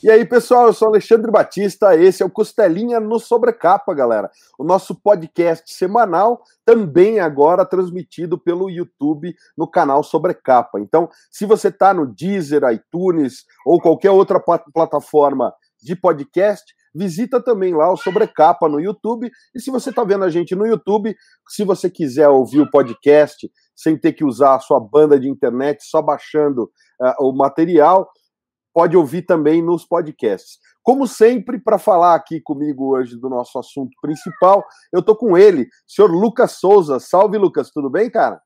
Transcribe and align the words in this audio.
E 0.00 0.08
aí, 0.08 0.24
pessoal, 0.24 0.68
eu 0.68 0.72
sou 0.72 0.86
Alexandre 0.86 1.28
Batista, 1.28 1.96
esse 1.96 2.22
é 2.22 2.26
o 2.26 2.30
Costelinha 2.30 3.00
no 3.00 3.18
Sobrecapa, 3.18 3.92
galera. 3.92 4.30
O 4.56 4.62
nosso 4.62 4.94
podcast 4.94 5.74
semanal, 5.74 6.40
também 6.64 7.18
agora 7.18 7.66
transmitido 7.66 8.38
pelo 8.38 8.70
YouTube 8.70 9.34
no 9.56 9.68
canal 9.68 10.04
Sobrecapa. 10.04 10.78
Então, 10.78 11.08
se 11.28 11.44
você 11.44 11.66
está 11.66 11.92
no 11.92 12.06
Deezer, 12.06 12.62
iTunes 12.72 13.44
ou 13.66 13.80
qualquer 13.80 14.12
outra 14.12 14.40
plataforma 14.72 15.52
de 15.82 15.96
podcast, 15.96 16.72
visita 16.94 17.42
também 17.42 17.74
lá 17.74 17.92
o 17.92 17.96
Sobrecapa 17.96 18.68
no 18.68 18.78
YouTube. 18.78 19.28
E 19.52 19.60
se 19.60 19.68
você 19.68 19.90
está 19.90 20.04
vendo 20.04 20.22
a 20.22 20.30
gente 20.30 20.54
no 20.54 20.64
YouTube, 20.64 21.12
se 21.48 21.64
você 21.64 21.90
quiser 21.90 22.28
ouvir 22.28 22.60
o 22.60 22.70
podcast 22.70 23.50
sem 23.74 23.96
ter 23.96 24.12
que 24.12 24.24
usar 24.24 24.54
a 24.54 24.60
sua 24.60 24.78
banda 24.78 25.18
de 25.18 25.28
internet, 25.28 25.82
só 25.82 26.00
baixando 26.00 26.70
uh, 27.00 27.26
o 27.26 27.32
material, 27.32 28.08
pode 28.72 28.96
ouvir 28.96 29.22
também 29.22 29.62
nos 29.62 29.84
podcasts. 29.84 30.58
Como 30.82 31.06
sempre, 31.06 31.58
para 31.58 31.78
falar 31.78 32.14
aqui 32.14 32.40
comigo 32.40 32.96
hoje 32.96 33.16
do 33.16 33.28
nosso 33.28 33.58
assunto 33.58 33.90
principal, 34.00 34.64
eu 34.92 35.02
tô 35.02 35.14
com 35.14 35.36
ele, 35.36 35.68
senhor 35.86 36.10
Lucas 36.10 36.52
Souza. 36.52 36.98
Salve, 36.98 37.36
Lucas, 37.36 37.70
tudo 37.70 37.90
bem, 37.90 38.10
cara? 38.10 38.40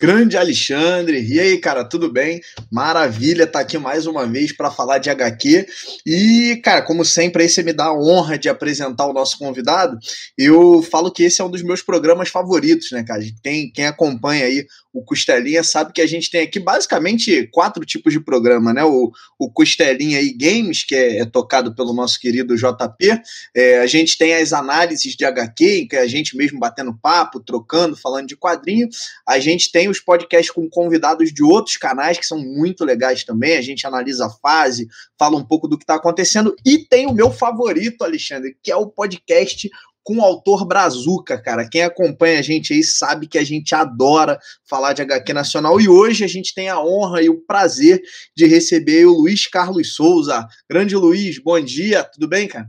Grande 0.00 0.36
Alexandre, 0.36 1.20
e 1.20 1.40
aí, 1.40 1.58
cara, 1.58 1.84
tudo 1.84 2.10
bem? 2.10 2.40
Maravilha, 2.70 3.48
tá 3.48 3.58
aqui 3.58 3.76
mais 3.76 4.06
uma 4.06 4.24
vez 4.24 4.56
para 4.56 4.70
falar 4.70 4.98
de 4.98 5.10
HQ. 5.10 5.66
E, 6.06 6.60
cara, 6.62 6.82
como 6.82 7.04
sempre, 7.04 7.42
aí 7.42 7.48
você 7.48 7.64
me 7.64 7.72
dá 7.72 7.86
a 7.86 7.98
honra 7.98 8.38
de 8.38 8.48
apresentar 8.48 9.06
o 9.06 9.12
nosso 9.12 9.36
convidado. 9.36 9.98
Eu 10.38 10.84
falo 10.84 11.10
que 11.10 11.24
esse 11.24 11.40
é 11.42 11.44
um 11.44 11.50
dos 11.50 11.64
meus 11.64 11.82
programas 11.82 12.28
favoritos, 12.28 12.92
né, 12.92 13.02
cara? 13.02 13.20
Quem, 13.42 13.72
quem 13.72 13.86
acompanha 13.86 14.44
aí 14.44 14.64
o 14.98 15.04
Costelinha 15.04 15.62
sabe 15.62 15.92
que 15.92 16.00
a 16.00 16.06
gente 16.06 16.28
tem 16.28 16.42
aqui 16.42 16.58
basicamente 16.58 17.46
quatro 17.52 17.84
tipos 17.84 18.12
de 18.12 18.18
programa, 18.18 18.72
né? 18.72 18.82
O, 18.84 19.12
o 19.38 19.50
Costelinha 19.50 20.20
e 20.20 20.32
Games, 20.32 20.84
que 20.84 20.94
é, 20.94 21.20
é 21.20 21.24
tocado 21.24 21.72
pelo 21.72 21.94
nosso 21.94 22.18
querido 22.18 22.56
JP. 22.56 23.22
É, 23.54 23.78
a 23.78 23.86
gente 23.86 24.18
tem 24.18 24.34
as 24.34 24.52
análises 24.52 25.14
de 25.14 25.24
HQ, 25.24 25.64
em 25.64 25.88
que 25.88 25.96
a 25.96 26.06
gente 26.08 26.36
mesmo 26.36 26.58
batendo 26.58 26.98
papo, 27.00 27.38
trocando, 27.38 27.96
falando 27.96 28.26
de 28.26 28.36
quadrinho. 28.36 28.88
A 29.26 29.38
gente 29.38 29.70
tem 29.70 29.88
os 29.88 30.00
podcasts 30.00 30.50
com 30.50 30.68
convidados 30.68 31.32
de 31.32 31.44
outros 31.44 31.76
canais 31.76 32.18
que 32.18 32.26
são 32.26 32.38
muito 32.38 32.84
legais 32.84 33.22
também. 33.22 33.56
A 33.56 33.62
gente 33.62 33.86
analisa 33.86 34.26
a 34.26 34.30
fase, 34.30 34.88
fala 35.16 35.36
um 35.36 35.44
pouco 35.44 35.68
do 35.68 35.78
que 35.78 35.84
está 35.84 35.94
acontecendo. 35.94 36.56
E 36.66 36.78
tem 36.78 37.06
o 37.06 37.14
meu 37.14 37.30
favorito, 37.30 38.02
Alexandre, 38.02 38.56
que 38.62 38.72
é 38.72 38.76
o 38.76 38.88
podcast 38.88 39.70
com 40.08 40.16
o 40.16 40.22
autor 40.22 40.66
Brazuca, 40.66 41.38
cara. 41.38 41.68
Quem 41.68 41.82
acompanha 41.82 42.38
a 42.38 42.42
gente 42.42 42.72
aí 42.72 42.82
sabe 42.82 43.28
que 43.28 43.36
a 43.36 43.44
gente 43.44 43.74
adora 43.74 44.38
falar 44.66 44.94
de 44.94 45.02
HQ 45.02 45.34
nacional 45.34 45.78
e 45.78 45.86
hoje 45.86 46.24
a 46.24 46.26
gente 46.26 46.54
tem 46.54 46.70
a 46.70 46.80
honra 46.80 47.20
e 47.20 47.28
o 47.28 47.44
prazer 47.44 48.00
de 48.34 48.46
receber 48.46 49.04
o 49.04 49.12
Luiz 49.12 49.46
Carlos 49.46 49.94
Souza. 49.94 50.48
Grande 50.66 50.96
Luiz, 50.96 51.38
bom 51.38 51.60
dia, 51.60 52.04
tudo 52.04 52.26
bem, 52.26 52.48
cara? 52.48 52.66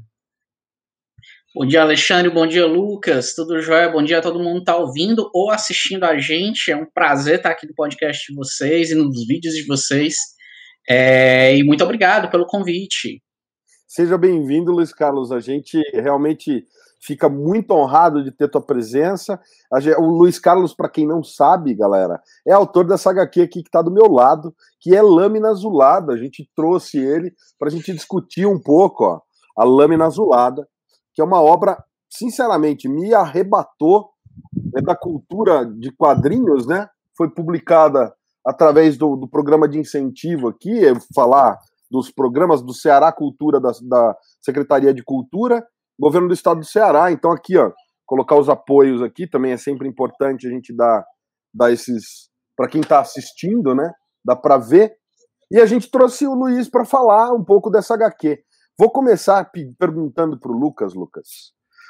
Bom 1.55 1.65
dia, 1.65 1.81
Alexandre. 1.81 2.29
Bom 2.29 2.45
dia, 2.45 2.65
Lucas. 2.65 3.33
Tudo 3.33 3.61
jóia? 3.61 3.87
Bom 3.87 4.03
dia 4.03 4.19
a 4.19 4.21
todo 4.21 4.37
mundo 4.37 4.55
que 4.55 4.63
está 4.63 4.75
ouvindo 4.75 5.31
ou 5.33 5.49
assistindo 5.49 6.03
a 6.03 6.17
gente. 6.19 6.69
É 6.69 6.75
um 6.75 6.85
prazer 6.93 7.37
estar 7.37 7.51
aqui 7.51 7.65
no 7.65 7.73
podcast 7.73 8.27
de 8.27 8.35
vocês 8.35 8.91
e 8.91 8.95
nos 8.95 9.25
vídeos 9.25 9.55
de 9.55 9.65
vocês. 9.65 10.17
É... 10.89 11.55
E 11.55 11.63
muito 11.63 11.85
obrigado 11.85 12.29
pelo 12.29 12.45
convite. 12.45 13.21
Seja 13.87 14.17
bem-vindo, 14.17 14.73
Luiz 14.73 14.93
Carlos. 14.93 15.31
A 15.31 15.39
gente 15.39 15.81
realmente 15.93 16.65
fica 16.99 17.29
muito 17.29 17.71
honrado 17.71 18.23
de 18.23 18.31
ter 18.31 18.49
tua 18.49 18.61
presença. 18.61 19.39
O 19.97 20.05
Luiz 20.05 20.39
Carlos, 20.39 20.73
para 20.73 20.89
quem 20.89 21.07
não 21.07 21.23
sabe, 21.23 21.73
galera, 21.73 22.21
é 22.47 22.51
autor 22.51 22.85
dessa 22.85 23.09
HQ 23.11 23.41
aqui 23.41 23.61
que 23.61 23.69
está 23.69 23.81
do 23.81 23.91
meu 23.91 24.11
lado, 24.11 24.53
que 24.79 24.95
é 24.95 25.01
Lâmina 25.01 25.49
Azulada. 25.49 26.13
A 26.13 26.17
gente 26.17 26.49
trouxe 26.55 26.97
ele 26.97 27.33
para 27.57 27.69
a 27.69 27.71
gente 27.71 27.93
discutir 27.93 28.45
um 28.45 28.59
pouco 28.59 29.05
ó, 29.05 29.21
a 29.57 29.63
Lâmina 29.63 30.05
Azulada 30.05 30.67
que 31.19 31.21
é 31.21 31.25
uma 31.25 31.41
obra, 31.41 31.77
sinceramente, 32.09 32.87
me 32.87 33.13
arrebatou 33.13 34.11
é 34.73 34.81
da 34.81 34.95
cultura 34.95 35.65
de 35.65 35.91
quadrinhos, 35.91 36.65
né? 36.65 36.87
Foi 37.17 37.29
publicada 37.29 38.13
através 38.45 38.97
do, 38.97 39.17
do 39.17 39.27
programa 39.27 39.67
de 39.67 39.77
incentivo 39.77 40.47
aqui, 40.47 40.79
falar 41.13 41.59
dos 41.91 42.09
programas 42.09 42.61
do 42.61 42.73
Ceará 42.73 43.11
Cultura, 43.11 43.59
da, 43.59 43.71
da 43.81 44.15
Secretaria 44.41 44.93
de 44.93 45.03
Cultura, 45.03 45.67
governo 45.99 46.27
do 46.27 46.33
Estado 46.33 46.59
do 46.59 46.65
Ceará. 46.65 47.11
Então, 47.11 47.31
aqui, 47.31 47.57
ó, 47.57 47.71
colocar 48.05 48.37
os 48.37 48.49
apoios 48.49 49.01
aqui 49.01 49.27
também 49.27 49.51
é 49.51 49.57
sempre 49.57 49.87
importante 49.87 50.47
a 50.47 50.49
gente 50.49 50.75
dar, 50.75 51.03
dar 51.53 51.71
esses. 51.71 52.29
Para 52.55 52.67
quem 52.67 52.81
está 52.81 52.99
assistindo, 52.99 53.73
né? 53.73 53.91
Dá 54.23 54.35
para 54.35 54.57
ver. 54.57 54.93
E 55.51 55.59
a 55.59 55.65
gente 55.65 55.89
trouxe 55.89 56.27
o 56.27 56.33
Luiz 56.33 56.69
para 56.69 56.85
falar 56.85 57.33
um 57.33 57.43
pouco 57.43 57.69
dessa 57.69 57.93
HQ. 57.93 58.43
Vou 58.77 58.91
começar 58.91 59.49
perguntando 59.77 60.39
para 60.39 60.51
o 60.51 60.57
Lucas, 60.57 60.93
Lucas, 60.93 61.27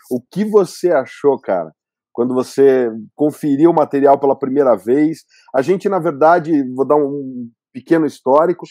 o 0.10 0.20
que 0.20 0.44
você 0.44 0.92
achou, 0.92 1.40
cara, 1.40 1.72
quando 2.12 2.34
você 2.34 2.90
conferiu 3.16 3.70
o 3.70 3.74
material 3.74 4.20
pela 4.20 4.38
primeira 4.38 4.76
vez? 4.76 5.20
A 5.54 5.62
gente, 5.62 5.88
na 5.88 6.00
verdade, 6.00 6.52
vou 6.74 6.88
dar 6.88 6.96
um 6.96 7.50
pequeno 7.72 8.06
histórico. 8.06 8.66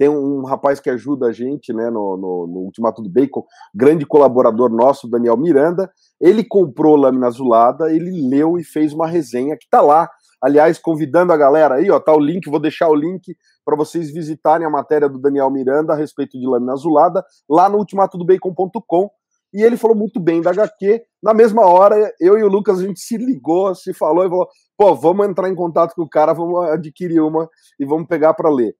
Tem 0.00 0.08
um 0.08 0.42
rapaz 0.46 0.80
que 0.80 0.88
ajuda 0.88 1.26
a 1.26 1.32
gente 1.32 1.74
né, 1.74 1.90
no, 1.90 2.16
no, 2.16 2.46
no 2.46 2.60
Ultimato 2.60 3.02
do 3.02 3.10
Bacon, 3.10 3.44
grande 3.74 4.06
colaborador 4.06 4.70
nosso, 4.70 5.06
Daniel 5.06 5.36
Miranda. 5.36 5.90
Ele 6.18 6.42
comprou 6.42 6.96
Lâmina 6.96 7.26
Azulada, 7.26 7.92
ele 7.92 8.10
leu 8.26 8.56
e 8.56 8.64
fez 8.64 8.94
uma 8.94 9.06
resenha 9.06 9.58
que 9.58 9.64
está 9.64 9.82
lá 9.82 10.08
Aliás, 10.42 10.78
convidando 10.78 11.34
a 11.34 11.36
galera 11.36 11.74
aí, 11.74 11.90
ó, 11.90 12.00
tá 12.00 12.14
o 12.14 12.18
link, 12.18 12.48
vou 12.48 12.58
deixar 12.58 12.88
o 12.88 12.94
link 12.94 13.36
para 13.62 13.76
vocês 13.76 14.10
visitarem 14.10 14.66
a 14.66 14.70
matéria 14.70 15.06
do 15.06 15.18
Daniel 15.18 15.50
Miranda 15.50 15.92
a 15.92 15.96
respeito 15.96 16.38
de 16.38 16.46
lâmina 16.46 16.72
azulada 16.72 17.22
lá 17.48 17.68
no 17.68 17.76
ultimatodobacon.com. 17.76 19.10
E 19.52 19.62
ele 19.62 19.76
falou 19.76 19.96
muito 19.96 20.18
bem 20.18 20.40
da 20.40 20.50
HQ. 20.50 21.02
Na 21.22 21.34
mesma 21.34 21.66
hora, 21.66 22.10
eu 22.18 22.38
e 22.38 22.42
o 22.42 22.48
Lucas, 22.48 22.80
a 22.80 22.84
gente 22.84 23.00
se 23.00 23.18
ligou, 23.18 23.74
se 23.74 23.92
falou 23.92 24.24
e 24.24 24.28
falou: 24.30 24.48
pô, 24.78 24.94
vamos 24.94 25.28
entrar 25.28 25.50
em 25.50 25.54
contato 25.54 25.94
com 25.94 26.02
o 26.02 26.08
cara, 26.08 26.32
vamos 26.32 26.70
adquirir 26.70 27.20
uma 27.20 27.46
e 27.78 27.84
vamos 27.84 28.06
pegar 28.06 28.32
para 28.32 28.48
ler. 28.48 28.74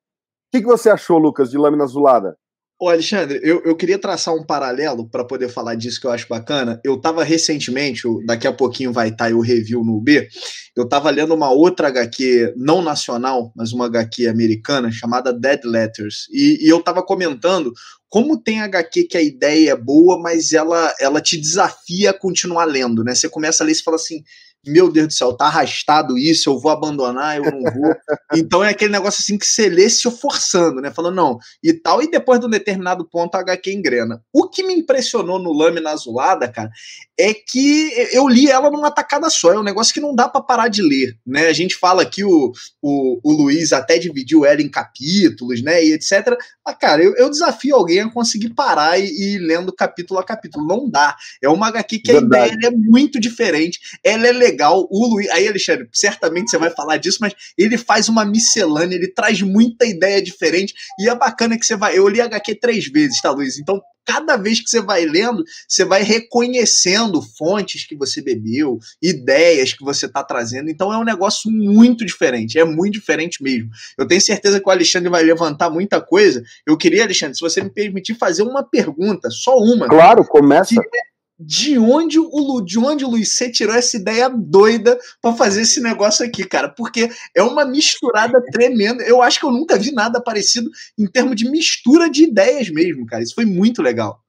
O 0.50 0.56
que, 0.58 0.62
que 0.62 0.66
você 0.66 0.90
achou, 0.90 1.16
Lucas, 1.16 1.48
de 1.50 1.56
lâmina 1.56 1.84
azulada? 1.84 2.36
Ô, 2.76 2.88
Alexandre, 2.88 3.38
eu, 3.40 3.62
eu 3.64 3.76
queria 3.76 4.00
traçar 4.00 4.34
um 4.34 4.44
paralelo 4.44 5.08
para 5.08 5.24
poder 5.24 5.48
falar 5.48 5.76
disso 5.76 6.00
que 6.00 6.08
eu 6.08 6.10
acho 6.10 6.26
bacana. 6.26 6.80
Eu 6.82 6.96
estava 6.96 7.22
recentemente, 7.22 8.02
daqui 8.26 8.48
a 8.48 8.52
pouquinho 8.52 8.92
vai 8.92 9.10
estar 9.10 9.28
tá 9.28 9.36
o 9.36 9.40
review 9.40 9.84
no 9.84 10.00
B, 10.00 10.28
eu 10.76 10.82
estava 10.82 11.08
lendo 11.10 11.34
uma 11.34 11.52
outra 11.52 11.86
HQ, 11.86 12.54
não 12.56 12.82
nacional, 12.82 13.52
mas 13.54 13.72
uma 13.72 13.86
HQ 13.86 14.26
americana, 14.26 14.90
chamada 14.90 15.32
Dead 15.32 15.60
Letters. 15.64 16.26
E, 16.32 16.66
e 16.66 16.68
eu 16.68 16.78
estava 16.78 17.00
comentando 17.00 17.72
como 18.08 18.36
tem 18.36 18.60
HQ 18.60 19.04
que 19.04 19.16
a 19.16 19.22
ideia 19.22 19.70
é 19.70 19.76
boa, 19.76 20.18
mas 20.20 20.52
ela, 20.52 20.92
ela 20.98 21.20
te 21.20 21.36
desafia 21.36 22.10
a 22.10 22.18
continuar 22.18 22.64
lendo, 22.64 23.04
né? 23.04 23.14
Você 23.14 23.28
começa 23.28 23.62
a 23.62 23.66
ler 23.66 23.72
e 23.72 23.82
fala 23.82 23.96
assim 23.96 24.24
meu 24.66 24.90
Deus 24.92 25.08
do 25.08 25.12
céu, 25.12 25.32
tá 25.32 25.46
arrastado 25.46 26.18
isso, 26.18 26.50
eu 26.50 26.58
vou 26.58 26.70
abandonar, 26.70 27.38
eu 27.38 27.44
não 27.44 27.62
vou. 27.62 27.94
então 28.34 28.62
é 28.62 28.70
aquele 28.70 28.92
negócio 28.92 29.20
assim 29.20 29.38
que 29.38 29.46
você 29.46 29.68
lê 29.68 29.88
se 29.88 30.10
forçando, 30.10 30.80
né? 30.80 30.90
Falando, 30.90 31.16
não, 31.16 31.38
e 31.62 31.72
tal, 31.72 32.02
e 32.02 32.10
depois 32.10 32.38
de 32.40 32.46
um 32.46 32.50
determinado 32.50 33.08
ponto 33.08 33.34
a 33.34 33.40
HQ 33.40 33.72
engrena. 33.72 34.22
O 34.32 34.48
que 34.48 34.62
me 34.62 34.74
impressionou 34.74 35.38
no 35.38 35.52
Lâmina 35.52 35.90
Azulada, 35.90 36.46
cara, 36.48 36.70
é 37.18 37.32
que 37.32 37.90
eu 38.12 38.28
li 38.28 38.50
ela 38.50 38.70
numa 38.70 38.90
tacada 38.90 39.30
só, 39.30 39.52
é 39.52 39.58
um 39.58 39.62
negócio 39.62 39.94
que 39.94 40.00
não 40.00 40.14
dá 40.14 40.28
para 40.28 40.42
parar 40.42 40.68
de 40.68 40.82
ler, 40.82 41.16
né? 41.26 41.48
A 41.48 41.52
gente 41.52 41.76
fala 41.76 42.04
que 42.04 42.24
o, 42.24 42.52
o, 42.82 43.20
o 43.22 43.32
Luiz 43.32 43.72
até 43.72 43.98
dividiu 43.98 44.44
ela 44.44 44.60
em 44.60 44.68
capítulos, 44.68 45.62
né, 45.62 45.84
e 45.84 45.92
etc. 45.92 46.36
Mas, 46.64 46.76
cara, 46.78 47.02
eu, 47.02 47.14
eu 47.16 47.30
desafio 47.30 47.76
alguém 47.76 48.00
a 48.00 48.10
conseguir 48.10 48.50
parar 48.50 48.98
e, 48.98 49.04
e 49.04 49.34
ir 49.34 49.38
lendo 49.38 49.72
capítulo 49.72 50.20
a 50.20 50.24
capítulo. 50.24 50.66
Não 50.66 50.88
dá. 50.88 51.16
É 51.42 51.48
uma 51.48 51.68
HQ 51.68 51.98
que 51.98 52.12
Verdade. 52.12 52.52
a 52.52 52.54
ideia 52.54 52.68
é 52.68 52.76
muito 52.76 53.20
diferente, 53.20 53.78
ela 54.04 54.26
é 54.26 54.32
legal. 54.32 54.49
O 54.90 55.06
Luiz, 55.06 55.28
aí, 55.30 55.48
Alexandre, 55.48 55.88
certamente 55.92 56.50
você 56.50 56.58
vai 56.58 56.70
falar 56.70 56.96
disso, 56.96 57.18
mas 57.20 57.34
ele 57.56 57.76
faz 57.76 58.08
uma 58.08 58.24
miscelânea, 58.24 58.96
ele 58.96 59.08
traz 59.08 59.42
muita 59.42 59.86
ideia 59.86 60.22
diferente. 60.22 60.74
E 60.98 61.08
é 61.08 61.14
bacana 61.14 61.58
que 61.58 61.66
você 61.66 61.76
vai. 61.76 61.96
Eu 61.96 62.08
li 62.08 62.20
HQ 62.20 62.56
três 62.56 62.86
vezes, 62.86 63.20
tá, 63.20 63.30
Luiz? 63.30 63.58
Então, 63.58 63.80
cada 64.10 64.36
vez 64.36 64.60
que 64.60 64.68
você 64.68 64.80
vai 64.80 65.04
lendo, 65.04 65.44
você 65.68 65.84
vai 65.84 66.02
reconhecendo 66.02 67.22
fontes 67.38 67.86
que 67.86 67.96
você 67.96 68.20
bebeu, 68.20 68.78
ideias 69.00 69.72
que 69.72 69.84
você 69.84 70.06
está 70.06 70.24
trazendo. 70.24 70.68
Então 70.68 70.92
é 70.92 70.98
um 70.98 71.04
negócio 71.04 71.50
muito 71.50 72.04
diferente, 72.04 72.58
é 72.58 72.64
muito 72.64 72.94
diferente 72.94 73.42
mesmo. 73.42 73.70
Eu 73.96 74.06
tenho 74.06 74.20
certeza 74.20 74.60
que 74.60 74.68
o 74.68 74.72
Alexandre 74.72 75.08
vai 75.08 75.22
levantar 75.22 75.70
muita 75.70 76.00
coisa. 76.00 76.42
Eu 76.66 76.76
queria, 76.76 77.04
Alexandre, 77.04 77.36
se 77.36 77.40
você 77.40 77.62
me 77.62 77.70
permitir 77.70 78.14
fazer 78.14 78.42
uma 78.42 78.64
pergunta, 78.64 79.30
só 79.30 79.56
uma. 79.56 79.88
Claro, 79.88 80.24
começa. 80.24 80.74
Que 80.74 80.80
é 80.80 81.10
de 81.42 81.78
onde 81.78 82.18
o 82.18 82.60
de 82.60 82.78
onde 82.78 83.02
o 83.02 83.08
Luiz 83.08 83.32
C 83.32 83.50
tirou 83.50 83.74
essa 83.74 83.96
ideia 83.96 84.28
doida 84.28 84.98
para 85.22 85.34
fazer 85.34 85.62
esse 85.62 85.80
negócio 85.80 86.24
aqui, 86.24 86.44
cara? 86.44 86.68
Porque 86.68 87.08
é 87.34 87.42
uma 87.42 87.64
misturada 87.64 88.38
tremenda. 88.52 89.02
Eu 89.04 89.22
acho 89.22 89.40
que 89.40 89.46
eu 89.46 89.50
nunca 89.50 89.78
vi 89.78 89.90
nada 89.90 90.22
parecido 90.22 90.70
em 90.98 91.06
termos 91.06 91.36
de 91.36 91.50
mistura 91.50 92.10
de 92.10 92.24
ideias 92.24 92.68
mesmo, 92.68 93.06
cara. 93.06 93.22
Isso 93.22 93.34
foi 93.34 93.46
muito 93.46 93.80
legal. 93.80 94.20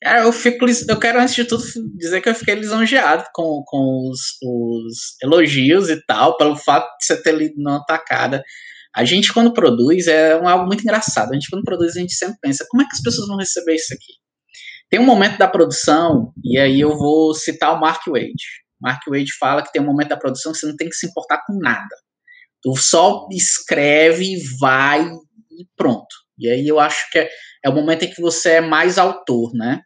Cara, 0.00 0.20
eu 0.22 0.32
fico. 0.32 0.64
Eu 0.88 0.98
quero, 1.00 1.18
antes 1.20 1.34
de 1.34 1.44
tudo, 1.44 1.64
dizer 1.96 2.20
que 2.20 2.28
eu 2.28 2.34
fiquei 2.34 2.54
lisonjeado 2.54 3.24
com, 3.34 3.62
com 3.66 4.10
os, 4.10 4.38
os 4.42 5.16
elogios 5.22 5.88
e 5.88 6.00
tal, 6.06 6.36
pelo 6.36 6.56
fato 6.56 6.86
de 6.98 7.06
você 7.06 7.20
ter 7.20 7.34
lido 7.34 7.60
na 7.60 7.82
tacada. 7.84 8.44
A 8.94 9.04
gente, 9.04 9.32
quando 9.32 9.52
produz, 9.52 10.06
é 10.06 10.40
um, 10.40 10.46
algo 10.46 10.66
muito 10.66 10.82
engraçado. 10.82 11.30
A 11.30 11.34
gente, 11.34 11.50
quando 11.50 11.64
produz, 11.64 11.96
a 11.96 12.00
gente 12.00 12.14
sempre 12.14 12.36
pensa, 12.40 12.64
como 12.70 12.82
é 12.82 12.86
que 12.86 12.94
as 12.94 13.02
pessoas 13.02 13.26
vão 13.26 13.38
receber 13.38 13.74
isso 13.74 13.92
aqui? 13.92 14.23
Tem 14.90 15.00
um 15.00 15.06
momento 15.06 15.38
da 15.38 15.48
produção, 15.48 16.32
e 16.44 16.58
aí 16.58 16.80
eu 16.80 16.96
vou 16.96 17.34
citar 17.34 17.74
o 17.74 17.80
Mark 17.80 18.02
Wade. 18.06 18.34
Mark 18.80 19.02
Wade 19.08 19.36
fala 19.38 19.62
que 19.62 19.72
tem 19.72 19.82
um 19.82 19.86
momento 19.86 20.10
da 20.10 20.16
produção 20.16 20.52
que 20.52 20.58
você 20.58 20.66
não 20.66 20.76
tem 20.76 20.88
que 20.88 20.94
se 20.94 21.06
importar 21.06 21.42
com 21.46 21.58
nada. 21.58 21.94
Tu 22.62 22.76
só 22.76 23.26
escreve, 23.32 24.36
vai 24.60 25.04
e 25.04 25.66
pronto. 25.76 26.06
E 26.38 26.48
aí 26.48 26.66
eu 26.66 26.78
acho 26.80 27.10
que 27.10 27.18
é, 27.18 27.30
é 27.64 27.68
o 27.68 27.74
momento 27.74 28.04
em 28.04 28.10
que 28.10 28.20
você 28.20 28.52
é 28.52 28.60
mais 28.60 28.98
autor, 28.98 29.52
né? 29.54 29.80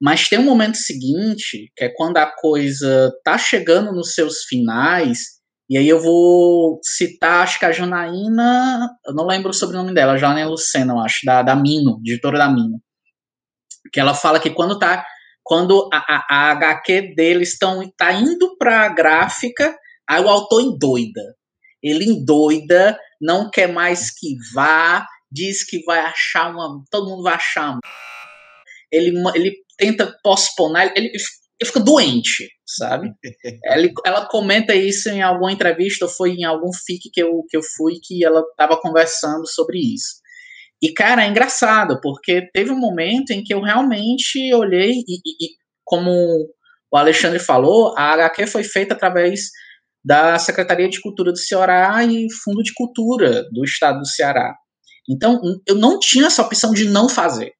Mas 0.00 0.28
tem 0.28 0.38
um 0.38 0.44
momento 0.44 0.76
seguinte, 0.76 1.70
que 1.76 1.84
é 1.84 1.88
quando 1.88 2.16
a 2.18 2.26
coisa 2.26 3.12
tá 3.24 3.38
chegando 3.38 3.92
nos 3.92 4.14
seus 4.14 4.44
finais, 4.44 5.18
e 5.68 5.78
aí 5.78 5.88
eu 5.88 6.00
vou 6.00 6.78
citar, 6.82 7.42
acho 7.42 7.58
que 7.58 7.64
a 7.64 7.72
Janaína, 7.72 8.88
eu 9.06 9.14
não 9.14 9.26
lembro 9.26 9.50
o 9.50 9.54
sobrenome 9.54 9.94
dela, 9.94 10.18
Janaína 10.18 10.50
Lucena, 10.50 10.92
eu 10.92 10.98
acho, 10.98 11.24
da, 11.24 11.42
da 11.42 11.56
Mino, 11.56 12.00
editora 12.04 12.38
da 12.38 12.48
Mino. 12.50 12.80
Que 13.94 14.00
ela 14.00 14.12
fala 14.12 14.40
que 14.40 14.50
quando 14.50 14.78
tá 14.78 15.06
quando 15.44 15.88
a, 15.92 15.98
a, 15.98 16.26
a 16.30 16.50
HQ 16.52 17.14
deles 17.14 17.52
estão 17.52 17.88
tá 17.96 18.12
indo 18.12 18.56
para 18.56 18.86
a 18.86 18.88
gráfica, 18.88 19.76
aí 20.08 20.20
o 20.22 20.28
autor 20.28 20.62
endoida. 20.62 21.22
Ele 21.82 22.06
endoida, 22.06 22.98
não 23.20 23.50
quer 23.50 23.70
mais 23.70 24.10
que 24.10 24.34
vá, 24.54 25.06
diz 25.30 25.62
que 25.64 25.84
vai 25.84 26.00
achar 26.00 26.50
uma. 26.50 26.82
Todo 26.90 27.10
mundo 27.10 27.22
vai 27.22 27.34
achar 27.34 27.72
uma. 27.72 27.80
Ele, 28.90 29.12
ele 29.34 29.52
tenta 29.76 30.16
posponar, 30.22 30.90
ele, 30.96 31.08
ele 31.08 31.66
fica 31.66 31.80
doente, 31.80 32.48
sabe? 32.66 33.12
ela, 33.64 33.88
ela 34.06 34.28
comenta 34.28 34.74
isso 34.74 35.10
em 35.10 35.20
alguma 35.20 35.52
entrevista, 35.52 36.06
ou 36.06 36.10
foi 36.10 36.30
em 36.30 36.44
algum 36.44 36.72
FIC 36.72 37.10
que 37.12 37.22
eu, 37.22 37.44
que 37.48 37.56
eu 37.56 37.62
fui, 37.76 37.94
que 38.02 38.24
ela 38.24 38.40
estava 38.40 38.80
conversando 38.80 39.46
sobre 39.46 39.78
isso. 39.78 40.23
E, 40.82 40.92
cara, 40.92 41.24
é 41.24 41.28
engraçado, 41.28 42.00
porque 42.02 42.48
teve 42.52 42.70
um 42.70 42.78
momento 42.78 43.30
em 43.30 43.42
que 43.42 43.54
eu 43.54 43.60
realmente 43.60 44.52
olhei, 44.54 44.90
e, 44.90 45.16
e, 45.24 45.46
e 45.46 45.48
como 45.84 46.10
o 46.92 46.96
Alexandre 46.96 47.38
falou, 47.38 47.94
a 47.96 48.12
HQ 48.12 48.46
foi 48.46 48.62
feita 48.62 48.94
através 48.94 49.50
da 50.04 50.38
Secretaria 50.38 50.88
de 50.88 51.00
Cultura 51.00 51.32
do 51.32 51.38
Ceará 51.38 52.04
e 52.04 52.26
Fundo 52.42 52.62
de 52.62 52.72
Cultura 52.74 53.44
do 53.50 53.64
Estado 53.64 54.00
do 54.00 54.06
Ceará. 54.06 54.54
Então, 55.08 55.40
eu 55.66 55.74
não 55.74 55.98
tinha 55.98 56.26
essa 56.26 56.42
opção 56.42 56.72
de 56.72 56.84
não 56.84 57.08
fazer. 57.08 57.52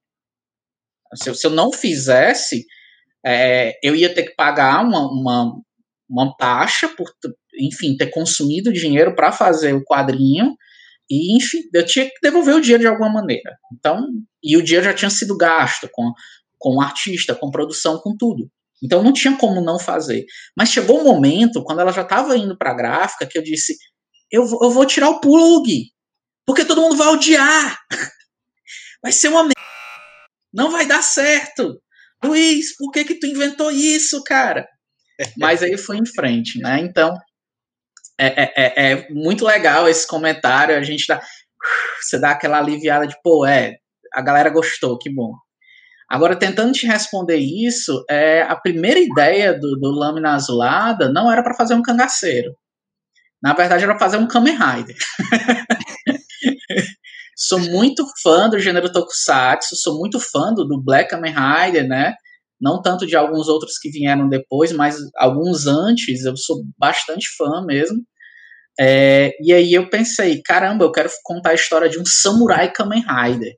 Se 1.15 1.31
eu, 1.31 1.35
se 1.35 1.47
eu 1.47 1.51
não 1.51 1.73
fizesse, 1.73 2.65
é, 3.25 3.73
eu 3.83 3.95
ia 3.95 4.13
ter 4.13 4.25
que 4.25 4.35
pagar 4.35 4.85
uma, 4.85 5.01
uma, 5.11 5.53
uma 6.09 6.37
taxa 6.37 6.89
por, 6.89 7.07
enfim, 7.59 7.97
ter 7.97 8.11
consumido 8.11 8.73
dinheiro 8.73 9.15
para 9.15 9.33
fazer 9.33 9.73
o 9.73 9.85
quadrinho 9.85 10.55
e, 11.11 11.37
enfim, 11.37 11.59
eu 11.73 11.85
tinha 11.85 12.07
que 12.07 12.17
devolver 12.23 12.55
o 12.55 12.61
dinheiro 12.61 12.83
de 12.83 12.89
alguma 12.89 13.11
maneira. 13.11 13.57
Então, 13.73 14.07
e 14.43 14.57
o 14.57 14.63
dinheiro 14.63 14.85
já 14.87 14.95
tinha 14.95 15.11
sido 15.11 15.37
gasto 15.37 15.89
com, 15.93 16.13
com 16.59 16.81
artista, 16.81 17.35
com 17.35 17.51
produção, 17.51 18.01
com 18.01 18.17
tudo. 18.17 18.51
Então 18.83 19.03
não 19.03 19.13
tinha 19.13 19.37
como 19.37 19.63
não 19.63 19.79
fazer. 19.79 20.25
Mas 20.57 20.71
chegou 20.71 21.01
um 21.01 21.05
momento, 21.05 21.63
quando 21.65 21.81
ela 21.81 21.93
já 21.93 22.03
estava 22.03 22.37
indo 22.37 22.57
para 22.57 22.71
a 22.71 22.75
gráfica, 22.75 23.27
que 23.27 23.39
eu 23.39 23.43
disse: 23.43 23.77
eu, 24.31 24.43
eu 24.63 24.71
vou 24.71 24.85
tirar 24.85 25.09
o 25.09 25.21
plug, 25.21 25.87
porque 26.47 26.65
todo 26.65 26.81
mundo 26.81 26.97
vai 26.97 27.09
odiar. 27.09 27.79
Vai 29.03 29.13
ser 29.13 29.29
uma 29.29 29.43
merda. 29.43 29.53
Não 30.51 30.71
vai 30.71 30.87
dar 30.87 31.03
certo. 31.03 31.79
Luiz, 32.25 32.75
por 32.75 32.91
que 32.91 33.05
que 33.05 33.19
tu 33.19 33.27
inventou 33.27 33.71
isso, 33.71 34.23
cara? 34.25 34.67
Mas 35.37 35.63
aí 35.63 35.77
foi 35.77 35.99
em 35.99 36.07
frente, 36.07 36.59
né? 36.59 36.81
Então, 36.81 37.15
é, 38.19 38.27
é, 38.27 38.53
é, 38.57 38.93
é, 38.93 39.09
muito 39.11 39.45
legal 39.45 39.89
esse 39.89 40.07
comentário. 40.07 40.77
A 40.77 40.83
gente 40.83 41.07
dá. 41.07 41.21
Você 42.01 42.19
dá 42.19 42.31
aquela 42.31 42.59
aliviada 42.59 43.07
de, 43.07 43.17
pô, 43.23 43.47
é, 43.47 43.77
a 44.13 44.21
galera 44.21 44.51
gostou, 44.51 44.99
que 44.99 45.13
bom. 45.13 45.33
Agora, 46.09 46.37
tentando 46.37 46.73
te 46.73 46.87
responder 46.87 47.39
isso, 47.39 48.05
é, 48.09 48.43
a 48.43 48.55
primeira 48.55 49.01
ideia 49.01 49.59
do, 49.59 49.77
do 49.77 49.91
Lâmina 49.91 50.35
Azulada 50.35 51.11
não 51.11 51.33
era 51.33 51.43
para 51.43 51.55
fazer 51.55 51.75
um 51.75 51.83
cangaceiro. 51.83 52.55
Na 53.43 53.55
verdade, 53.55 53.85
era 53.85 53.99
fazer 53.99 54.19
um 54.19 54.29
Kamen 54.29 54.57
Rider. 54.57 54.97
sou 57.37 57.59
muito 57.59 58.07
fã 58.23 58.49
do 58.49 58.59
gênero 58.59 58.93
Tokusatsu, 58.93 59.77
sou 59.77 59.99
muito 59.99 60.21
fã 60.21 60.53
do, 60.53 60.65
do 60.65 60.81
Black 60.81 61.11
Kamen 61.11 61.35
Rider, 61.35 61.89
né? 61.89 62.15
Não 62.61 62.81
tanto 62.81 63.07
de 63.07 63.17
alguns 63.17 63.49
outros 63.49 63.79
que 63.79 63.91
vieram 63.91 64.29
depois, 64.29 64.73
mas 64.73 64.97
alguns 65.17 65.67
antes, 65.67 66.25
eu 66.25 66.37
sou 66.37 66.63
bastante 66.79 67.27
fã 67.37 67.65
mesmo. 67.67 67.99
É, 68.79 69.33
e 69.41 69.53
aí 69.53 69.73
eu 69.73 69.89
pensei, 69.89 70.43
caramba, 70.43 70.85
eu 70.85 70.93
quero 70.93 71.09
contar 71.23 71.51
a 71.51 71.55
história 71.55 71.89
de 71.89 71.99
um 71.99 72.05
samurai 72.05 72.73
Kamen 72.73 73.03
Rider, 73.03 73.55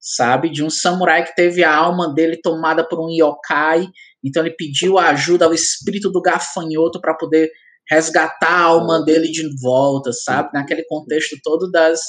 sabe? 0.00 0.50
De 0.50 0.62
um 0.62 0.70
samurai 0.70 1.24
que 1.24 1.34
teve 1.34 1.64
a 1.64 1.74
alma 1.74 2.12
dele 2.12 2.38
tomada 2.42 2.86
por 2.86 3.00
um 3.00 3.10
yokai, 3.10 3.86
então 4.24 4.44
ele 4.44 4.54
pediu 4.54 4.98
ajuda 4.98 5.46
ao 5.46 5.54
espírito 5.54 6.10
do 6.10 6.20
gafanhoto 6.20 7.00
para 7.00 7.14
poder 7.14 7.50
resgatar 7.88 8.50
a 8.50 8.62
alma 8.62 9.04
dele 9.04 9.30
de 9.30 9.48
volta, 9.62 10.12
sabe? 10.12 10.50
Naquele 10.52 10.84
contexto 10.84 11.36
todo 11.42 11.70
das, 11.70 12.00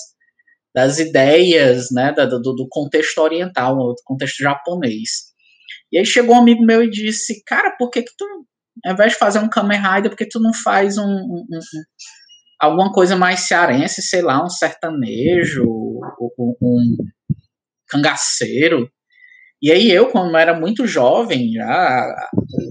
das 0.74 1.00
ideias, 1.00 1.88
né, 1.92 2.12
do, 2.13 2.39
do 2.39 2.68
contexto 2.69 3.19
oriental, 3.19 3.75
do 3.75 3.95
contexto 4.03 4.39
japonês. 4.39 5.26
E 5.92 5.98
aí 5.98 6.06
chegou 6.06 6.36
um 6.36 6.39
amigo 6.39 6.63
meu 6.63 6.84
e 6.84 6.89
disse, 6.89 7.44
cara, 7.45 7.75
por 7.78 7.89
que 7.89 8.04
que 8.04 8.12
tu, 8.18 8.25
ao 8.86 8.94
invés 8.94 9.13
de 9.13 9.19
fazer 9.19 9.39
um 9.39 9.50
Kamen 9.50 9.80
Rider, 9.80 10.12
por 10.12 10.18
que 10.18 10.28
tu 10.28 10.39
não 10.39 10.54
faz 10.54 10.98
um, 10.98 11.04
um, 11.04 11.45
um 11.50 11.60
alguma 12.60 12.92
coisa 12.92 13.16
mais 13.16 13.42
cearense, 13.42 14.01
sei 14.01 14.22
lá, 14.22 14.44
um 14.44 14.50
sertanejo, 14.50 15.63
um, 16.39 16.56
um 16.62 16.98
cangaceiro? 17.88 18.89
E 19.62 19.72
aí 19.72 19.92
eu, 19.92 20.07
como 20.10 20.38
era 20.38 20.57
muito 20.57 20.86
jovem, 20.86 21.51
já, 21.51 22.06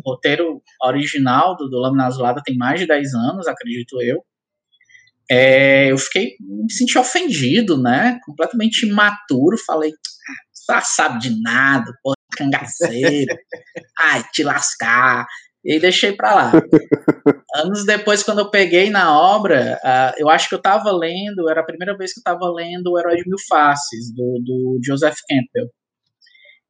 o 0.04 0.10
roteiro 0.10 0.62
original 0.82 1.56
do, 1.56 1.68
do 1.68 1.78
Lâmina 1.78 2.06
Azulada 2.06 2.42
tem 2.44 2.56
mais 2.56 2.78
de 2.78 2.86
10 2.86 3.12
anos, 3.14 3.48
acredito 3.48 4.00
eu, 4.00 4.22
é, 5.28 5.90
eu 5.90 5.98
fiquei, 5.98 6.36
me 6.40 6.72
senti 6.72 6.96
ofendido, 6.96 7.80
né, 7.80 8.20
completamente 8.24 8.86
imaturo, 8.86 9.56
falei, 9.66 9.92
ah, 10.70 10.80
sabe 10.80 11.18
de 11.18 11.40
nada, 11.42 11.92
pô, 12.02 12.12
cangaceiro, 12.36 13.36
ai, 13.98 14.24
te 14.32 14.42
lascar, 14.42 15.26
e 15.66 15.80
deixei 15.80 16.12
para 16.12 16.34
lá. 16.34 16.52
Anos 17.56 17.84
depois, 17.84 18.22
quando 18.22 18.38
eu 18.38 18.50
peguei 18.50 18.88
na 18.88 19.18
obra, 19.18 19.80
uh, 19.82 20.14
eu 20.16 20.28
acho 20.28 20.48
que 20.48 20.54
eu 20.54 20.58
estava 20.58 20.92
lendo, 20.92 21.50
era 21.50 21.60
a 21.60 21.66
primeira 21.66 21.96
vez 21.96 22.12
que 22.12 22.20
eu 22.20 22.20
estava 22.20 22.48
lendo 22.52 22.92
O 22.92 22.98
Herói 22.98 23.16
de 23.16 23.28
Mil 23.28 23.38
Faces, 23.48 24.14
do, 24.14 24.40
do 24.44 24.80
Joseph 24.84 25.16
Campbell. 25.28 25.68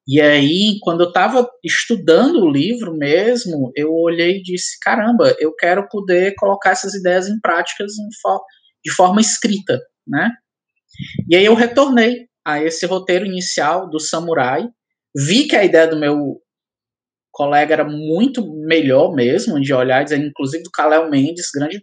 E 0.09 0.21
aí, 0.21 0.79
quando 0.81 1.03
eu 1.03 1.09
estava 1.09 1.47
estudando 1.65 2.37
o 2.41 2.51
livro 2.51 2.97
mesmo, 2.97 3.73
eu 3.75 3.93
olhei 3.93 4.39
e 4.39 4.43
disse: 4.43 4.79
caramba, 4.81 5.35
eu 5.39 5.53
quero 5.55 5.87
poder 5.89 6.35
colocar 6.39 6.71
essas 6.71 6.95
ideias 6.95 7.29
em 7.29 7.39
práticas 7.41 7.93
em 7.99 8.09
for 8.23 8.41
de 8.85 8.93
forma 8.93 9.21
escrita, 9.21 9.81
né? 10.07 10.31
E 11.29 11.37
aí 11.37 11.45
eu 11.45 11.55
retornei 11.55 12.29
a 12.47 12.63
esse 12.63 12.87
roteiro 12.87 13.27
inicial 13.27 13.91
do 13.91 13.99
Samurai, 13.99 14.69
vi 15.17 15.47
que 15.47 15.57
a 15.57 15.65
ideia 15.65 15.89
do 15.89 15.99
meu 15.99 16.41
colega 17.33 17.75
era 17.75 17.85
muito 17.85 18.47
melhor 18.67 19.15
mesmo 19.15 19.61
de 19.61 19.73
olhar, 19.73 20.05
inclusive 20.13 20.63
do 20.63 20.71
Kalel 20.71 21.11
Mendes, 21.11 21.51
grande 21.55 21.83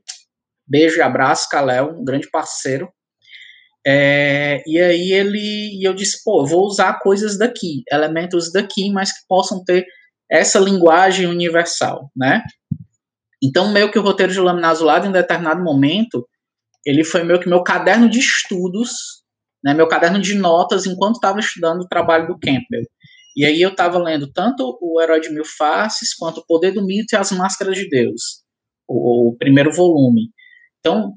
beijo 0.67 0.97
e 0.97 1.01
abraço, 1.01 1.49
Kalel, 1.49 1.95
um 1.99 2.03
grande 2.03 2.29
parceiro. 2.29 2.89
É, 3.85 4.63
e 4.65 4.79
aí 4.79 5.11
ele, 5.11 5.77
e 5.79 5.87
eu 5.87 5.93
disse, 5.93 6.23
pô, 6.23 6.45
vou 6.45 6.65
usar 6.65 6.99
coisas 6.99 7.37
daqui, 7.37 7.83
elementos 7.91 8.51
daqui, 8.51 8.91
mas 8.91 9.11
que 9.11 9.25
possam 9.27 9.63
ter 9.63 9.85
essa 10.31 10.57
linguagem 10.57 11.27
universal, 11.27 12.09
né? 12.15 12.41
Então, 13.43 13.73
meio 13.73 13.91
que 13.91 13.99
o 13.99 14.01
roteiro 14.01 14.31
de 14.31 14.39
Lâmina 14.39 14.69
Azulada, 14.69 15.05
em 15.05 15.11
determinado 15.11 15.61
momento, 15.61 16.25
ele 16.85 17.03
foi 17.03 17.23
meio 17.23 17.39
que 17.39 17.49
meu 17.49 17.61
caderno 17.61 18.09
de 18.09 18.19
estudos, 18.19 18.91
né, 19.63 19.73
meu 19.73 19.87
caderno 19.87 20.19
de 20.19 20.35
notas 20.35 20.85
enquanto 20.85 21.15
estava 21.15 21.39
estudando 21.39 21.81
o 21.81 21.87
trabalho 21.87 22.27
do 22.27 22.39
Campbell. 22.39 22.83
E 23.35 23.45
aí 23.45 23.61
eu 23.61 23.69
estava 23.69 23.97
lendo 23.97 24.31
tanto 24.31 24.77
o 24.81 25.01
Herói 25.01 25.19
de 25.19 25.29
Mil 25.29 25.45
Faces, 25.45 26.13
quanto 26.13 26.39
o 26.39 26.45
Poder 26.45 26.71
do 26.71 26.85
Mito 26.85 27.13
e 27.13 27.17
as 27.17 27.31
Máscaras 27.31 27.75
de 27.75 27.89
Deus, 27.89 28.43
o, 28.87 29.29
o 29.29 29.37
primeiro 29.37 29.71
volume. 29.71 30.29
Então, 30.79 31.13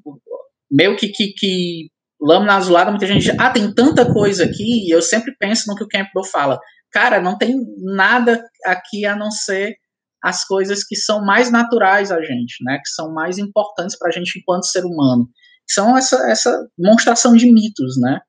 meio 0.71 0.97
que, 0.97 1.09
que, 1.09 1.33
que 1.37 1.91
Lâmina 2.21 2.57
Azulada, 2.57 2.91
muita 2.91 3.07
gente 3.07 3.23
diz, 3.23 3.39
ah, 3.39 3.51
tem 3.51 3.73
tanta 3.75 4.11
coisa 4.11 4.45
aqui, 4.45 4.87
e 4.87 4.91
eu 4.91 5.03
sempre 5.03 5.35
penso 5.39 5.65
no 5.67 5.77
que 5.77 5.85
o 5.85 5.89
Campbell 5.89 6.25
fala. 6.25 6.59
Cara, 6.91 7.21
não 7.21 7.37
tem 7.37 7.55
nada 7.79 8.43
aqui 8.65 9.05
a 9.05 9.15
não 9.15 9.31
ser 9.31 9.77
as 10.23 10.45
coisas 10.45 10.83
que 10.85 10.97
são 10.97 11.25
mais 11.25 11.51
naturais 11.51 12.11
a 12.11 12.21
gente, 12.23 12.57
né? 12.65 12.79
Que 12.79 12.89
são 12.89 13.13
mais 13.13 13.39
importantes 13.39 13.99
para 13.99 14.09
a 14.09 14.13
gente 14.13 14.39
enquanto 14.39 14.67
ser 14.67 14.85
humano. 14.85 15.29
São 15.69 15.97
essa, 15.97 16.31
essa 16.31 16.67
demonstração 16.79 17.37
de 17.37 17.53
mitos, 17.53 18.01
né? 18.01 18.21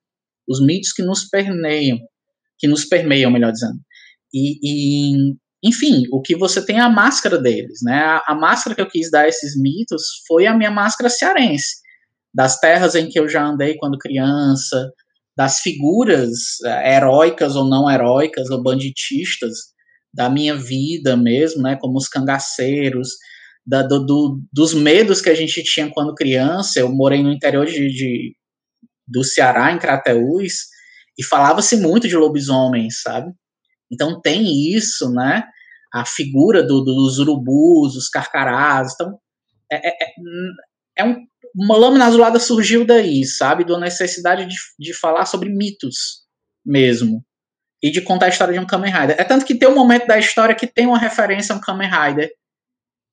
Os 0.48 0.64
mitos 0.64 0.92
que 0.92 1.02
nos 1.02 1.28
permeiam, 1.30 1.98
que 2.58 2.68
nos 2.68 2.86
permeiam, 2.86 3.32
melhor 3.32 3.52
dizendo. 3.52 3.80
E, 4.34 4.60
e 4.62 5.34
enfim, 5.64 6.04
o 6.12 6.22
que 6.22 6.36
você 6.36 6.64
tem 6.64 6.78
é 6.78 6.82
a 6.82 6.90
máscara 6.90 7.38
deles, 7.38 7.80
né? 7.84 8.00
A, 8.00 8.24
a, 8.28 8.36
máscara 8.36 8.76
que 8.76 8.82
eu 8.82 8.90
quis 8.90 9.10
dar 9.10 9.22
a 9.22 9.28
esses 9.28 9.60
mitos 9.60 10.04
foi 10.28 10.46
a 10.46 10.56
minha 10.56 10.72
máscara 10.72 11.10
cearense 11.10 11.78
das 12.34 12.60
terras 12.60 12.94
em 12.94 13.10
que 13.10 13.20
eu 13.20 13.28
já 13.28 13.44
andei 13.44 13.76
quando 13.78 13.98
criança, 13.98 14.92
das 15.36 15.60
figuras 15.60 16.62
é, 16.64 16.96
heróicas 16.96 17.56
ou 17.56 17.68
não 17.68 17.90
heróicas 17.90 18.50
ou 18.50 18.62
banditistas 18.62 19.58
da 20.14 20.30
minha 20.30 20.56
vida 20.56 21.18
mesmo, 21.18 21.62
né, 21.62 21.78
como 21.80 21.98
os 21.98 22.08
cangaceiros, 22.08 23.10
da, 23.66 23.84
do, 23.84 24.06
do, 24.06 24.42
dos 24.52 24.74
medos 24.74 25.20
que 25.20 25.30
a 25.30 25.36
gente 25.36 25.64
tinha 25.64 25.92
quando 25.92 26.16
criança. 26.16 26.80
Eu 26.80 26.90
morei 26.90 27.22
no 27.22 27.32
interior 27.32 27.66
de, 27.66 27.88
de 27.90 28.36
do 29.08 29.24
Ceará, 29.24 29.72
em 29.72 29.80
Crateús, 29.80 30.54
e 31.18 31.24
falava-se 31.24 31.78
muito 31.78 32.08
de 32.08 32.16
lobisomens, 32.16 33.02
sabe? 33.02 33.32
Então 33.92 34.20
tem 34.22 34.74
isso, 34.74 35.12
né? 35.12 35.44
A 35.94 36.06
figura 36.06 36.62
do, 36.62 36.82
dos 36.82 37.18
urubus, 37.20 37.96
os 37.96 38.10
carcarás. 38.10 38.94
Então, 38.94 39.18
é, 39.72 39.90
é, 39.90 40.08
é 40.98 41.04
um, 41.04 41.16
uma 41.56 41.78
lâmina 41.78 42.06
azulada 42.06 42.40
surgiu 42.40 42.86
daí, 42.86 43.26
sabe? 43.26 43.64
Da 43.66 43.80
necessidade 43.80 44.46
de, 44.46 44.56
de 44.78 44.94
falar 44.94 45.26
sobre 45.26 45.50
mitos 45.50 46.26
mesmo. 46.66 47.26
E 47.82 47.92
de 47.92 48.02
contar 48.02 48.26
a 48.26 48.30
história 48.30 48.54
de 48.54 48.60
um 48.60 48.66
Kamen 48.66 48.92
Rider. 48.92 49.16
É 49.20 49.24
tanto 49.24 49.46
que 49.46 49.56
tem 49.56 49.70
um 49.70 49.76
momento 49.76 50.08
da 50.08 50.18
história 50.18 50.56
que 50.56 50.66
tem 50.66 50.88
uma 50.88 50.98
referência 50.98 51.54
a 51.54 51.58
um 51.58 51.62
Kamen 51.62 51.90
Rider 51.90 52.32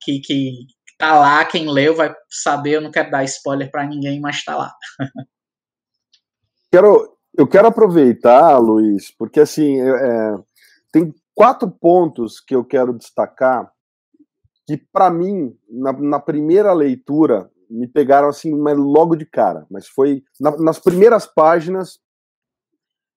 que, 0.01 0.21
que 0.21 0.67
tá 0.99 1.19
lá, 1.19 1.45
quem 1.45 1.71
leu 1.71 1.95
vai 1.95 2.15
saber, 2.31 2.77
eu 2.77 2.81
não 2.81 2.91
quero 2.91 3.11
dar 3.11 3.25
spoiler 3.25 3.71
para 3.71 3.87
ninguém, 3.87 4.21
mas 4.21 4.43
tá 4.45 4.57
lá. 4.57 4.73
quero, 6.73 7.14
eu 7.37 7.47
quero 7.47 7.69
aproveitar, 7.69 8.59
Luiz, 8.59 9.11
porque 9.11 9.41
assim, 9.41 9.81
é, 9.81 10.35
tem 10.93 11.13
quatro 11.35 11.71
pontos 11.71 12.41
que 12.41 12.55
eu 12.55 12.65
quero 12.65 12.97
destacar 12.97 13.73
que, 14.67 14.77
para 14.77 15.11
mim, 15.11 15.55
na, 15.69 15.93
na, 15.93 16.21
primeira 16.21 16.73
leitura, 16.73 17.51
me 17.69 17.87
pegaram 17.87 18.29
assim 18.29 18.53
logo 18.55 19.15
de 19.15 19.27
cara, 19.27 19.67
mas 19.71 19.87
foi 19.87 20.23
na, 20.41 20.57
nas 20.59 20.79
primeiras 20.79 21.27
páginas. 21.27 21.99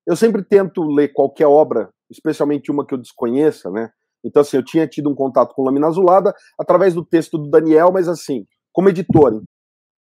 Eu 0.06 0.16
sempre 0.16 0.44
tento 0.44 0.84
ler 0.84 1.14
qualquer 1.14 1.48
obra, 1.48 1.90
especialmente 2.10 2.72
uma 2.72 2.86
que 2.86 2.94
eu 2.94 2.98
desconheça, 2.98 3.70
né? 3.70 3.92
Então, 4.24 4.42
assim, 4.42 4.58
eu 4.58 4.66
tinha 4.66 4.88
tido 4.88 5.10
um 5.10 5.16
contato 5.16 5.54
com 5.54 5.64
Lâmina 5.64 5.88
Azulada 5.88 6.34
através 6.60 6.94
do 6.94 7.06
texto 7.06 7.38
do 7.38 7.50
Daniel, 7.50 7.92
mas 7.94 8.08
assim, 8.10 8.46
como 8.74 8.90
editor. 8.90 9.42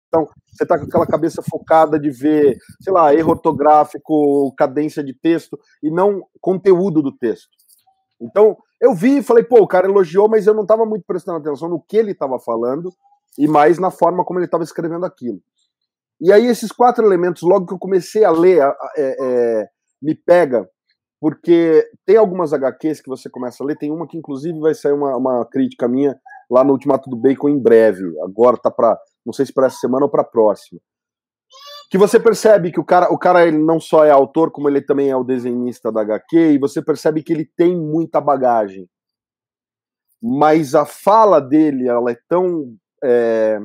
Então, 0.09 0.27
você 0.51 0.63
está 0.63 0.77
com 0.77 0.85
aquela 0.85 1.05
cabeça 1.05 1.41
focada 1.41 1.99
de 1.99 2.09
ver, 2.09 2.57
sei 2.81 2.91
lá, 2.91 3.13
erro 3.13 3.29
ortográfico, 3.29 4.53
cadência 4.57 5.03
de 5.03 5.13
texto, 5.13 5.57
e 5.81 5.89
não 5.89 6.23
conteúdo 6.41 7.01
do 7.01 7.15
texto. 7.15 7.49
Então, 8.19 8.57
eu 8.81 8.93
vi 8.93 9.19
e 9.19 9.23
falei, 9.23 9.43
pô, 9.43 9.61
o 9.61 9.67
cara 9.67 9.87
elogiou, 9.87 10.27
mas 10.27 10.47
eu 10.47 10.53
não 10.53 10.63
estava 10.63 10.85
muito 10.85 11.05
prestando 11.05 11.37
atenção 11.37 11.69
no 11.69 11.81
que 11.81 11.95
ele 11.95 12.11
estava 12.11 12.39
falando 12.39 12.91
e 13.37 13.47
mais 13.47 13.77
na 13.77 13.91
forma 13.91 14.25
como 14.25 14.39
ele 14.39 14.45
estava 14.45 14.63
escrevendo 14.63 15.05
aquilo. 15.05 15.39
E 16.19 16.33
aí, 16.33 16.47
esses 16.47 16.71
quatro 16.71 17.05
elementos, 17.05 17.43
logo 17.43 17.67
que 17.67 17.73
eu 17.73 17.79
comecei 17.79 18.25
a 18.25 18.31
ler, 18.31 18.61
é, 18.97 19.15
é, 19.19 19.69
me 20.01 20.15
pega 20.15 20.67
porque 21.21 21.85
tem 22.05 22.15
algumas 22.15 22.53
HQs 22.53 23.01
que 23.01 23.09
você 23.09 23.29
começa 23.29 23.61
a 23.61 23.67
ler, 23.67 23.77
tem 23.77 23.91
uma 23.91 24.07
que 24.07 24.17
inclusive 24.17 24.57
vai 24.59 24.73
sair 24.73 24.93
uma, 24.93 25.15
uma 25.17 25.45
crítica 25.45 25.87
minha 25.87 26.17
lá 26.49 26.63
no 26.63 26.71
Ultimato 26.71 27.09
do 27.09 27.17
Bacon 27.17 27.49
em 27.49 27.59
breve. 27.59 28.03
Agora 28.23 28.57
tá 28.57 28.71
para, 28.71 28.97
não 29.29 29.33
sei 29.33 29.45
se 29.45 29.53
para 29.53 29.67
essa 29.67 29.77
semana 29.77 30.05
ou 30.05 30.11
para 30.11 30.23
próxima. 30.23 30.81
Que 31.91 31.99
você 31.99 32.19
percebe 32.19 32.71
que 32.71 32.79
o 32.79 32.85
cara, 32.85 33.11
o 33.13 33.17
cara 33.17 33.47
ele 33.47 33.59
não 33.59 33.79
só 33.79 34.03
é 34.03 34.09
autor, 34.09 34.51
como 34.51 34.67
ele 34.67 34.81
também 34.81 35.09
é 35.09 35.15
o 35.15 35.23
desenhista 35.23 35.91
da 35.91 36.01
HQ, 36.01 36.53
e 36.53 36.57
você 36.57 36.81
percebe 36.81 37.21
que 37.21 37.31
ele 37.31 37.45
tem 37.45 37.77
muita 37.77 38.19
bagagem. 38.19 38.89
Mas 40.21 40.73
a 40.73 40.83
fala 40.83 41.39
dele, 41.39 41.87
ela 41.87 42.11
é 42.11 42.17
tão. 42.27 42.75
É, 43.03 43.59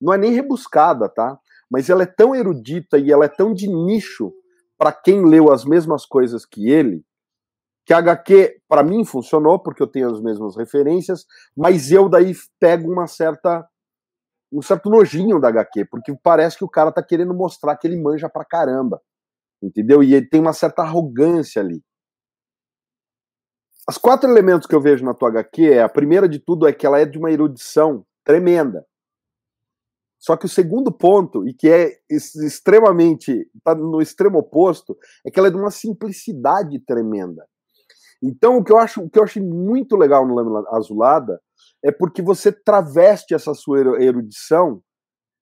não 0.00 0.14
é 0.14 0.18
nem 0.18 0.32
rebuscada, 0.32 1.08
tá? 1.08 1.36
Mas 1.68 1.90
ela 1.90 2.04
é 2.04 2.06
tão 2.06 2.34
erudita 2.34 2.96
e 2.96 3.10
ela 3.12 3.24
é 3.24 3.28
tão 3.28 3.52
de 3.52 3.68
nicho 3.68 4.32
para 4.78 4.92
quem 4.92 5.24
leu 5.26 5.50
as 5.52 5.64
mesmas 5.64 6.06
coisas 6.06 6.46
que 6.46 6.70
ele, 6.70 7.02
que 7.84 7.92
a 7.92 7.98
HQ, 7.98 8.60
para 8.68 8.84
mim, 8.84 9.04
funcionou, 9.04 9.58
porque 9.58 9.82
eu 9.82 9.86
tenho 9.88 10.08
as 10.08 10.20
mesmas 10.20 10.56
referências, 10.56 11.24
mas 11.56 11.90
eu 11.90 12.08
daí 12.08 12.32
pego 12.60 12.92
uma 12.92 13.08
certa 13.08 13.66
um 14.52 14.62
certo 14.62 14.88
nojinho 14.88 15.40
da 15.40 15.48
HQ, 15.48 15.86
porque 15.86 16.14
parece 16.22 16.56
que 16.56 16.64
o 16.64 16.68
cara 16.68 16.92
tá 16.92 17.02
querendo 17.02 17.34
mostrar 17.34 17.76
que 17.76 17.86
ele 17.86 18.00
manja 18.00 18.28
pra 18.28 18.44
caramba. 18.44 19.00
Entendeu? 19.62 20.02
E 20.02 20.14
ele 20.14 20.28
tem 20.28 20.40
uma 20.40 20.52
certa 20.52 20.82
arrogância 20.82 21.60
ali. 21.60 21.82
As 23.88 23.98
quatro 23.98 24.28
elementos 24.28 24.66
que 24.66 24.74
eu 24.74 24.80
vejo 24.80 25.04
na 25.04 25.14
tua 25.14 25.30
HQ 25.30 25.72
é 25.72 25.82
a 25.82 25.88
primeira 25.88 26.28
de 26.28 26.38
tudo 26.38 26.66
é 26.66 26.72
que 26.72 26.86
ela 26.86 27.00
é 27.00 27.06
de 27.06 27.18
uma 27.18 27.30
erudição 27.30 28.04
tremenda. 28.24 28.86
Só 30.18 30.36
que 30.36 30.46
o 30.46 30.48
segundo 30.48 30.92
ponto, 30.92 31.46
e 31.48 31.54
que 31.54 31.68
é 31.68 31.96
extremamente, 32.10 33.48
está 33.54 33.74
no 33.74 34.02
extremo 34.02 34.38
oposto, 34.40 34.96
é 35.24 35.30
que 35.30 35.38
ela 35.38 35.48
é 35.48 35.50
de 35.50 35.56
uma 35.56 35.70
simplicidade 35.70 36.78
tremenda. 36.80 37.46
Então, 38.22 38.58
o 38.58 38.64
que 38.64 38.72
eu 38.72 38.78
acho, 38.78 39.00
o 39.00 39.08
que 39.08 39.18
eu 39.18 39.22
achei 39.22 39.40
muito 39.40 39.96
legal 39.96 40.26
no 40.26 40.34
Lâmina 40.34 40.64
Azulada 40.72 41.40
é 41.84 41.92
porque 41.92 42.22
você 42.22 42.50
traveste 42.50 43.34
essa 43.34 43.54
sua 43.54 43.80
erudição 44.02 44.82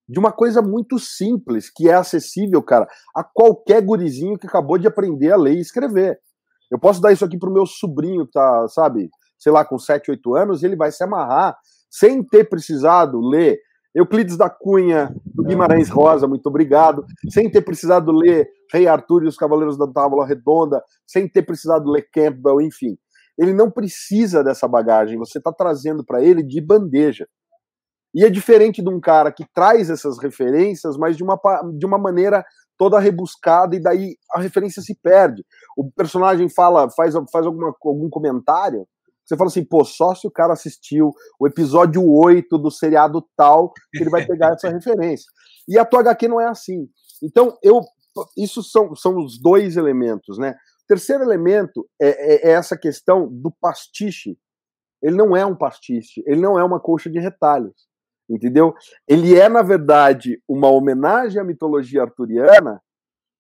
de 0.09 0.19
uma 0.19 0.31
coisa 0.31 0.63
muito 0.63 0.99
simples, 0.99 1.71
que 1.71 1.89
é 1.89 1.95
acessível, 1.95 2.63
cara, 2.63 2.87
a 3.15 3.25
qualquer 3.25 3.83
gurizinho 3.83 4.39
que 4.39 4.47
acabou 4.47 4.79
de 4.79 4.87
aprender 4.87 5.33
a 5.33 5.37
ler 5.37 5.55
e 5.55 5.61
escrever. 5.61 6.19
Eu 6.71 6.79
posso 6.79 7.01
dar 7.01 7.13
isso 7.13 7.25
aqui 7.25 7.39
pro 7.39 7.53
meu 7.53 7.67
sobrinho 7.67 8.27
tá, 8.27 8.69
sabe, 8.69 9.11
sei 9.39 9.53
lá, 9.53 9.65
com 9.65 9.79
7, 9.79 10.11
8 10.11 10.37
anos, 10.37 10.63
e 10.63 10.67
ele 10.67 10.77
vai 10.77 10.93
se 10.93 11.03
amarrar 11.03 11.57
sem 11.91 12.23
ter 12.23 12.49
precisado 12.49 13.21
ler 13.21 13.59
Euclides 13.97 14.37
da 14.37 14.51
Cunha, 14.51 15.11
do 15.25 15.43
Guimarães 15.43 15.89
Rosa, 15.89 16.29
muito 16.29 16.47
obrigado. 16.49 17.07
Sem 17.31 17.51
ter 17.51 17.63
precisado 17.63 18.13
ler 18.13 18.47
Rei 18.71 18.87
Arthur 18.87 19.25
e 19.25 19.27
os 19.27 19.39
Cavaleiros 19.39 19.79
da 19.79 19.87
Tábua 19.87 20.27
Redonda, 20.27 20.83
sem 21.07 21.27
ter 21.27 21.43
precisado 21.43 21.91
ler 21.91 22.07
Campbell, 22.13 22.61
enfim. 22.61 22.99
Ele 23.39 23.53
não 23.53 23.71
precisa 23.71 24.43
dessa 24.43 24.67
bagagem, 24.67 25.19
você 25.19 25.39
está 25.39 25.53
trazendo 25.53 26.05
para 26.05 26.23
ele 26.23 26.43
de 26.43 26.61
bandeja. 26.61 27.27
E 28.15 28.25
é 28.25 28.31
diferente 28.31 28.83
de 28.83 28.89
um 28.89 28.99
cara 28.99 29.31
que 29.31 29.45
traz 29.55 29.91
essas 29.91 30.19
referências, 30.19 30.97
mas 30.97 31.17
de 31.17 31.23
uma, 31.23 31.39
de 31.77 31.85
uma 31.85 31.99
maneira 31.99 32.45
toda 32.79 32.99
rebuscada, 32.99 33.77
e 33.77 33.81
daí 33.81 34.17
a 34.33 34.41
referência 34.41 34.83
se 34.83 34.95
perde. 34.95 35.45
O 35.77 35.91
personagem 35.91 36.49
fala, 36.49 36.89
faz, 36.91 37.15
faz 37.31 37.47
alguma, 37.47 37.75
algum 37.85 38.09
comentário, 38.09 38.87
você 39.27 39.37
fala 39.37 39.49
assim, 39.49 39.65
pô, 39.65 39.85
só 39.85 40.15
se 40.15 40.27
o 40.27 40.31
cara 40.31 40.53
assistiu 40.53 41.13
o 41.39 41.49
episódio 41.49 42.01
8 42.07 42.57
do 42.59 42.71
seriado 42.71 43.27
tal, 43.37 43.73
que 43.93 44.03
ele 44.03 44.11
vai 44.11 44.25
pegar 44.25 44.53
essa 44.53 44.69
referência. 44.71 45.27
E 45.69 45.77
a 45.77 45.85
tua 45.85 46.01
HQ 46.01 46.29
não 46.29 46.41
é 46.41 46.47
assim. 46.47 46.89
Então, 47.23 47.59
eu. 47.63 47.81
Isso 48.37 48.63
são, 48.63 48.95
são 48.95 49.19
os 49.19 49.39
dois 49.39 49.77
elementos, 49.77 50.39
né? 50.39 50.55
Terceiro 50.87 51.25
elemento 51.25 51.89
é, 52.01 52.09
é, 52.09 52.51
é 52.51 52.53
essa 52.53 52.77
questão 52.77 53.29
do 53.29 53.51
pastiche. 53.61 54.39
Ele 55.03 55.17
não 55.17 55.37
é 55.37 55.45
um 55.45 55.55
pastiche, 55.55 56.23
ele 56.27 56.41
não 56.41 56.59
é 56.59 56.65
uma 56.65 56.81
colcha 56.81 57.11
de 57.11 57.19
retalhos, 57.19 57.87
entendeu? 58.29 58.75
Ele 59.07 59.39
é, 59.39 59.49
na 59.49 59.63
verdade, 59.63 60.41
uma 60.49 60.69
homenagem 60.69 61.41
à 61.41 61.45
mitologia 61.45 62.03
arturiana, 62.03 62.81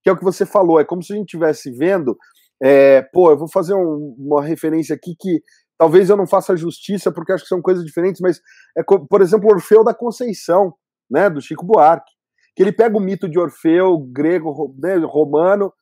que 0.02 0.10
é 0.10 0.12
o 0.12 0.16
que 0.16 0.24
você 0.24 0.44
falou, 0.44 0.78
é 0.78 0.84
como 0.84 1.02
se 1.02 1.12
a 1.12 1.16
gente 1.16 1.26
estivesse 1.26 1.70
vendo 1.70 2.16
é, 2.62 3.02
pô, 3.02 3.30
eu 3.30 3.38
vou 3.38 3.48
fazer 3.48 3.74
um, 3.74 4.14
uma 4.18 4.42
referência 4.42 4.94
aqui 4.94 5.14
que 5.18 5.42
talvez 5.78 6.08
eu 6.08 6.16
não 6.16 6.26
faça 6.26 6.56
justiça 6.56 7.12
porque 7.12 7.32
acho 7.32 7.44
que 7.44 7.48
são 7.48 7.60
coisas 7.60 7.84
diferentes, 7.84 8.20
mas 8.20 8.40
é 8.76 8.82
por 8.82 9.20
exemplo 9.20 9.50
Orfeu 9.50 9.84
da 9.84 9.94
Conceição, 9.94 10.74
né, 11.10 11.28
do 11.28 11.40
Chico 11.40 11.66
Buarque, 11.66 12.10
que 12.54 12.62
ele 12.62 12.72
pega 12.72 12.96
o 12.96 13.00
mito 13.00 13.28
de 13.28 13.38
Orfeu 13.38 13.98
grego, 13.98 14.74
né, 14.78 14.96
romano 14.96 15.72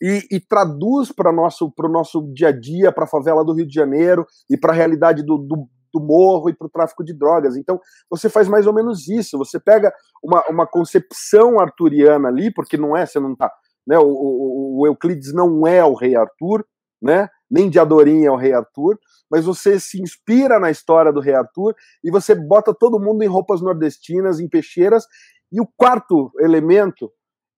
e, 0.00 0.26
e 0.30 0.40
traduz 0.40 1.12
para 1.12 1.32
nosso 1.32 1.72
o 1.76 1.88
nosso 1.88 2.22
dia 2.32 2.48
a 2.48 2.52
dia, 2.52 2.92
para 2.92 3.04
a 3.04 3.08
favela 3.08 3.44
do 3.44 3.52
Rio 3.52 3.66
de 3.66 3.74
Janeiro 3.74 4.26
e 4.50 4.56
para 4.56 4.72
a 4.72 4.76
realidade 4.76 5.22
do, 5.22 5.38
do, 5.38 5.68
do 5.92 6.00
morro 6.00 6.50
e 6.50 6.54
para 6.54 6.66
o 6.66 6.70
tráfico 6.70 7.04
de 7.04 7.14
drogas. 7.14 7.56
Então 7.56 7.80
você 8.10 8.28
faz 8.28 8.48
mais 8.48 8.66
ou 8.66 8.74
menos 8.74 9.08
isso. 9.08 9.38
Você 9.38 9.58
pega 9.58 9.92
uma, 10.22 10.44
uma 10.48 10.66
concepção 10.66 11.58
arturiana 11.58 12.28
ali, 12.28 12.52
porque 12.52 12.76
não 12.76 12.96
é, 12.96 13.06
você 13.06 13.18
não 13.18 13.34
tá, 13.34 13.50
né? 13.86 13.98
O, 13.98 14.06
o, 14.06 14.80
o 14.80 14.86
Euclides 14.86 15.32
não 15.32 15.66
é 15.66 15.84
o 15.84 15.94
rei 15.94 16.16
Arthur, 16.16 16.64
né? 17.00 17.28
Nem 17.50 17.70
de 17.70 17.78
Adorim 17.78 18.24
é 18.24 18.30
o 18.30 18.36
rei 18.36 18.52
Arthur, 18.52 18.98
mas 19.30 19.44
você 19.44 19.78
se 19.78 20.02
inspira 20.02 20.58
na 20.58 20.70
história 20.70 21.12
do 21.12 21.20
Rei 21.20 21.34
Arthur 21.34 21.74
e 22.02 22.10
você 22.10 22.34
bota 22.34 22.74
todo 22.74 22.98
mundo 22.98 23.22
em 23.22 23.28
roupas 23.28 23.60
nordestinas, 23.60 24.40
em 24.40 24.48
peixeiras. 24.48 25.04
E 25.52 25.60
o 25.60 25.68
quarto 25.76 26.32
elemento 26.40 27.10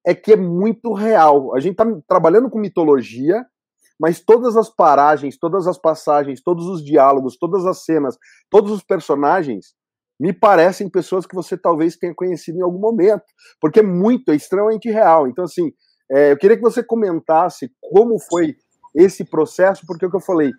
é 0.06 0.14
que 0.14 0.32
é 0.32 0.36
muito 0.36 0.92
real. 0.92 1.54
A 1.54 1.60
gente 1.60 1.72
está 1.72 1.86
trabalhando 2.06 2.50
com 2.50 2.58
mitologia, 2.58 3.44
mas 4.00 4.20
todas 4.20 4.56
as 4.56 4.68
paragens, 4.68 5.36
todas 5.38 5.66
as 5.66 5.78
passagens, 5.78 6.42
todos 6.42 6.66
os 6.66 6.84
diálogos, 6.84 7.36
todas 7.36 7.66
as 7.66 7.84
cenas, 7.84 8.16
todos 8.50 8.70
os 8.70 8.82
personagens 8.82 9.74
me 10.20 10.32
parecem 10.32 10.88
pessoas 10.88 11.26
que 11.26 11.34
você 11.34 11.56
talvez 11.56 11.96
tenha 11.96 12.14
conhecido 12.14 12.58
em 12.58 12.62
algum 12.62 12.78
momento, 12.78 13.22
porque 13.60 13.80
é 13.80 13.82
muito, 13.82 14.30
é 14.32 14.34
extremamente 14.34 14.90
real. 14.90 15.28
Então, 15.28 15.44
assim, 15.44 15.72
é, 16.10 16.32
eu 16.32 16.36
queria 16.36 16.56
que 16.56 16.62
você 16.62 16.82
comentasse 16.82 17.70
como 17.80 18.18
foi 18.18 18.56
esse 18.94 19.24
processo, 19.24 19.86
porque 19.86 20.04
é 20.04 20.08
o 20.08 20.10
que 20.10 20.16
eu 20.16 20.20
falei, 20.20 20.52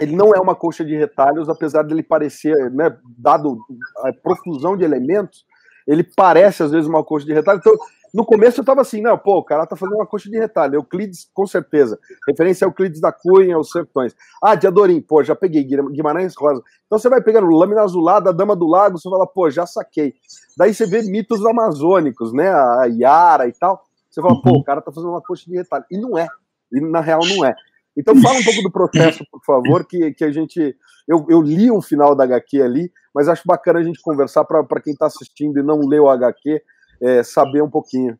ele 0.00 0.16
não 0.16 0.34
é 0.34 0.40
uma 0.40 0.54
coxa 0.54 0.84
de 0.84 0.96
retalhos, 0.96 1.48
apesar 1.48 1.82
dele 1.82 2.02
parecer, 2.02 2.70
né, 2.70 2.96
dado 3.18 3.58
a 3.98 4.12
profusão 4.12 4.76
de 4.76 4.84
elementos, 4.84 5.44
ele 5.86 6.04
parece 6.04 6.62
às 6.62 6.70
vezes 6.70 6.86
uma 6.86 7.04
coxa 7.04 7.26
de 7.26 7.32
retalho. 7.32 7.58
Então, 7.58 7.76
no 8.12 8.24
começo 8.24 8.60
eu 8.60 8.64
tava 8.64 8.80
assim, 8.80 9.00
não, 9.00 9.16
pô, 9.16 9.38
o 9.38 9.44
cara 9.44 9.66
tá 9.66 9.76
fazendo 9.76 9.96
uma 9.96 10.06
coxa 10.06 10.28
de 10.28 10.38
retalho. 10.38 10.76
Euclides, 10.76 11.28
com 11.32 11.46
certeza. 11.46 11.98
Referência 12.28 12.64
ao 12.64 12.70
Euclides 12.70 13.00
da 13.00 13.12
Cunha, 13.12 13.58
os 13.58 13.70
Sertões. 13.70 14.14
Ah, 14.42 14.54
de 14.54 14.66
Adorim, 14.66 15.00
pô, 15.00 15.22
já 15.22 15.34
peguei. 15.34 15.64
Guimarães 15.64 16.34
Rosa. 16.36 16.62
Então 16.86 16.98
você 16.98 17.08
vai 17.08 17.22
pegando 17.22 17.46
Lâmina 17.48 17.82
Azulada, 17.82 18.32
Dama 18.32 18.56
do 18.56 18.66
Lago, 18.66 18.98
você 18.98 19.08
fala, 19.08 19.26
pô, 19.26 19.50
já 19.50 19.66
saquei. 19.66 20.14
Daí 20.56 20.74
você 20.74 20.86
vê 20.86 21.02
mitos 21.02 21.44
amazônicos, 21.46 22.32
né? 22.32 22.48
A 22.50 22.86
Yara 22.86 23.46
e 23.48 23.52
tal. 23.52 23.84
Você 24.10 24.20
fala, 24.20 24.40
pô, 24.42 24.58
o 24.58 24.64
cara 24.64 24.80
tá 24.80 24.90
fazendo 24.90 25.10
uma 25.10 25.22
coxa 25.22 25.44
de 25.46 25.56
retalho. 25.56 25.84
E 25.90 25.98
não 25.98 26.18
é. 26.18 26.26
E 26.72 26.80
na 26.80 27.00
real 27.00 27.20
não 27.24 27.44
é. 27.44 27.54
Então 27.96 28.16
fala 28.20 28.38
um 28.38 28.44
pouco 28.44 28.62
do 28.62 28.70
processo, 28.70 29.24
por 29.30 29.44
favor, 29.44 29.86
que, 29.86 30.12
que 30.12 30.24
a 30.24 30.30
gente. 30.30 30.76
Eu, 31.06 31.26
eu 31.28 31.40
li 31.42 31.70
o 31.70 31.82
final 31.82 32.14
da 32.14 32.24
HQ 32.24 32.62
ali, 32.62 32.92
mas 33.14 33.28
acho 33.28 33.42
bacana 33.44 33.80
a 33.80 33.82
gente 33.82 34.00
conversar 34.00 34.44
para 34.44 34.80
quem 34.80 34.92
está 34.92 35.06
assistindo 35.06 35.58
e 35.58 35.62
não 35.62 35.80
leu 35.80 36.04
o 36.04 36.08
HQ, 36.08 36.62
é, 37.02 37.22
saber 37.22 37.62
um 37.62 37.70
pouquinho. 37.70 38.18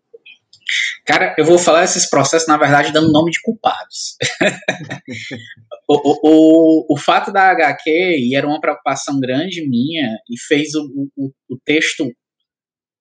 Cara, 1.04 1.34
eu 1.36 1.44
vou 1.44 1.58
falar 1.58 1.84
esses 1.84 2.08
processos, 2.08 2.46
na 2.46 2.56
verdade, 2.56 2.92
dando 2.92 3.12
nome 3.12 3.30
de 3.30 3.40
culpados. 3.42 4.16
o, 5.88 5.94
o, 5.94 6.20
o, 6.22 6.94
o, 6.94 6.96
fato 6.96 7.32
da 7.32 7.50
HQ, 7.50 7.90
e 7.90 8.36
era 8.36 8.46
uma 8.46 8.60
preocupação 8.60 9.18
grande 9.18 9.66
minha, 9.68 10.16
e 10.28 10.38
fez 10.38 10.74
o, 10.74 11.10
o, 11.16 11.32
o 11.48 11.58
texto 11.64 12.06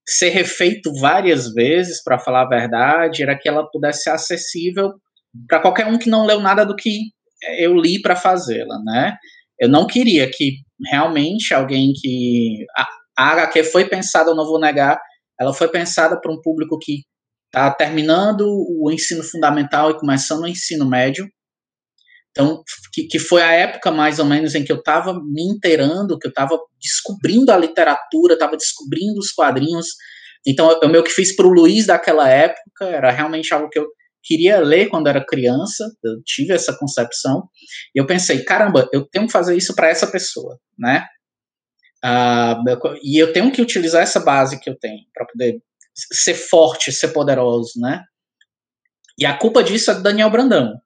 ser 0.08 0.30
refeito 0.30 0.92
várias 1.00 1.54
vezes, 1.54 2.04
para 2.04 2.18
falar 2.18 2.42
a 2.44 2.50
verdade, 2.50 3.22
era 3.22 3.38
que 3.38 3.48
ela 3.48 3.70
pudesse 3.70 4.04
ser 4.04 4.10
acessível 4.10 4.94
para 5.48 5.60
qualquer 5.60 5.86
um 5.86 6.00
que 6.00 6.10
não 6.10 6.26
leu 6.26 6.40
nada 6.40 6.66
do 6.66 6.76
que 6.76 7.12
eu 7.60 7.76
li 7.76 8.02
para 8.02 8.16
fazê-la, 8.16 8.80
né? 8.84 9.16
Eu 9.60 9.70
não 9.70 9.86
queria 9.86 10.30
que 10.30 10.58
realmente 10.90 11.54
alguém 11.54 11.94
que 11.94 12.66
a, 12.76 12.88
a 13.18 13.32
HQ 13.34 13.66
foi 13.66 13.86
pensada, 13.86 14.32
eu 14.32 14.36
não 14.36 14.46
vou 14.46 14.60
negar, 14.60 15.00
ela 15.40 15.54
foi 15.54 15.70
pensada 15.70 16.20
para 16.20 16.32
um 16.32 16.42
público 16.42 16.78
que 16.80 17.04
está 17.46 17.72
terminando 17.72 18.46
o 18.48 18.92
ensino 18.92 19.24
fundamental 19.24 19.92
e 19.92 19.98
começando 19.98 20.44
o 20.44 20.48
ensino 20.48 20.88
médio. 20.88 21.28
Então, 22.32 22.62
que, 22.94 23.08
que 23.08 23.18
foi 23.18 23.42
a 23.42 23.52
época 23.52 23.92
mais 23.92 24.20
ou 24.20 24.26
menos 24.26 24.54
em 24.54 24.64
que 24.64 24.72
eu 24.72 24.78
estava 24.78 25.14
me 25.14 25.44
inteirando, 25.44 26.18
que 26.20 26.28
eu 26.28 26.30
estava 26.30 26.60
descobrindo 26.80 27.52
a 27.52 27.58
literatura, 27.58 28.34
estava 28.34 28.56
descobrindo 28.56 29.18
os 29.20 29.32
quadrinhos. 29.32 29.88
Então, 30.46 30.70
eu, 30.72 30.80
eu 30.84 30.90
meio 30.90 31.04
que 31.04 31.12
fiz 31.12 31.36
para 31.36 31.48
o 31.48 31.52
Luiz 31.52 31.88
daquela 31.88 32.30
época, 32.30 32.86
era 32.86 33.12
realmente 33.12 33.54
algo 33.54 33.70
que 33.70 33.80
eu 33.80 33.88
queria 34.24 34.60
ler 34.60 34.90
quando 34.90 35.08
era 35.08 35.26
criança, 35.26 35.86
eu 36.04 36.22
tive 36.24 36.54
essa 36.54 36.78
concepção, 36.78 37.44
e 37.96 38.00
eu 38.00 38.06
pensei, 38.06 38.44
caramba, 38.44 38.88
eu 38.94 39.08
tenho 39.10 39.26
que 39.26 39.32
fazer 39.32 39.58
isso 39.58 39.74
para 39.74 39.90
essa 39.90 40.06
pessoa, 40.06 40.58
né? 40.78 41.06
Uh, 42.04 42.96
e 43.04 43.18
eu 43.18 43.34
tenho 43.34 43.52
que 43.52 43.62
utilizar 43.62 44.02
essa 44.02 44.20
base 44.20 44.60
que 44.60 44.70
eu 44.70 44.76
tenho 44.76 45.04
para 45.14 45.26
poder 45.26 45.62
ser 45.94 46.34
forte, 46.34 46.92
ser 46.92 47.10
poderoso, 47.10 47.80
né? 47.80 48.04
E 49.18 49.26
a 49.26 49.38
culpa 49.38 49.62
disso 49.62 49.92
é 49.92 49.96
do 49.96 50.02
Daniel 50.02 50.30
Brandão, 50.30 50.80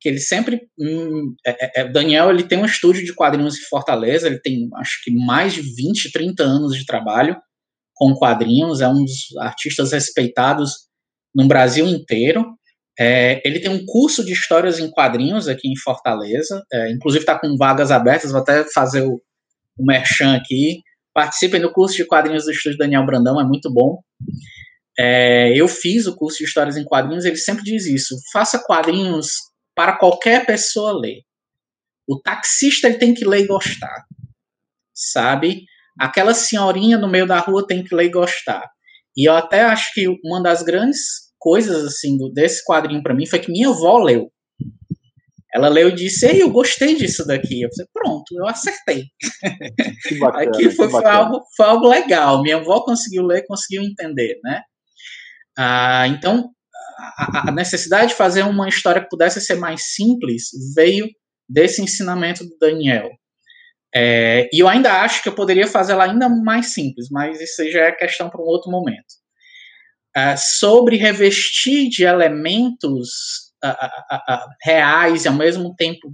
que 0.00 0.08
ele 0.08 0.18
sempre, 0.18 0.68
hum, 0.76 1.34
é, 1.46 1.50
é, 1.50 1.80
é 1.82 1.88
Daniel, 1.88 2.30
ele 2.30 2.42
tem 2.42 2.58
um 2.58 2.64
estúdio 2.64 3.04
de 3.04 3.14
quadrinhos 3.14 3.58
em 3.58 3.68
Fortaleza, 3.68 4.26
ele 4.26 4.40
tem, 4.40 4.68
acho 4.74 5.02
que 5.04 5.10
mais 5.12 5.52
de 5.52 5.62
20, 5.62 6.10
30 6.10 6.42
anos 6.42 6.76
de 6.76 6.84
trabalho 6.84 7.36
com 7.94 8.14
quadrinhos, 8.14 8.80
é 8.80 8.88
um 8.88 9.04
dos 9.04 9.36
artistas 9.38 9.92
respeitados 9.92 10.88
no 11.34 11.46
Brasil 11.46 11.86
inteiro. 11.86 12.44
É, 12.98 13.40
ele 13.46 13.60
tem 13.60 13.70
um 13.70 13.84
curso 13.86 14.24
de 14.24 14.32
histórias 14.32 14.78
em 14.78 14.90
quadrinhos 14.90 15.46
aqui 15.46 15.68
em 15.68 15.76
Fortaleza, 15.76 16.64
é, 16.72 16.90
inclusive 16.90 17.22
está 17.22 17.38
com 17.38 17.56
vagas 17.56 17.90
abertas, 17.90 18.32
vou 18.32 18.40
até 18.40 18.64
fazer 18.64 19.02
o, 19.02 19.20
o 19.80 19.84
merchan 19.84 20.36
aqui. 20.36 20.82
Participem 21.12 21.60
do 21.60 21.72
curso 21.72 21.96
de 21.96 22.06
quadrinhos 22.06 22.44
do 22.44 22.52
Estúdio 22.52 22.78
Daniel 22.78 23.04
Brandão, 23.04 23.40
é 23.40 23.44
muito 23.44 23.72
bom. 23.72 23.98
É, 24.98 25.52
eu 25.56 25.66
fiz 25.66 26.06
o 26.06 26.14
curso 26.14 26.38
de 26.38 26.44
histórias 26.44 26.76
em 26.76 26.84
quadrinhos, 26.84 27.24
ele 27.24 27.36
sempre 27.36 27.64
diz 27.64 27.86
isso: 27.86 28.14
faça 28.32 28.62
quadrinhos 28.64 29.32
para 29.74 29.96
qualquer 29.96 30.46
pessoa 30.46 30.92
ler. 30.92 31.22
O 32.06 32.20
taxista 32.20 32.86
ele 32.86 32.98
tem 32.98 33.14
que 33.14 33.24
ler 33.24 33.44
e 33.44 33.46
gostar, 33.46 34.04
sabe? 34.94 35.64
Aquela 35.98 36.34
senhorinha 36.34 36.98
no 36.98 37.08
meio 37.08 37.26
da 37.26 37.38
rua 37.38 37.66
tem 37.66 37.82
que 37.82 37.94
ler 37.94 38.06
e 38.06 38.10
gostar. 38.10 38.68
E 39.16 39.28
eu 39.28 39.34
até 39.34 39.62
acho 39.62 39.92
que 39.94 40.06
uma 40.24 40.42
das 40.42 40.62
grandes 40.62 41.30
coisas 41.38 41.84
assim 41.84 42.16
desse 42.32 42.64
quadrinho 42.64 43.02
para 43.02 43.14
mim 43.14 43.26
foi 43.26 43.38
que 43.38 43.50
minha 43.50 43.68
avó 43.68 43.98
leu. 43.98 44.30
Ela 45.54 45.68
leu 45.68 45.88
e 45.88 45.94
disse: 45.94 46.26
Ei, 46.26 46.42
eu 46.42 46.50
gostei 46.50 46.96
disso 46.96 47.26
daqui. 47.26 47.62
Eu 47.62 47.70
falei: 47.74 47.88
Pronto, 47.92 48.24
eu 48.36 48.46
acertei. 48.46 49.04
Bacana, 50.18 50.44
Aqui 50.44 50.70
foi, 50.70 50.88
foi, 50.88 51.04
algo, 51.04 51.42
foi 51.56 51.66
algo 51.66 51.88
legal. 51.88 52.42
Minha 52.42 52.56
avó 52.56 52.80
conseguiu 52.82 53.24
ler, 53.24 53.44
conseguiu 53.46 53.82
entender, 53.82 54.38
né? 54.44 54.62
Ah, 55.58 56.06
então, 56.06 56.50
a, 56.98 57.48
a 57.48 57.52
necessidade 57.52 58.08
de 58.08 58.16
fazer 58.16 58.42
uma 58.44 58.68
história 58.68 59.02
que 59.02 59.08
pudesse 59.08 59.40
ser 59.40 59.56
mais 59.56 59.92
simples 59.94 60.50
veio 60.74 61.08
desse 61.48 61.82
ensinamento 61.82 62.44
do 62.44 62.56
Daniel. 62.58 63.10
É, 63.92 64.48
e 64.52 64.60
eu 64.60 64.68
ainda 64.68 65.02
acho 65.02 65.20
que 65.20 65.28
eu 65.28 65.34
poderia 65.34 65.66
fazê-la 65.66 66.04
ainda 66.04 66.28
mais 66.28 66.72
simples, 66.72 67.08
mas 67.10 67.40
isso 67.40 67.68
já 67.70 67.86
é 67.86 67.92
questão 67.92 68.30
para 68.30 68.40
um 68.40 68.46
outro 68.46 68.70
momento. 68.70 69.18
Uh, 70.16 70.36
sobre 70.58 70.96
revestir 70.96 71.88
de 71.88 72.04
elementos 72.04 73.49
reais 74.62 75.24
e 75.24 75.28
ao 75.28 75.34
mesmo 75.34 75.74
tempo 75.76 76.12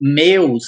meus, 0.00 0.64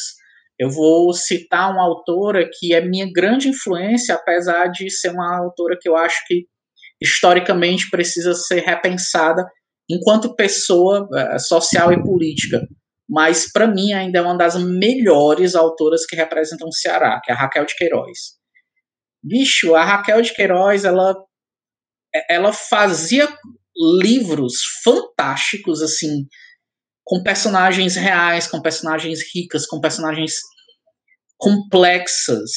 eu 0.59 0.71
vou 0.71 1.13
citar 1.13 1.71
uma 1.71 1.83
autora 1.83 2.49
que 2.53 2.75
é 2.75 2.81
minha 2.81 3.11
grande 3.13 3.49
influência, 3.49 4.15
apesar 4.15 4.69
de 4.69 4.91
ser 4.91 5.11
uma 5.11 5.37
autora 5.39 5.77
que 5.81 5.89
eu 5.89 5.97
acho 5.97 6.25
que 6.27 6.47
historicamente 7.01 7.91
precisa 7.91 8.33
ser 8.35 8.61
repensada 8.61 9.47
enquanto 9.89 10.35
pessoa 10.35 11.09
social 11.39 11.93
e 11.93 12.03
política. 12.03 12.67
Mas 13.09 13.51
para 13.53 13.69
mim 13.69 13.93
ainda 13.93 14.19
é 14.19 14.23
uma 14.23 14.37
das 14.37 14.57
melhores 14.57 15.55
autoras 15.55 16.05
que 16.07 16.17
representam 16.17 16.69
o 16.69 16.73
Ceará, 16.73 17.21
que 17.23 17.31
é 17.31 17.35
a 17.35 17.39
Raquel 17.39 17.65
de 17.65 17.77
Queiroz. 17.77 18.37
Bicho, 19.23 19.75
a 19.75 19.85
Raquel 19.85 20.23
de 20.23 20.35
Queiroz, 20.35 20.85
ela 20.85 21.15
ela 22.31 22.53
fazia 22.53 23.29
livros 24.03 24.55
fantásticos, 24.83 25.83
assim, 25.83 26.27
com 27.05 27.23
personagens 27.23 27.95
reais, 27.95 28.47
com 28.47 28.61
personagens 28.61 29.21
ricas, 29.33 29.67
com 29.67 29.81
personagens 29.81 30.35
complexas, 31.39 32.51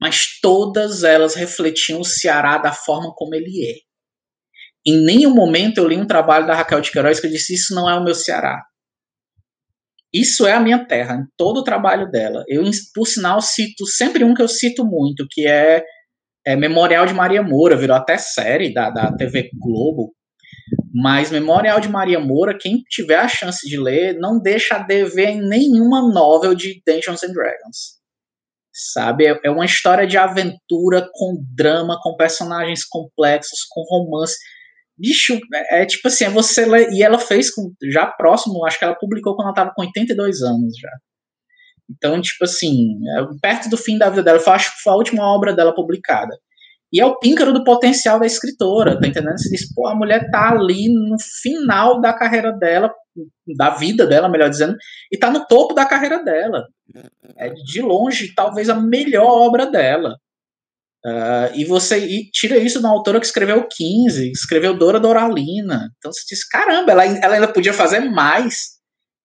mas 0.00 0.38
todas 0.40 1.02
elas 1.02 1.34
refletiam 1.34 2.00
o 2.00 2.04
Ceará 2.04 2.58
da 2.58 2.72
forma 2.72 3.12
como 3.14 3.34
ele 3.34 3.66
é. 3.66 3.74
Em 4.86 5.04
nenhum 5.04 5.34
momento 5.34 5.78
eu 5.78 5.88
li 5.88 5.96
um 5.96 6.06
trabalho 6.06 6.46
da 6.46 6.54
Raquel 6.54 6.80
de 6.80 6.90
Queiroz 6.90 7.20
que 7.20 7.26
eu 7.26 7.30
disse: 7.30 7.54
Isso 7.54 7.74
não 7.74 7.88
é 7.88 7.94
o 7.98 8.04
meu 8.04 8.14
Ceará. 8.14 8.62
Isso 10.12 10.46
é 10.46 10.52
a 10.52 10.60
minha 10.60 10.86
terra, 10.86 11.16
em 11.16 11.26
todo 11.36 11.58
o 11.58 11.64
trabalho 11.64 12.08
dela. 12.08 12.44
Eu, 12.46 12.62
por 12.94 13.06
sinal, 13.06 13.40
cito 13.40 13.84
sempre 13.86 14.22
um 14.22 14.32
que 14.32 14.42
eu 14.42 14.46
cito 14.46 14.84
muito, 14.84 15.26
que 15.28 15.46
é 15.46 15.82
é, 16.46 16.54
Memorial 16.56 17.06
de 17.06 17.14
Maria 17.14 17.42
Moura, 17.42 17.76
virou 17.76 17.96
até 17.96 18.18
série 18.18 18.72
da, 18.72 18.90
da 18.90 19.12
TV 19.12 19.50
Globo. 19.58 20.14
Mas 20.92 21.30
Memorial 21.30 21.80
de 21.80 21.88
Maria 21.88 22.20
Moura, 22.20 22.56
quem 22.58 22.82
tiver 22.88 23.16
a 23.16 23.28
chance 23.28 23.68
de 23.68 23.76
ler, 23.78 24.16
não 24.18 24.40
deixa 24.40 24.76
a 24.76 24.78
dever 24.78 25.30
em 25.30 25.48
nenhuma 25.48 26.00
novel 26.12 26.54
de 26.54 26.80
Dungeons 26.86 27.22
and 27.22 27.32
Dragons. 27.32 27.98
Sabe? 28.72 29.26
É, 29.26 29.40
é 29.44 29.50
uma 29.50 29.64
história 29.64 30.06
de 30.06 30.16
aventura 30.16 31.08
com 31.12 31.42
drama, 31.54 31.98
com 32.02 32.16
personagens 32.16 32.84
complexos, 32.84 33.60
com 33.68 33.82
romance. 33.82 34.36
Bicho, 34.96 35.38
é, 35.52 35.82
é 35.82 35.86
tipo 35.86 36.06
assim, 36.06 36.24
é 36.24 36.30
você 36.30 36.64
lê, 36.64 36.90
e 36.90 37.02
ela 37.02 37.18
fez 37.18 37.52
com, 37.52 37.72
já 37.90 38.06
próximo, 38.06 38.64
acho 38.64 38.78
que 38.78 38.84
ela 38.84 38.94
publicou 38.94 39.34
quando 39.34 39.48
ela 39.48 39.54
tava 39.54 39.72
com 39.74 39.82
82 39.82 40.42
anos 40.42 40.76
já. 40.78 40.90
Então, 41.90 42.20
tipo 42.20 42.44
assim, 42.44 42.98
é 43.18 43.26
perto 43.40 43.68
do 43.68 43.76
fim 43.76 43.98
da 43.98 44.08
vida 44.08 44.22
dela, 44.22 44.40
eu 44.44 44.52
acho 44.52 44.74
que 44.74 44.82
foi 44.82 44.92
a 44.92 44.96
última 44.96 45.22
obra 45.24 45.54
dela 45.54 45.74
publicada. 45.74 46.36
E 46.92 47.00
é 47.00 47.06
o 47.06 47.18
píncaro 47.18 47.52
do 47.52 47.64
potencial 47.64 48.20
da 48.20 48.26
escritora, 48.26 49.00
tá 49.00 49.06
entendendo? 49.06 49.36
Você 49.36 49.50
diz, 49.50 49.74
pô, 49.74 49.86
a 49.88 49.96
mulher 49.96 50.30
tá 50.30 50.50
ali 50.50 50.88
no 50.88 51.16
final 51.42 52.00
da 52.00 52.12
carreira 52.12 52.52
dela, 52.52 52.92
da 53.56 53.70
vida 53.70 54.06
dela, 54.06 54.28
melhor 54.28 54.48
dizendo, 54.48 54.76
e 55.10 55.18
tá 55.18 55.30
no 55.30 55.44
topo 55.46 55.74
da 55.74 55.84
carreira 55.84 56.22
dela. 56.22 56.64
É 57.36 57.50
de 57.50 57.82
longe, 57.82 58.32
talvez 58.34 58.70
a 58.70 58.74
melhor 58.74 59.26
obra 59.26 59.66
dela. 59.66 60.16
Uh, 61.04 61.52
e 61.54 61.66
você 61.66 61.98
e 61.98 62.30
tira 62.30 62.56
isso 62.56 62.80
da 62.80 62.88
autora 62.88 63.20
que 63.20 63.26
escreveu 63.26 63.66
15, 63.68 64.30
escreveu 64.30 64.78
Dora 64.78 64.98
Doralina. 64.98 65.90
Então 65.98 66.10
você 66.12 66.22
diz, 66.26 66.46
caramba, 66.48 66.92
ela, 66.92 67.04
ela 67.04 67.34
ainda 67.34 67.52
podia 67.52 67.74
fazer 67.74 68.00
mais. 68.00 68.73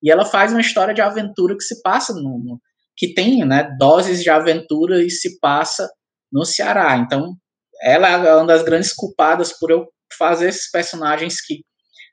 E 0.01 0.12
ela 0.12 0.25
faz 0.25 0.51
uma 0.51 0.62
história 0.62 0.93
de 0.93 1.01
aventura 1.01 1.55
que 1.55 1.63
se 1.63 1.81
passa 1.81 2.13
no, 2.13 2.39
no 2.39 2.62
que 2.95 3.13
tem, 3.13 3.45
né, 3.45 3.75
doses 3.79 4.21
de 4.21 4.29
aventura 4.29 5.01
e 5.01 5.09
se 5.09 5.39
passa 5.39 5.89
no 6.31 6.43
Ceará. 6.43 6.97
Então, 6.97 7.33
ela 7.81 8.09
é 8.09 8.35
uma 8.35 8.45
das 8.45 8.62
grandes 8.62 8.93
culpadas 8.93 9.57
por 9.57 9.71
eu 9.71 9.88
fazer 10.17 10.49
esses 10.49 10.69
personagens 10.69 11.39
que 11.41 11.62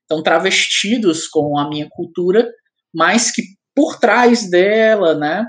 estão 0.03 0.23
travestidos 0.23 1.27
com 1.27 1.59
a 1.59 1.69
minha 1.69 1.89
cultura, 1.91 2.49
mas 2.95 3.33
que 3.33 3.43
por 3.75 3.99
trás 3.99 4.49
dela, 4.49 5.17
né, 5.17 5.45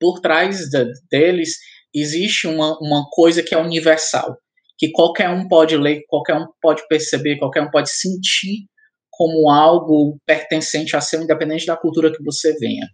por 0.00 0.20
trás 0.20 0.68
de, 0.68 0.84
deles 1.10 1.56
existe 1.94 2.48
uma, 2.48 2.76
uma 2.80 3.06
coisa 3.10 3.42
que 3.42 3.54
é 3.54 3.58
universal, 3.58 4.36
que 4.76 4.90
qualquer 4.90 5.30
um 5.30 5.46
pode 5.46 5.76
ler, 5.76 6.02
qualquer 6.08 6.34
um 6.34 6.46
pode 6.60 6.86
perceber, 6.88 7.38
qualquer 7.38 7.62
um 7.62 7.70
pode 7.70 7.90
sentir 7.90 8.66
como 9.20 9.50
algo 9.50 10.18
pertencente 10.24 10.96
a 10.96 11.00
seu, 11.02 11.20
independente 11.20 11.66
da 11.66 11.76
cultura 11.76 12.10
que 12.10 12.24
você 12.24 12.54
venha. 12.54 12.86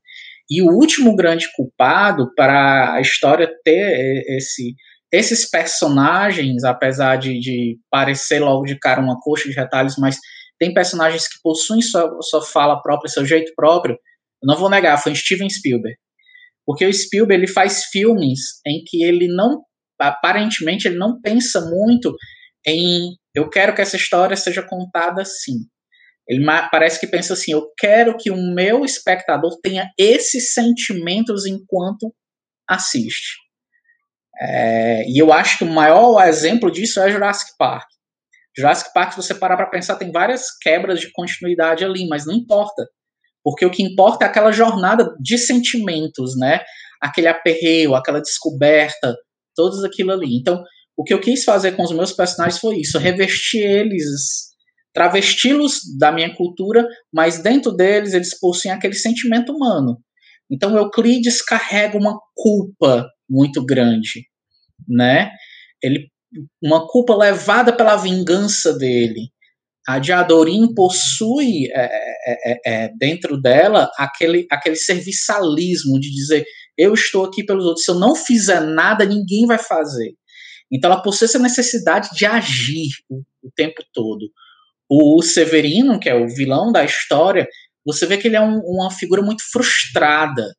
E 0.50 0.60
o 0.60 0.72
último 0.72 1.14
grande 1.14 1.46
culpado 1.54 2.34
para 2.34 2.94
a 2.94 3.00
história 3.00 3.48
ter 3.62 4.24
esse, 4.36 4.74
esses 5.12 5.48
personagens, 5.48 6.64
apesar 6.64 7.14
de, 7.14 7.38
de 7.38 7.78
parecer 7.88 8.40
logo 8.40 8.64
de 8.64 8.76
cara 8.76 9.00
uma 9.00 9.20
coxa 9.20 9.48
de 9.48 9.54
retalhos, 9.54 9.94
mas 9.98 10.18
tem 10.58 10.74
personagens 10.74 11.28
que 11.28 11.38
possuem 11.44 11.80
sua, 11.80 12.10
sua 12.22 12.42
fala 12.42 12.82
própria, 12.82 13.08
seu 13.08 13.24
jeito 13.24 13.52
próprio, 13.54 13.92
eu 13.94 14.48
não 14.48 14.56
vou 14.56 14.68
negar, 14.68 15.00
foi 15.00 15.14
Steven 15.14 15.48
Spielberg. 15.48 15.96
Porque 16.66 16.84
o 16.84 16.92
Spielberg 16.92 17.44
ele 17.44 17.52
faz 17.52 17.84
filmes 17.84 18.60
em 18.66 18.82
que 18.84 19.04
ele 19.04 19.28
não, 19.28 19.62
aparentemente, 19.96 20.88
ele 20.88 20.98
não 20.98 21.20
pensa 21.20 21.60
muito 21.60 22.12
em 22.66 23.14
eu 23.32 23.48
quero 23.48 23.76
que 23.76 23.82
essa 23.82 23.96
história 23.96 24.36
seja 24.36 24.66
contada 24.66 25.22
assim. 25.22 25.68
Ele 26.28 26.44
parece 26.70 26.98
que 26.98 27.06
pensa 27.06 27.34
assim: 27.34 27.52
eu 27.52 27.70
quero 27.78 28.16
que 28.16 28.30
o 28.30 28.36
meu 28.36 28.84
espectador 28.84 29.58
tenha 29.62 29.90
esses 29.98 30.52
sentimentos 30.52 31.46
enquanto 31.46 32.12
assiste. 32.68 33.36
É, 34.38 35.08
e 35.08 35.18
eu 35.18 35.32
acho 35.32 35.58
que 35.58 35.64
o 35.64 35.70
maior 35.70 36.20
exemplo 36.26 36.70
disso 36.70 37.00
é 37.00 37.10
Jurassic 37.10 37.52
Park. 37.58 37.86
Jurassic 38.56 38.92
Park, 38.92 39.12
se 39.12 39.16
você 39.16 39.34
parar 39.34 39.56
para 39.56 39.70
pensar, 39.70 39.96
tem 39.96 40.10
várias 40.10 40.56
quebras 40.60 41.00
de 41.00 41.10
continuidade 41.12 41.84
ali, 41.84 42.06
mas 42.08 42.26
não 42.26 42.34
importa. 42.34 42.86
Porque 43.42 43.64
o 43.64 43.70
que 43.70 43.82
importa 43.82 44.24
é 44.24 44.28
aquela 44.28 44.50
jornada 44.50 45.14
de 45.20 45.38
sentimentos, 45.38 46.36
né? 46.36 46.64
Aquele 47.00 47.28
aperreio, 47.28 47.94
aquela 47.94 48.20
descoberta, 48.20 49.14
todos 49.54 49.84
aquilo 49.84 50.12
ali. 50.12 50.36
Então, 50.36 50.62
o 50.96 51.04
que 51.04 51.14
eu 51.14 51.20
quis 51.20 51.44
fazer 51.44 51.72
com 51.72 51.82
os 51.82 51.92
meus 51.92 52.12
personagens 52.12 52.58
foi 52.58 52.78
isso, 52.80 52.98
revestir 52.98 53.62
eles, 53.62 54.45
travesti-los 54.96 55.82
da 55.98 56.11
minha 56.11 56.35
cultura, 56.35 56.88
mas 57.12 57.42
dentro 57.42 57.70
deles 57.70 58.14
eles 58.14 58.38
possuem 58.40 58.72
aquele 58.72 58.94
sentimento 58.94 59.52
humano. 59.52 59.98
Então 60.50 60.74
Euclides 60.74 61.42
carrega 61.42 61.98
uma 61.98 62.18
culpa 62.35 63.06
muito 63.28 63.62
grande, 63.62 64.26
né? 64.88 65.30
Ele 65.82 66.09
uma 66.62 66.87
culpa 66.88 67.14
levada 67.14 67.74
pela 67.74 67.96
vingança 67.96 68.72
dele. 68.76 69.28
A 69.87 69.98
Diadorim 69.98 70.74
possui 70.74 71.70
é, 71.72 71.85
é, 71.85 72.52
é, 72.52 72.61
é, 72.64 72.90
dentro 72.98 73.40
dela 73.40 73.90
aquele, 73.98 74.46
aquele 74.50 74.76
serviçalismo 74.76 76.00
de 76.00 76.11
dizer 76.11 76.44
eu 76.76 76.94
estou 76.94 77.24
aqui 77.26 77.44
pelos 77.44 77.64
outros, 77.64 77.85
se 77.85 77.90
eu 77.90 77.98
não 77.98 78.14
fizer 78.14 78.61
nada, 78.61 79.04
ninguém 79.04 79.46
vai 79.46 79.59
fazer. 79.59 80.14
Então 80.72 80.90
ela 80.90 81.02
possui 81.02 81.26
essa 81.26 81.38
necessidade 81.38 82.09
de 82.14 82.24
agir 82.24 82.88
o, 83.11 83.20
o 83.42 83.50
tempo 83.54 83.82
todo. 83.92 84.30
O 84.88 85.22
Severino, 85.22 85.99
que 85.99 86.09
é 86.09 86.14
o 86.14 86.29
vilão 86.29 86.70
da 86.70 86.85
história, 86.85 87.46
você 87.85 88.07
vê 88.07 88.16
que 88.16 88.29
ele 88.29 88.37
é 88.37 88.40
um, 88.40 88.59
uma 88.61 88.90
figura 88.90 89.22
muito 89.22 89.42
frustrada. 89.51 90.55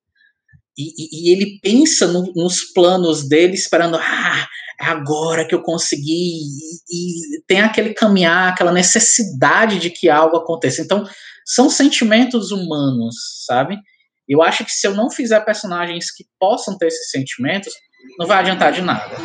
E, 0.78 0.84
e, 0.98 1.30
e 1.30 1.34
ele 1.34 1.60
pensa 1.62 2.08
no, 2.08 2.32
nos 2.36 2.62
planos 2.74 3.28
dele, 3.28 3.56
esperando, 3.56 3.98
ah, 3.98 4.48
é 4.80 4.86
agora 4.86 5.46
que 5.48 5.56
eu 5.56 5.62
consegui, 5.62 6.40
e, 6.40 7.38
e, 7.38 7.42
tem 7.48 7.62
aquele 7.62 7.94
caminhar, 7.94 8.50
aquela 8.50 8.72
necessidade 8.72 9.80
de 9.80 9.90
que 9.90 10.10
algo 10.10 10.38
aconteça. 10.38 10.82
Então, 10.82 11.04
são 11.46 11.70
sentimentos 11.70 12.52
humanos, 12.52 13.16
sabe? 13.46 13.78
Eu 14.28 14.42
acho 14.42 14.63
que 14.66 14.72
se 14.72 14.86
eu 14.86 14.94
não 14.94 15.10
fizer 15.10 15.40
personagens 15.42 16.12
que 16.12 16.26
possam 16.40 16.78
ter 16.78 16.88
esses 16.88 17.10
sentimentos, 17.10 17.74
não 18.20 18.28
vai 18.28 18.40
adiantar 18.40 18.72
de 18.72 18.82
nada. 18.82 19.16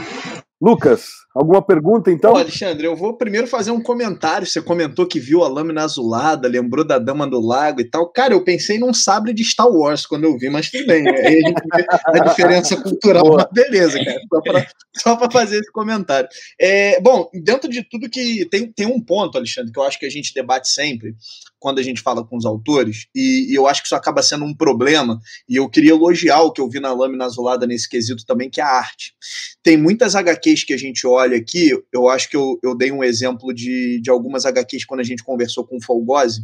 Lucas, 0.63 1.07
alguma 1.35 1.61
pergunta 1.61 2.09
então? 2.09 2.35
Ô, 2.35 2.37
Alexandre, 2.37 2.87
eu 2.87 2.95
vou 2.95 3.17
primeiro 3.17 3.49
fazer 3.49 3.73
um 3.73 3.83
comentário. 3.83 4.47
Você 4.47 4.63
comentou 4.63 5.09
que 5.09 5.19
viu 5.19 5.43
a 5.43 5.49
lâmina 5.49 5.83
azulada, 5.83 6.47
lembrou 6.47 6.87
da 6.87 7.01
Dama 7.01 7.27
do 7.27 7.41
Lago 7.41 7.81
e 7.81 7.91
tal. 7.91 8.09
Cara, 8.13 8.33
eu 8.33 8.45
pensei 8.45 8.79
num 8.79 8.95
sabre 8.95 9.35
de 9.35 9.43
Star 9.43 9.69
Wars 9.69 10.07
quando 10.07 10.23
eu 10.23 10.39
vi, 10.39 10.49
mas 10.49 10.71
tudo 10.71 10.87
bem. 10.87 11.05
Aí 11.09 11.43
a 12.07 12.19
diferença 12.21 12.81
cultural. 12.81 13.25
Mas 13.33 13.47
beleza, 13.53 13.99
cara. 14.45 14.69
Só 14.97 15.17
para 15.17 15.29
fazer 15.33 15.59
esse 15.59 15.73
comentário. 15.73 16.29
É, 16.61 17.01
bom, 17.01 17.29
dentro 17.35 17.69
de 17.69 17.83
tudo 17.83 18.09
que. 18.09 18.47
Tem, 18.49 18.71
tem 18.71 18.87
um 18.87 19.01
ponto, 19.01 19.37
Alexandre, 19.37 19.73
que 19.73 19.81
eu 19.81 19.85
acho 19.85 19.99
que 19.99 20.07
a 20.07 20.11
gente 20.11 20.33
debate 20.33 20.69
sempre 20.69 21.17
quando 21.63 21.79
a 21.79 21.83
gente 21.83 22.03
fala 22.03 22.27
com 22.27 22.37
os 22.37 22.45
autores, 22.45 23.07
e, 23.15 23.53
e, 23.53 23.55
eu 23.55 23.69
acho 23.69 23.81
que 23.81 23.87
isso 23.87 23.95
acaba 23.95 24.21
sendo 24.21 24.45
um 24.45 24.53
problema, 24.53 25.21
e 25.49 25.55
eu 25.55 25.69
queria 25.69 25.93
elogiar 25.93 26.43
o 26.43 26.51
que 26.51 26.61
eu 26.61 26.69
vi 26.69 26.81
na 26.81 26.93
lâmina 26.93 27.25
azulada 27.25 27.69
nesse 27.69 27.89
quesito 27.89 28.27
também, 28.27 28.51
que 28.51 28.61
é 28.61 28.65
a 28.65 28.69
arte. 28.69 29.15
Tem 29.63 29.77
muitas 29.77 30.17
HQs 30.17 30.65
que 30.65 30.75
a 30.75 30.77
gente 30.77 31.07
olha 31.07 31.37
aqui, 31.37 31.71
eu 31.93 32.09
acho 32.09 32.29
que 32.29 32.37
eu, 32.37 32.59
eu 32.65 32.77
dei 32.77 32.91
um 32.91 33.05
exemplo 33.05 33.55
de, 33.55 34.01
de 34.03 34.11
algumas 34.11 34.45
HQs 34.45 34.85
quando 34.85 35.01
a 35.01 35.05
gente 35.05 35.23
conversou 35.23 35.65
com 35.65 35.77
o 35.77 35.83
Folgose, 35.83 36.41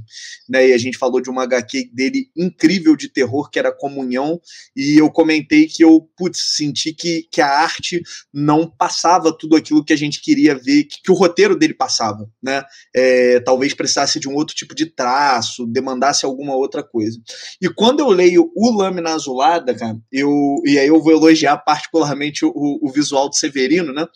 né, 0.49 0.69
e 0.69 0.73
a 0.73 0.79
gente 0.79 0.97
falou 0.97 1.21
de 1.21 1.29
uma 1.29 1.43
HQ 1.43 1.91
dele 1.93 2.31
incrível 2.37 2.95
de 2.95 3.09
terror, 3.09 3.51
que 3.51 3.59
era 3.59 3.73
Comunhão, 3.73 4.41
e 4.77 5.01
eu 5.01 5.11
comentei 5.11 5.67
que 5.67 5.83
eu, 5.83 6.09
putz, 6.17 6.55
senti 6.57 6.93
que, 6.93 7.27
que 7.33 7.41
a 7.41 7.49
arte 7.49 8.01
não 8.33 8.71
passava 8.71 9.37
tudo 9.37 9.57
aquilo 9.57 9.85
que 9.85 9.93
a 9.93 9.99
gente 9.99 10.23
queria 10.23 10.55
ver, 10.55 10.85
que, 10.85 11.03
que 11.03 11.11
o 11.11 11.15
roteiro 11.15 11.59
dele 11.59 11.75
passava, 11.75 12.31
né, 12.41 12.63
é, 12.95 13.41
talvez 13.41 13.75
precisasse 13.75 14.21
de 14.21 14.29
um 14.29 14.35
outro 14.35 14.55
tipo 14.55 14.77
de 14.77 14.87
traço, 14.87 15.08
traço, 15.09 15.67
demandasse 15.67 16.27
alguma 16.27 16.55
outra 16.55 16.83
coisa. 16.83 17.19
E 17.61 17.69
quando 17.69 18.01
eu 18.01 18.09
leio 18.09 18.51
o 18.55 18.71
Lâmina 18.71 19.15
Azulada, 19.15 19.75
cara, 19.75 19.97
eu, 20.13 20.61
e 20.67 20.79
aí 20.79 20.87
eu 20.87 21.03
vou 21.03 21.13
elogiar 21.13 21.57
particularmente 21.59 22.45
o, 22.45 22.53
o 22.55 22.91
visual 22.93 23.29
do 23.29 23.35
Severino, 23.35 23.93
né? 23.93 24.07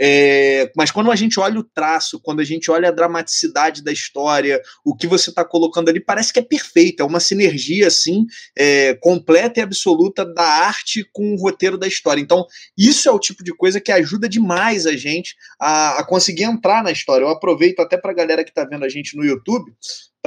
É, 0.00 0.70
mas 0.74 0.90
quando 0.90 1.10
a 1.10 1.16
gente 1.16 1.38
olha 1.38 1.60
o 1.60 1.64
traço, 1.64 2.20
quando 2.20 2.40
a 2.40 2.44
gente 2.44 2.70
olha 2.70 2.88
a 2.88 2.92
dramaticidade 2.92 3.82
da 3.82 3.92
história, 3.92 4.60
o 4.84 4.96
que 4.96 5.06
você 5.06 5.28
está 5.28 5.44
colocando 5.44 5.90
ali 5.90 6.00
parece 6.00 6.32
que 6.32 6.38
é 6.38 6.42
perfeito, 6.42 7.02
é 7.02 7.06
uma 7.06 7.20
sinergia 7.20 7.88
assim, 7.88 8.24
é, 8.56 8.94
completa 8.94 9.60
e 9.60 9.62
absoluta 9.62 10.24
da 10.24 10.44
arte 10.44 11.06
com 11.12 11.34
o 11.34 11.36
roteiro 11.36 11.76
da 11.76 11.86
história. 11.86 12.20
Então, 12.20 12.46
isso 12.76 13.08
é 13.08 13.12
o 13.12 13.18
tipo 13.18 13.44
de 13.44 13.54
coisa 13.54 13.80
que 13.80 13.92
ajuda 13.92 14.28
demais 14.28 14.86
a 14.86 14.96
gente 14.96 15.34
a, 15.60 15.98
a 15.98 16.06
conseguir 16.06 16.44
entrar 16.44 16.82
na 16.82 16.90
história. 16.90 17.24
Eu 17.24 17.28
aproveito 17.28 17.80
até 17.80 17.98
para 17.98 18.12
a 18.12 18.14
galera 18.14 18.44
que 18.44 18.50
está 18.50 18.64
vendo 18.64 18.84
a 18.84 18.88
gente 18.88 19.16
no 19.16 19.24
YouTube 19.24 19.70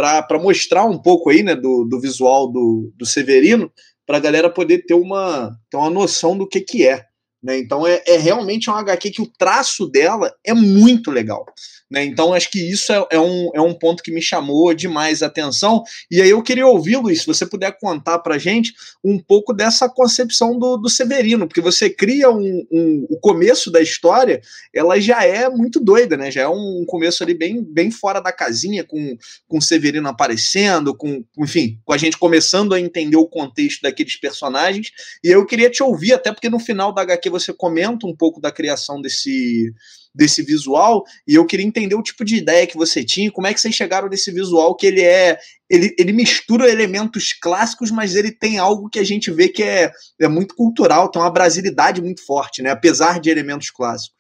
para 0.02 0.40
mostrar 0.40 0.86
um 0.86 0.98
pouco 0.98 1.30
aí, 1.30 1.44
né, 1.44 1.56
do, 1.56 1.86
do 1.86 2.00
visual 2.00 2.52
do, 2.52 2.92
do 2.96 3.06
Severino, 3.06 3.72
para 4.06 4.18
a 4.18 4.22
galera 4.22 4.50
poder 4.50 4.86
ter 4.86 4.94
uma, 4.94 5.52
ter 5.70 5.78
uma 5.78 5.90
noção 5.90 6.38
do 6.38 6.48
que, 6.48 6.60
que 6.60 6.88
é. 6.88 7.06
Né? 7.42 7.58
Então 7.58 7.86
é, 7.88 8.02
é 8.06 8.18
realmente 8.18 8.70
um 8.70 8.74
HQ 8.74 9.12
que 9.12 9.22
o 9.22 9.32
traço 9.38 9.88
dela 9.88 10.34
é 10.46 10.54
muito 10.54 11.10
legal. 11.10 11.46
Né? 11.92 12.06
Então, 12.06 12.34
acho 12.34 12.50
que 12.50 12.60
isso 12.60 12.94
é, 12.94 13.06
é, 13.12 13.20
um, 13.20 13.50
é 13.54 13.60
um 13.60 13.74
ponto 13.74 14.02
que 14.02 14.14
me 14.14 14.22
chamou 14.22 14.74
demais 14.74 15.22
a 15.22 15.26
atenção. 15.26 15.84
E 16.10 16.22
aí 16.22 16.30
eu 16.30 16.42
queria 16.42 16.66
ouvir, 16.66 16.96
Luiz, 16.96 17.20
se 17.20 17.28
você 17.28 17.46
puder 17.46 17.78
contar 17.78 18.20
para 18.20 18.38
gente 18.38 18.74
um 19.04 19.20
pouco 19.20 19.52
dessa 19.52 19.90
concepção 19.90 20.58
do, 20.58 20.78
do 20.78 20.88
Severino, 20.88 21.46
porque 21.46 21.60
você 21.60 21.90
cria 21.90 22.32
um, 22.32 22.66
um, 22.72 23.08
o 23.10 23.20
começo 23.20 23.70
da 23.70 23.82
história, 23.82 24.40
ela 24.74 24.98
já 25.02 25.26
é 25.26 25.50
muito 25.50 25.82
doida, 25.82 26.16
né? 26.16 26.32
Já 26.32 26.44
é 26.44 26.48
um 26.48 26.86
começo 26.88 27.24
ali 27.24 27.34
bem, 27.34 27.62
bem 27.62 27.92
fora 27.92 28.22
da 28.22 28.32
casinha, 28.32 28.86
com, 28.86 29.18
com 29.50 29.58
o 29.58 29.62
Severino 29.62 30.08
aparecendo, 30.08 30.96
com, 30.96 31.26
enfim, 31.40 31.78
com 31.84 31.92
a 31.92 31.98
gente 31.98 32.18
começando 32.18 32.74
a 32.74 32.80
entender 32.80 33.18
o 33.18 33.28
contexto 33.28 33.82
daqueles 33.82 34.16
personagens. 34.16 34.92
E 35.22 35.28
eu 35.28 35.46
queria 35.46 35.70
te 35.70 35.84
ouvir, 35.84 36.14
até 36.14 36.32
porque 36.32 36.50
no 36.50 36.60
final 36.60 36.94
da 36.94 37.02
HQ 37.02 37.30
você 37.30 37.52
comenta 37.52 38.08
um 38.08 38.16
pouco 38.16 38.40
da 38.40 38.50
criação 38.50 39.02
desse 39.02 39.74
desse 40.14 40.44
visual, 40.44 41.04
e 41.28 41.36
eu 41.36 41.46
queria 41.46 41.66
entender 41.66 41.96
o 41.96 42.04
tipo 42.04 42.26
de 42.26 42.36
ideia 42.36 42.68
que 42.68 42.78
você 42.78 43.04
tinha, 43.04 43.32
como 43.32 43.48
é 43.48 43.54
que 43.54 43.62
vocês 43.62 43.74
chegaram 43.74 44.10
nesse 44.10 44.32
visual 44.32 44.76
que 44.76 44.86
ele 44.86 45.02
é. 45.02 45.38
Ele, 45.70 45.96
ele 45.98 46.12
mistura 46.12 46.70
elementos 46.70 47.32
clássicos, 47.32 47.92
mas 47.92 48.14
ele 48.16 48.32
tem 48.32 48.58
algo 48.58 48.90
que 48.90 49.00
a 49.00 49.06
gente 49.06 49.32
vê 49.32 49.48
que 49.48 49.64
é, 49.64 49.90
é 50.20 50.28
muito 50.28 50.54
cultural, 50.54 51.10
tem 51.10 51.22
uma 51.22 51.32
brasilidade 51.32 52.02
muito 52.02 52.26
forte, 52.26 52.62
né? 52.62 52.72
Apesar 52.72 53.22
de 53.22 53.30
elementos 53.30 53.70
clássicos. 53.70 54.20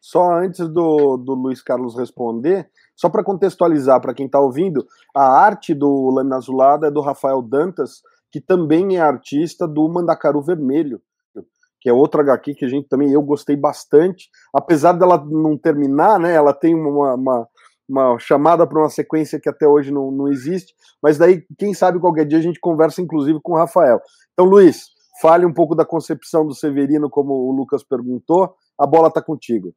Só 0.00 0.32
antes 0.32 0.60
do, 0.68 1.16
do 1.16 1.34
Luiz 1.34 1.62
Carlos 1.62 1.96
responder, 1.96 2.68
só 2.96 3.08
para 3.08 3.22
contextualizar 3.22 4.00
para 4.00 4.14
quem 4.14 4.26
está 4.26 4.40
ouvindo, 4.40 4.86
a 5.14 5.24
arte 5.24 5.74
do 5.74 6.10
Lâmina 6.10 6.36
Azulada 6.36 6.88
é 6.88 6.90
do 6.90 7.00
Rafael 7.00 7.42
Dantas, 7.42 8.02
que 8.32 8.40
também 8.40 8.96
é 8.96 9.00
artista 9.00 9.68
do 9.68 9.88
Mandacaru 9.88 10.42
Vermelho, 10.42 11.00
que 11.86 11.90
é 11.90 11.92
outra 11.92 12.20
HQ 12.20 12.56
que 12.56 12.64
a 12.64 12.68
gente 12.68 12.88
também 12.88 13.12
eu 13.12 13.22
gostei 13.22 13.54
bastante, 13.54 14.28
apesar 14.52 14.90
dela 14.94 15.24
não 15.24 15.56
terminar, 15.56 16.18
né? 16.18 16.34
Ela 16.34 16.52
tem 16.52 16.74
uma, 16.74 17.14
uma, 17.14 17.48
uma 17.88 18.18
chamada 18.18 18.66
para 18.66 18.80
uma 18.80 18.88
sequência 18.88 19.38
que 19.38 19.48
até 19.48 19.68
hoje 19.68 19.92
não, 19.92 20.10
não 20.10 20.26
existe, 20.26 20.74
mas 21.00 21.16
daí, 21.16 21.44
quem 21.56 21.72
sabe 21.72 22.00
qualquer 22.00 22.26
dia 22.26 22.38
a 22.38 22.42
gente 22.42 22.58
conversa 22.58 23.00
inclusive 23.00 23.38
com 23.40 23.52
o 23.52 23.56
Rafael. 23.56 24.00
Então, 24.32 24.46
Luiz, 24.46 24.86
fale 25.22 25.46
um 25.46 25.54
pouco 25.54 25.76
da 25.76 25.84
concepção 25.84 26.44
do 26.44 26.56
Severino, 26.56 27.08
como 27.08 27.34
o 27.34 27.52
Lucas 27.52 27.84
perguntou, 27.84 28.56
a 28.76 28.84
bola 28.84 29.06
está 29.06 29.22
contigo. 29.22 29.72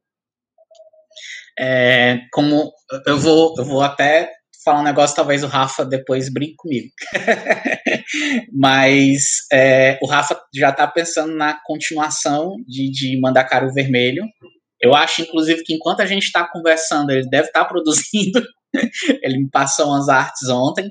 É, 1.56 2.22
como 2.32 2.72
eu 3.06 3.18
vou, 3.20 3.54
eu 3.56 3.64
vou 3.64 3.82
até 3.82 4.32
falar 4.64 4.80
um 4.80 4.84
negócio, 4.84 5.16
talvez 5.16 5.42
o 5.42 5.46
Rafa 5.46 5.84
depois 5.84 6.32
brinque 6.32 6.56
comigo. 6.56 6.88
Mas 8.52 9.46
é, 9.52 9.98
o 10.02 10.06
Rafa 10.06 10.40
já 10.54 10.70
está 10.70 10.86
pensando 10.86 11.34
na 11.34 11.58
continuação 11.64 12.56
de, 12.66 12.90
de 12.90 13.20
Mandacaru 13.20 13.72
Vermelho. 13.72 14.24
Eu 14.80 14.94
acho, 14.94 15.22
inclusive, 15.22 15.62
que 15.62 15.74
enquanto 15.74 16.00
a 16.00 16.06
gente 16.06 16.24
está 16.24 16.46
conversando, 16.50 17.10
ele 17.10 17.28
deve 17.28 17.48
estar 17.48 17.64
tá 17.64 17.66
produzindo. 17.68 18.42
ele 19.22 19.38
me 19.38 19.50
passou 19.50 19.88
umas 19.88 20.08
artes 20.08 20.48
ontem. 20.48 20.90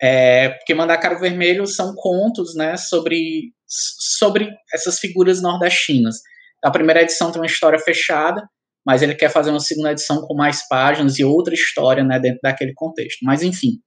É, 0.00 0.50
porque 0.50 0.74
Mandacaru 0.74 1.18
Vermelho 1.18 1.66
são 1.66 1.94
contos 1.94 2.54
né, 2.54 2.76
sobre, 2.76 3.52
sobre 3.66 4.50
essas 4.72 4.98
figuras 4.98 5.40
nordestinas. 5.40 6.16
A 6.62 6.70
primeira 6.70 7.02
edição 7.02 7.30
tem 7.30 7.40
uma 7.40 7.46
história 7.46 7.78
fechada, 7.78 8.46
mas 8.86 9.02
ele 9.02 9.16
quer 9.16 9.30
fazer 9.30 9.50
uma 9.50 9.58
segunda 9.58 9.90
edição 9.90 10.22
com 10.22 10.34
mais 10.34 10.66
páginas 10.68 11.18
e 11.18 11.24
outra 11.24 11.52
história 11.52 12.04
né, 12.04 12.20
dentro 12.20 12.38
daquele 12.40 12.72
contexto. 12.72 13.18
Mas, 13.24 13.42
enfim, 13.42 13.80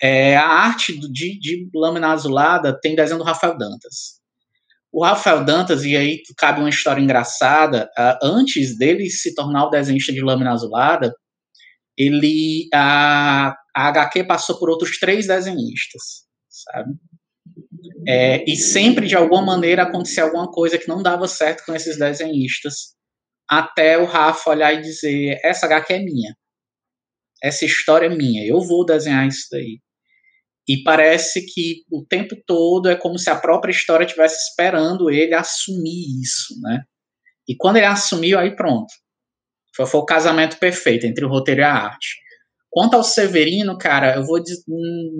é, 0.00 0.36
a 0.36 0.46
arte 0.46 0.98
de, 0.98 1.38
de 1.40 1.68
Lâmina 1.74 2.12
Azulada 2.12 2.78
tem 2.78 2.94
desenho 2.94 3.18
do 3.18 3.24
Rafael 3.24 3.56
Dantas. 3.56 4.18
O 4.92 5.02
Rafael 5.02 5.44
Dantas, 5.44 5.82
e 5.84 5.96
aí 5.96 6.20
cabe 6.36 6.60
uma 6.60 6.68
história 6.68 7.00
engraçada, 7.00 7.88
uh, 7.98 8.18
antes 8.22 8.76
dele 8.76 9.08
se 9.08 9.34
tornar 9.34 9.66
o 9.66 9.70
desenhista 9.70 10.12
de 10.12 10.20
Lâmina 10.20 10.52
Azulada, 10.52 11.12
ele, 11.96 12.68
a, 12.72 13.54
a 13.74 13.88
HQ 13.88 14.24
passou 14.24 14.58
por 14.58 14.70
outros 14.70 14.98
três 14.98 15.26
desenhistas, 15.26 16.24
sabe? 16.48 16.92
É, 18.06 18.44
e 18.50 18.56
sempre, 18.56 19.06
de 19.06 19.16
alguma 19.16 19.42
maneira, 19.42 19.82
acontecia 19.82 20.22
alguma 20.22 20.50
coisa 20.50 20.78
que 20.78 20.88
não 20.88 21.02
dava 21.02 21.26
certo 21.26 21.64
com 21.66 21.74
esses 21.74 21.98
desenhistas, 21.98 22.97
até 23.48 23.98
o 23.98 24.04
Rafa 24.04 24.50
olhar 24.50 24.72
e 24.74 24.82
dizer: 24.82 25.38
essa 25.42 25.66
HQ 25.66 25.92
é 25.92 25.98
minha, 25.98 26.34
essa 27.42 27.64
história 27.64 28.06
é 28.06 28.14
minha, 28.14 28.46
eu 28.46 28.60
vou 28.60 28.84
desenhar 28.84 29.26
isso 29.26 29.46
daí. 29.50 29.80
E 30.68 30.82
parece 30.82 31.46
que 31.46 31.82
o 31.90 32.04
tempo 32.04 32.36
todo 32.46 32.90
é 32.90 32.96
como 32.96 33.18
se 33.18 33.30
a 33.30 33.40
própria 33.40 33.72
história 33.72 34.04
estivesse 34.04 34.36
esperando 34.50 35.10
ele 35.10 35.34
assumir 35.34 36.20
isso, 36.22 36.60
né? 36.60 36.82
E 37.48 37.56
quando 37.56 37.76
ele 37.76 37.86
assumiu, 37.86 38.38
aí 38.38 38.54
pronto. 38.54 38.92
Foi, 39.74 39.86
foi 39.86 40.00
o 40.00 40.04
casamento 40.04 40.58
perfeito 40.58 41.06
entre 41.06 41.24
o 41.24 41.28
roteiro 41.28 41.62
e 41.62 41.64
a 41.64 41.72
arte. 41.72 42.18
Quanto 42.70 42.94
ao 42.94 43.02
Severino, 43.02 43.78
cara, 43.78 44.16
eu 44.16 44.24
vou 44.26 44.42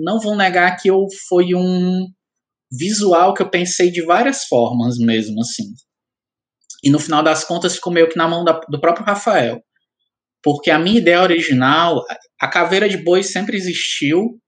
não 0.03 0.19
vou 0.19 0.35
negar 0.35 0.75
que 0.77 0.89
eu 0.89 1.07
foi 1.27 1.55
um 1.55 2.07
visual 2.71 3.33
que 3.33 3.41
eu 3.41 3.49
pensei 3.49 3.89
de 3.89 4.03
várias 4.03 4.43
formas 4.43 4.97
mesmo, 4.99 5.41
assim. 5.41 5.73
E 6.83 6.89
no 6.89 6.99
final 6.99 7.21
das 7.21 7.43
contas 7.43 7.75
ficou 7.75 7.91
meio 7.91 8.09
que 8.09 8.17
na 8.17 8.27
mão 8.27 8.43
da, 8.43 8.59
do 8.69 8.79
próprio 8.79 9.05
Rafael. 9.05 9.61
Porque 10.41 10.71
a 10.71 10.79
minha 10.79 10.99
ideia 10.99 11.21
original, 11.21 12.03
a 12.39 12.47
caveira 12.47 12.87
de 12.87 12.97
boi 12.97 13.23
sempre 13.23 13.57
existiu. 13.57 14.39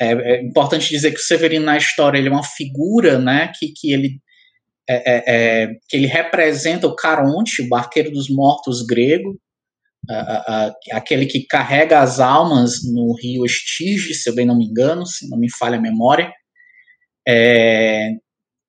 É, 0.00 0.12
é 0.12 0.42
importante 0.42 0.88
dizer 0.88 1.10
que 1.10 1.18
o 1.18 1.22
Severino 1.22 1.66
na 1.66 1.76
história 1.76 2.18
ele 2.18 2.28
é 2.28 2.32
uma 2.32 2.44
figura, 2.44 3.18
né, 3.18 3.52
que, 3.58 3.72
que 3.76 3.92
ele 3.92 4.20
é, 4.88 4.94
é, 4.94 5.22
é 5.26 5.66
que 5.88 5.96
ele 5.96 6.06
representa 6.06 6.86
o 6.86 6.96
Caronte, 6.96 7.62
o 7.62 7.68
barqueiro 7.68 8.10
dos 8.10 8.28
mortos 8.30 8.82
grego, 8.82 9.38
aquele 10.90 11.26
que 11.26 11.46
carrega 11.46 12.00
as 12.00 12.18
almas 12.20 12.82
no 12.84 13.14
rio 13.14 13.44
Estige, 13.44 14.14
se 14.14 14.28
eu 14.28 14.34
bem 14.34 14.46
não 14.46 14.56
me 14.56 14.66
engano, 14.66 15.06
se 15.06 15.28
não 15.28 15.38
me 15.38 15.50
falha 15.50 15.78
a 15.78 15.80
memória. 15.80 16.32
É, 17.28 18.10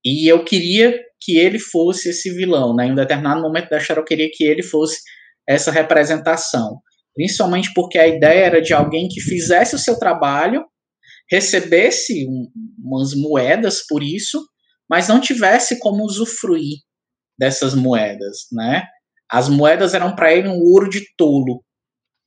e 0.03 0.31
eu 0.31 0.43
queria 0.43 0.99
que 1.19 1.37
ele 1.37 1.59
fosse 1.59 2.09
esse 2.09 2.31
vilão, 2.31 2.75
né? 2.75 2.87
Em 2.87 2.91
um 2.91 2.95
determinado 2.95 3.41
momento 3.41 3.69
da 3.69 3.77
história 3.77 4.01
eu 4.01 4.05
queria 4.05 4.29
que 4.31 4.43
ele 4.43 4.63
fosse 4.63 5.01
essa 5.47 5.71
representação, 5.71 6.81
principalmente 7.13 7.71
porque 7.73 7.97
a 7.97 8.07
ideia 8.07 8.45
era 8.45 8.61
de 8.61 8.73
alguém 8.73 9.07
que 9.07 9.21
fizesse 9.21 9.75
o 9.75 9.79
seu 9.79 9.97
trabalho, 9.97 10.65
recebesse 11.29 12.27
um, 12.27 12.47
umas 12.83 13.13
moedas 13.13 13.85
por 13.87 14.01
isso, 14.01 14.43
mas 14.89 15.07
não 15.07 15.21
tivesse 15.21 15.79
como 15.79 16.03
usufruir 16.03 16.79
dessas 17.37 17.73
moedas, 17.73 18.47
né? 18.51 18.83
As 19.29 19.47
moedas 19.47 19.93
eram 19.93 20.15
para 20.15 20.33
ele 20.33 20.49
um 20.49 20.59
ouro 20.59 20.89
de 20.89 21.05
tolo. 21.15 21.63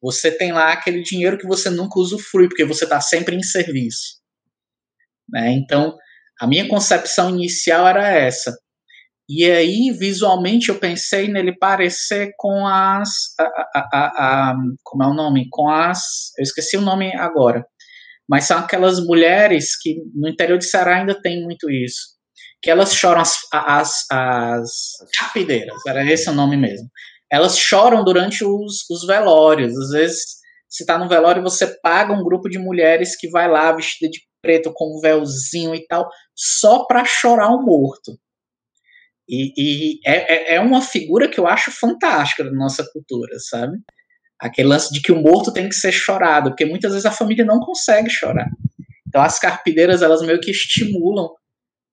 Você 0.00 0.30
tem 0.30 0.52
lá 0.52 0.72
aquele 0.72 1.02
dinheiro 1.02 1.36
que 1.36 1.46
você 1.46 1.68
nunca 1.68 1.98
usufrui, 1.98 2.48
porque 2.48 2.64
você 2.64 2.84
está 2.84 3.00
sempre 3.00 3.36
em 3.36 3.42
serviço. 3.42 4.22
Né? 5.28 5.52
Então, 5.52 5.96
a 6.40 6.46
minha 6.46 6.68
concepção 6.68 7.30
inicial 7.30 7.86
era 7.86 8.08
essa. 8.08 8.54
E 9.28 9.44
aí, 9.50 9.90
visualmente, 9.90 10.68
eu 10.68 10.78
pensei 10.78 11.28
nele 11.28 11.56
parecer 11.56 12.32
com 12.36 12.66
as. 12.66 13.08
A, 13.38 13.44
a, 13.74 14.50
a, 14.50 14.54
como 14.82 15.02
é 15.02 15.06
o 15.06 15.14
nome? 15.14 15.48
Com 15.50 15.68
as. 15.70 16.00
Eu 16.38 16.42
esqueci 16.42 16.76
o 16.76 16.82
nome 16.82 17.14
agora. 17.16 17.64
Mas 18.28 18.44
são 18.44 18.58
aquelas 18.58 19.00
mulheres 19.00 19.78
que 19.80 19.96
no 20.14 20.28
interior 20.28 20.58
de 20.58 20.66
Ceará 20.66 20.96
ainda 20.96 21.18
tem 21.20 21.42
muito 21.42 21.70
isso. 21.70 22.14
Que 22.62 22.70
elas 22.70 22.94
choram 22.94 23.20
as, 23.20 23.36
as, 23.52 24.04
as 24.10 24.70
capideiras, 25.18 25.76
era 25.86 26.04
esse 26.10 26.28
o 26.30 26.32
nome 26.32 26.56
mesmo. 26.56 26.88
Elas 27.30 27.58
choram 27.58 28.04
durante 28.04 28.44
os, 28.44 28.88
os 28.90 29.06
velórios. 29.06 29.76
Às 29.76 29.90
vezes, 29.90 30.24
se 30.74 30.82
está 30.82 30.98
no 30.98 31.08
velório, 31.08 31.40
você 31.40 31.68
paga 31.80 32.12
um 32.12 32.24
grupo 32.24 32.48
de 32.48 32.58
mulheres 32.58 33.16
que 33.16 33.30
vai 33.30 33.48
lá 33.48 33.70
vestida 33.70 34.10
de 34.10 34.18
preto 34.42 34.72
com 34.74 34.98
um 34.98 35.00
véuzinho 35.00 35.72
e 35.72 35.86
tal, 35.86 36.08
só 36.34 36.84
para 36.84 37.04
chorar 37.04 37.50
o 37.50 37.62
morto. 37.62 38.18
E, 39.28 39.52
e 39.56 40.00
é, 40.04 40.54
é, 40.54 40.54
é 40.56 40.60
uma 40.60 40.82
figura 40.82 41.28
que 41.28 41.38
eu 41.38 41.46
acho 41.46 41.70
fantástica 41.70 42.42
da 42.42 42.50
nossa 42.50 42.84
cultura, 42.92 43.38
sabe? 43.38 43.78
Aquele 44.36 44.66
lance 44.66 44.92
de 44.92 45.00
que 45.00 45.12
o 45.12 45.22
morto 45.22 45.52
tem 45.52 45.68
que 45.68 45.76
ser 45.76 45.92
chorado, 45.92 46.50
porque 46.50 46.66
muitas 46.66 46.90
vezes 46.90 47.06
a 47.06 47.12
família 47.12 47.44
não 47.44 47.60
consegue 47.60 48.10
chorar. 48.10 48.50
Então 49.06 49.22
as 49.22 49.38
carpideiras, 49.38 50.02
elas 50.02 50.22
meio 50.22 50.40
que 50.40 50.50
estimulam 50.50 51.28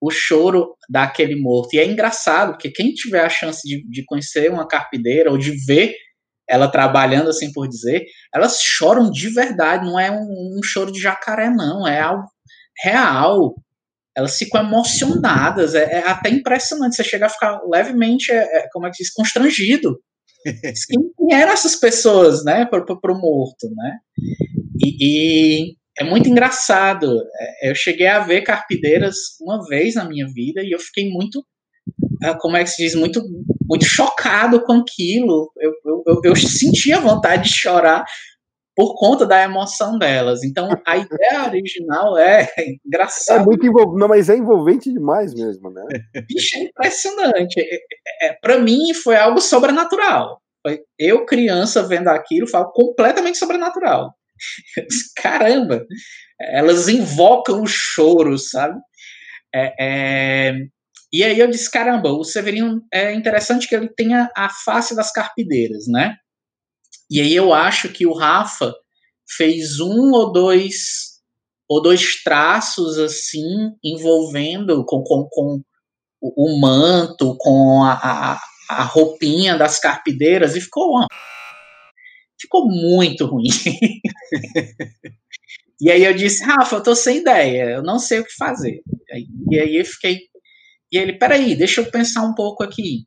o 0.02 0.10
choro 0.10 0.76
daquele 0.90 1.36
morto. 1.36 1.76
E 1.76 1.80
é 1.80 1.86
engraçado, 1.86 2.54
porque 2.54 2.72
quem 2.72 2.92
tiver 2.94 3.24
a 3.24 3.30
chance 3.30 3.62
de, 3.64 3.88
de 3.88 4.04
conhecer 4.06 4.52
uma 4.52 4.68
carpideira 4.68 5.30
ou 5.30 5.38
de 5.38 5.52
ver 5.68 5.94
ela 6.52 6.68
trabalhando, 6.68 7.30
assim 7.30 7.52
por 7.54 7.68
dizer, 7.68 8.06
elas 8.36 8.62
choram 8.62 9.10
de 9.10 9.30
verdade, 9.30 9.86
não 9.86 9.98
é 9.98 10.12
um, 10.12 10.58
um 10.58 10.60
choro 10.62 10.92
de 10.92 11.00
jacaré, 11.00 11.50
não, 11.50 11.88
é 11.88 12.02
algo 12.02 12.28
real. 12.84 13.56
Elas 14.16 14.38
ficam 14.38 14.62
emocionadas, 14.62 15.74
é, 15.74 16.00
é 16.00 16.08
até 16.08 16.30
impressionante. 16.30 16.98
Você 16.98 17.04
chega 17.06 17.28
a 17.28 17.30
ficar 17.30 17.62
levemente, 17.72 18.32
é, 18.32 18.44
é, 18.44 18.68
como 18.74 18.86
é 18.86 18.92
que 18.92 18.98
diz, 18.98 19.14
constrangido. 19.14 19.98
Quem 20.90 21.40
eram 21.40 21.54
essas 21.54 21.78
pessoas, 21.78 22.44
né, 22.44 22.66
para 22.66 22.82
o 22.82 23.22
morto, 23.22 23.70
né? 23.74 23.98
E, 24.84 24.98
e, 25.00 25.76
é 25.98 26.04
muito 26.04 26.28
engraçado. 26.28 27.18
É, 27.40 27.70
eu 27.70 27.76
cheguei 27.76 28.08
a 28.08 28.20
ver 28.20 28.42
carpideiras 28.42 29.16
uma 29.40 29.66
vez 29.68 29.96
na 29.96 30.04
minha 30.04 30.28
vida 30.28 30.62
e 30.62 30.72
eu 30.72 30.80
fiquei 30.80 31.10
muito, 31.10 31.46
é, 32.22 32.34
como 32.38 32.58
é 32.58 32.64
que 32.64 32.72
se 32.72 32.84
diz, 32.84 32.96
muito, 32.96 33.24
muito 33.72 33.86
chocado 33.86 34.62
com 34.66 34.74
aquilo. 34.74 35.50
Eu, 35.58 35.72
eu, 36.06 36.22
eu, 36.26 36.36
sentia 36.36 37.00
vontade 37.00 37.44
de 37.44 37.56
chorar 37.56 38.04
por 38.76 38.96
conta 38.96 39.26
da 39.26 39.42
emoção 39.42 39.98
delas. 39.98 40.44
Então, 40.44 40.70
a 40.86 40.98
ideia 40.98 41.46
original 41.48 42.18
é 42.18 42.50
engraçada. 42.86 43.42
É 43.42 43.46
muito 43.46 43.66
envolvente, 43.66 43.98
não, 43.98 44.08
mas 44.10 44.30
é 44.30 44.36
envolvente 44.36 44.92
demais 44.92 45.34
mesmo, 45.34 45.70
né? 45.70 45.84
Bicho, 46.28 46.58
é 46.58 46.64
impressionante. 46.64 47.62
É, 47.62 47.76
é, 47.76 48.28
é 48.28 48.34
para 48.42 48.60
mim, 48.60 48.94
foi 48.94 49.16
algo 49.16 49.40
sobrenatural. 49.40 50.42
Eu, 51.00 51.26
criança, 51.26 51.82
vendo 51.82 52.10
aquilo, 52.10 52.48
foi 52.48 52.60
algo 52.60 52.74
completamente 52.74 53.38
sobrenatural. 53.38 54.14
Caramba! 55.16 55.86
Elas 56.40 56.90
invocam 56.90 57.62
o 57.62 57.68
choro, 57.68 58.38
sabe? 58.38 58.78
É, 59.56 59.74
é, 59.80 60.54
e 61.14 61.24
aí 61.24 61.40
eu 61.40 61.50
disse, 61.50 61.70
caramba, 61.70 62.12
o 62.12 62.24
Severino 62.24 62.82
é 62.92 63.14
interessante 63.14 63.68
que 63.68 63.76
ele 63.76 63.90
tenha 63.90 64.32
a 64.36 64.50
face 64.50 64.96
das 64.96 65.12
carpideiras, 65.12 65.86
né? 65.88 66.16
E 67.10 67.20
aí 67.20 67.36
eu 67.36 67.54
acho 67.54 67.90
que 67.90 68.08
o 68.08 68.14
Rafa 68.14 68.74
fez 69.38 69.80
um 69.80 70.12
ou 70.12 70.32
dois 70.32 71.12
ou 71.68 71.82
dois 71.82 72.22
traços 72.22 72.98
assim 72.98 73.72
envolvendo 73.84 74.86
com, 74.86 75.04
com, 75.04 75.28
com 75.30 75.62
o 76.22 76.60
manto, 76.60 77.36
com 77.38 77.84
a, 77.84 77.94
a, 77.94 78.40
a 78.70 78.84
roupinha 78.84 79.58
das 79.58 79.80
carpideiras 79.80 80.56
e 80.56 80.62
ficou 80.62 80.92
uma... 80.92 81.08
ficou 82.40 82.68
muito 82.68 83.26
ruim. 83.26 83.48
e 85.80 85.90
aí 85.90 86.04
eu 86.04 86.14
disse, 86.14 86.44
Rafa, 86.44 86.76
eu 86.76 86.84
tô 86.84 86.94
sem 86.94 87.20
ideia, 87.20 87.72
eu 87.72 87.84
não 87.84 88.00
sei 88.00 88.20
o 88.20 88.26
que 88.26 88.36
fazer. 88.36 88.82
E 89.50 89.58
aí 89.58 89.78
eu 89.78 89.86
fiquei, 89.86 90.20
e 90.92 90.98
ele, 90.98 91.18
peraí, 91.18 91.56
deixa 91.56 91.82
eu 91.82 91.90
pensar 91.90 92.24
um 92.24 92.34
pouco 92.34 92.64
aqui. 92.64 93.06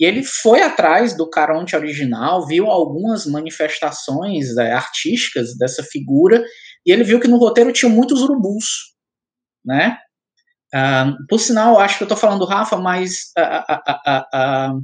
E 0.00 0.04
ele 0.04 0.22
foi 0.22 0.62
atrás 0.62 1.16
do 1.16 1.28
Caronte 1.28 1.74
original, 1.74 2.46
viu 2.46 2.66
algumas 2.66 3.26
manifestações 3.26 4.56
é, 4.56 4.72
artísticas 4.72 5.56
dessa 5.58 5.82
figura, 5.82 6.44
e 6.86 6.92
ele 6.92 7.02
viu 7.02 7.18
que 7.18 7.26
no 7.26 7.38
roteiro 7.38 7.72
tinha 7.72 7.90
muitos 7.90 8.22
urubus, 8.22 8.94
né? 9.64 9.98
Uh, 10.72 11.16
por 11.28 11.40
sinal, 11.40 11.78
acho 11.78 11.96
que 11.96 12.04
eu 12.04 12.06
estou 12.06 12.16
falando 12.16 12.40
do 12.40 12.44
Rafa, 12.44 12.76
mas 12.76 13.32
uh, 13.38 14.76
uh, 14.76 14.82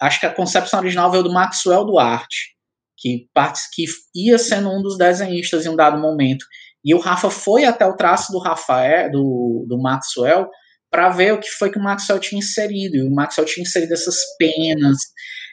acho 0.00 0.20
que 0.20 0.26
a 0.26 0.34
concepção 0.34 0.80
original 0.80 1.10
veio 1.10 1.24
do 1.24 1.32
Maxwell 1.32 1.84
Duarte. 1.84 2.54
que, 2.96 3.26
que 3.74 3.84
ia 4.14 4.38
sendo 4.38 4.70
um 4.70 4.82
dos 4.82 4.98
desenhistas 4.98 5.66
em 5.66 5.70
um 5.70 5.76
dado 5.76 5.98
momento. 5.98 6.44
E 6.84 6.94
o 6.94 7.00
Rafa 7.00 7.30
foi 7.30 7.64
até 7.64 7.86
o 7.86 7.96
traço 7.96 8.30
do 8.30 8.38
Rafael, 8.38 9.10
do, 9.10 9.66
do 9.68 9.80
Maxwell, 9.80 10.48
para 10.90 11.10
ver 11.10 11.32
o 11.32 11.40
que 11.40 11.48
foi 11.50 11.70
que 11.70 11.78
o 11.78 11.82
Maxwell 11.82 12.18
tinha 12.18 12.38
inserido. 12.38 12.96
E 12.96 13.02
o 13.02 13.10
Maxwell 13.10 13.46
tinha 13.46 13.62
inserido 13.62 13.92
essas 13.92 14.16
penas, 14.38 14.96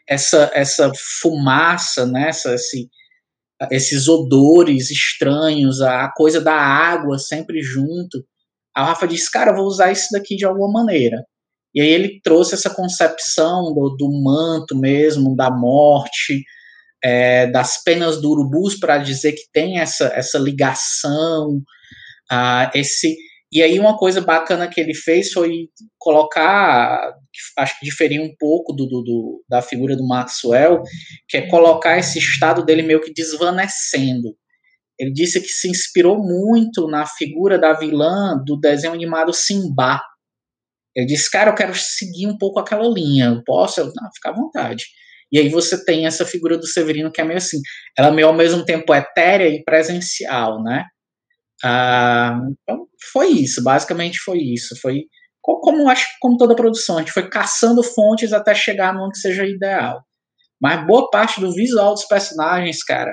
essa, 0.08 0.52
essa 0.54 0.92
fumaça, 1.22 2.06
né, 2.06 2.30
essa, 2.30 2.56
esse, 2.56 2.88
esses 3.72 4.08
odores 4.08 4.90
estranhos, 4.92 5.82
a 5.82 6.12
coisa 6.16 6.42
da 6.42 6.56
água 6.56 7.18
sempre 7.18 7.62
junto. 7.62 8.26
A 8.76 8.86
Rafa 8.86 9.08
disse, 9.08 9.32
cara, 9.32 9.52
eu 9.52 9.56
vou 9.56 9.66
usar 9.66 9.92
isso 9.92 10.08
daqui 10.12 10.36
de 10.36 10.46
alguma 10.46 10.72
maneira. 10.72 11.24
E 11.74 11.82
aí 11.82 11.90
ele 11.90 12.22
trouxe 12.24 12.54
essa 12.54 12.70
concepção 12.70 13.74
do, 13.74 13.96
do 13.98 14.10
manto 14.24 14.78
mesmo, 14.78 15.36
da 15.36 15.52
morte, 15.52 16.44
é, 17.04 17.48
das 17.48 17.84
penas 17.84 18.22
do 18.22 18.32
urubus 18.32 18.80
para 18.80 18.98
dizer 18.98 19.34
que 19.34 19.44
tem 19.52 19.80
essa, 19.80 20.06
essa 20.16 20.40
ligação, 20.40 21.58
uh, 22.32 22.72
esse 22.74 23.16
e 23.52 23.62
aí 23.62 23.80
uma 23.80 23.98
coisa 23.98 24.22
bacana 24.22 24.68
que 24.68 24.82
ele 24.82 24.94
fez 24.94 25.32
foi 25.32 25.70
colocar, 25.98 27.14
acho 27.58 27.80
que 27.80 27.86
diferir 27.86 28.22
um 28.22 28.34
pouco 28.38 28.74
do, 28.74 28.86
do, 28.86 29.02
do, 29.02 29.46
da 29.48 29.62
figura 29.62 29.96
do 29.96 30.08
Maxwell, 30.08 30.82
que 31.28 31.38
é 31.38 31.48
colocar 31.48 31.98
esse 31.98 32.20
estado 32.20 32.66
dele 32.66 32.82
meio 32.82 33.02
que 33.02 33.14
desvanecendo. 33.14 34.36
Ele 35.00 35.12
disse 35.12 35.42
que 35.42 35.50
se 35.50 35.70
inspirou 35.70 36.18
muito 36.18 36.88
na 36.88 37.06
figura 37.06 37.60
da 37.60 37.74
vilã 37.74 38.42
do 38.46 38.58
desenho 38.58 38.94
animado 38.94 39.34
Simba. 39.34 40.02
Ele 40.96 41.06
disse, 41.06 41.30
cara, 41.30 41.52
eu 41.52 41.56
quero 41.56 41.74
seguir 41.76 42.28
um 42.28 42.38
pouco 42.38 42.60
aquela 42.60 42.88
linha, 42.88 43.42
posso? 43.46 43.82
Eu, 43.82 43.88
não, 43.88 44.10
fica 44.16 44.30
à 44.30 44.34
vontade. 44.34 44.86
E 45.32 45.38
aí 45.38 45.50
você 45.50 45.84
tem 45.84 46.06
essa 46.06 46.26
figura 46.26 46.58
do 46.58 46.66
Severino 46.66 47.12
que 47.12 47.20
é 47.20 47.24
meio 47.24 47.38
assim, 47.38 47.60
ela 47.98 48.12
meio 48.12 48.28
ao 48.28 48.34
mesmo 48.34 48.64
tempo 48.64 48.94
etérea 48.94 49.50
e 49.50 49.64
presencial, 49.64 50.64
né? 50.64 50.86
Ah, 51.64 52.40
então 52.52 52.88
foi 53.12 53.30
isso, 53.30 53.64
basicamente 53.64 54.20
foi 54.20 54.40
isso. 54.40 54.76
Foi 54.82 55.04
como 55.42 55.88
acho 55.90 56.08
como 56.20 56.38
toda 56.38 56.56
produção, 56.56 56.98
a 56.98 57.00
gente 57.00 57.12
foi 57.12 57.30
caçando 57.30 57.84
fontes 57.84 58.34
até 58.34 58.56
chegar 58.56 58.94
num 58.94 59.10
que 59.10 59.20
seja 59.20 59.46
ideal. 59.46 60.04
Mas 60.62 60.86
boa 60.88 61.10
parte 61.10 61.40
do 61.40 61.54
visual 61.54 61.94
dos 61.94 62.06
personagens, 62.06 62.84
cara, 62.84 63.12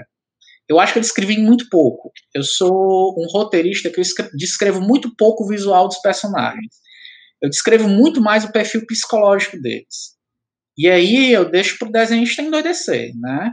eu 0.68 0.80
acho 0.80 0.92
que 0.92 0.98
eu 0.98 1.02
descrevi 1.02 1.38
muito 1.38 1.68
pouco. 1.68 2.10
Eu 2.34 2.42
sou 2.42 3.14
um 3.18 3.26
roteirista 3.30 3.90
que 3.90 4.00
eu 4.00 4.04
descrevo 4.34 4.80
muito 4.80 5.14
pouco 5.16 5.44
o 5.44 5.48
visual 5.48 5.88
dos 5.88 5.98
personagens. 6.00 6.76
Eu 7.42 7.50
descrevo 7.50 7.88
muito 7.88 8.20
mais 8.20 8.44
o 8.44 8.52
perfil 8.52 8.86
psicológico 8.86 9.60
deles. 9.60 10.16
E 10.78 10.88
aí 10.88 11.32
eu 11.32 11.50
deixo 11.50 11.78
pro 11.78 11.90
desenhista 11.92 12.40
endoidecer, 12.40 13.10
né? 13.20 13.52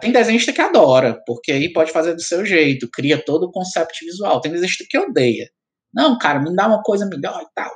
Tem 0.00 0.12
desenhista 0.12 0.52
que 0.52 0.60
adora, 0.60 1.20
porque 1.26 1.52
aí 1.52 1.72
pode 1.72 1.92
fazer 1.92 2.14
do 2.14 2.22
seu 2.22 2.44
jeito, 2.44 2.88
cria 2.92 3.22
todo 3.22 3.44
o 3.44 3.52
conceito 3.52 3.90
visual. 4.00 4.40
Tem 4.40 4.52
desenhista 4.52 4.84
que 4.88 4.98
odeia. 4.98 5.48
Não, 5.94 6.18
cara, 6.18 6.40
me 6.40 6.54
dá 6.54 6.66
uma 6.66 6.82
coisa 6.82 7.06
melhor 7.06 7.40
e 7.42 7.54
tal. 7.54 7.70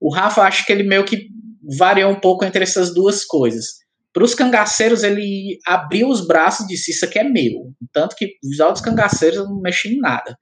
O 0.00 0.12
Rafa 0.12 0.42
acho 0.42 0.64
que 0.64 0.72
ele 0.72 0.82
meio 0.82 1.04
que 1.04 1.28
variou 1.76 2.10
um 2.10 2.20
pouco 2.20 2.44
entre 2.44 2.62
essas 2.62 2.94
duas 2.94 3.24
coisas. 3.24 3.66
Para 4.12 4.24
os 4.24 4.34
cangaceiros, 4.34 5.02
ele 5.02 5.58
abriu 5.66 6.08
os 6.08 6.26
braços 6.26 6.64
e 6.64 6.68
disse: 6.68 6.92
Isso 6.92 7.04
aqui 7.04 7.18
é 7.18 7.24
meu. 7.24 7.72
Tanto 7.92 8.16
que 8.16 8.26
o 8.26 8.48
visual 8.48 8.72
dos 8.72 8.80
cangaceiros 8.80 9.38
eu 9.38 9.44
não 9.44 9.60
mexi 9.60 9.94
em 9.94 9.98
nada. 9.98 10.36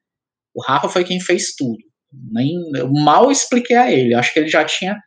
O 0.54 0.62
Rafa 0.62 0.88
foi 0.88 1.04
quem 1.04 1.20
fez 1.20 1.54
tudo. 1.54 1.78
Nem, 2.32 2.54
eu 2.74 2.90
mal 2.92 3.30
expliquei 3.30 3.76
a 3.76 3.90
ele. 3.90 4.14
Acho 4.14 4.32
que 4.32 4.38
ele 4.38 4.48
já 4.48 4.64
tinha 4.64 4.98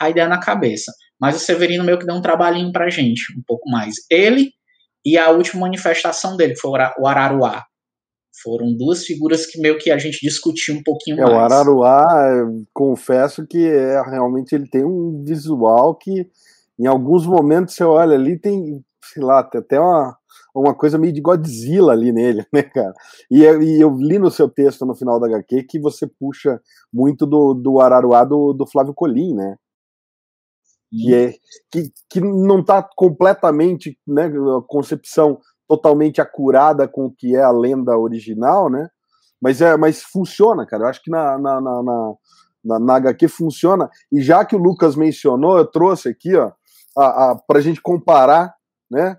a 0.00 0.10
ideia 0.10 0.28
na 0.28 0.40
cabeça. 0.40 0.92
Mas 1.20 1.36
o 1.36 1.38
Severino 1.38 1.84
meio 1.84 1.98
que 1.98 2.06
deu 2.06 2.14
um 2.14 2.22
trabalhinho 2.22 2.72
pra 2.72 2.90
gente, 2.90 3.22
um 3.36 3.42
pouco 3.46 3.68
mais. 3.70 3.94
Ele 4.10 4.50
e 5.04 5.18
a 5.18 5.30
última 5.30 5.62
manifestação 5.62 6.36
dele, 6.36 6.54
que 6.54 6.60
foi 6.60 6.70
o 6.98 7.06
Araruá. 7.06 7.64
Foram 8.42 8.74
duas 8.76 9.04
figuras 9.04 9.46
que 9.46 9.60
meio 9.60 9.78
que 9.78 9.90
a 9.90 9.98
gente 9.98 10.18
discutiu 10.20 10.74
um 10.74 10.82
pouquinho 10.82 11.18
é, 11.18 11.22
mais. 11.22 11.32
O 11.32 11.38
Araruá, 11.38 12.46
confesso 12.72 13.46
que 13.46 13.64
é, 13.66 14.00
realmente 14.02 14.54
ele 14.54 14.68
tem 14.68 14.84
um 14.84 15.22
visual 15.24 15.94
que, 15.94 16.28
em 16.78 16.86
alguns 16.86 17.26
momentos, 17.26 17.74
você 17.74 17.84
olha 17.84 18.16
ali, 18.16 18.38
tem, 18.38 18.84
sei 19.12 19.22
lá, 19.22 19.42
tem 19.42 19.60
até 19.60 19.78
uma, 19.78 20.16
uma 20.54 20.74
coisa 20.74 20.98
meio 20.98 21.12
de 21.12 21.20
Godzilla 21.20 21.92
ali 21.92 22.12
nele, 22.12 22.44
né, 22.52 22.62
cara? 22.62 22.92
E, 23.30 23.42
e, 23.42 23.80
eu 23.80 23.96
li 23.96 24.18
no 24.18 24.30
seu 24.30 24.48
texto 24.48 24.84
no 24.86 24.94
final 24.94 25.20
da 25.20 25.26
HQ 25.26 25.64
que 25.64 25.80
você 25.80 26.06
puxa 26.06 26.60
muito 26.92 27.26
do, 27.26 27.54
do 27.54 27.80
Araruá 27.80 28.24
do, 28.24 28.52
do 28.52 28.66
Flávio 28.66 28.94
Colim, 28.94 29.34
né? 29.34 29.56
Que 31.02 31.14
é 31.14 31.34
que, 31.70 31.92
que 32.08 32.20
não 32.20 32.60
está 32.60 32.82
completamente, 32.82 33.98
né, 34.06 34.26
a 34.26 34.62
concepção 34.66 35.40
totalmente 35.68 36.20
acurada 36.20 36.86
com 36.86 37.06
o 37.06 37.12
que 37.12 37.34
é 37.34 37.42
a 37.42 37.50
lenda 37.50 37.98
original, 37.98 38.70
né? 38.70 38.88
Mas 39.40 39.60
é, 39.60 39.76
mas 39.76 40.02
funciona, 40.02 40.64
cara. 40.66 40.84
Eu 40.84 40.88
acho 40.88 41.02
que 41.02 41.10
na, 41.10 41.38
na, 41.38 41.60
na, 41.60 41.82
na, 42.64 42.78
na 42.80 42.94
HQ 42.96 43.28
funciona. 43.28 43.90
E 44.12 44.22
já 44.22 44.44
que 44.44 44.56
o 44.56 44.58
Lucas 44.58 44.96
mencionou, 44.96 45.58
eu 45.58 45.66
trouxe 45.66 46.08
aqui, 46.08 46.34
ó, 46.36 46.52
a, 46.96 47.32
a, 47.32 47.60
gente 47.60 47.80
comparar, 47.82 48.54
né? 48.90 49.16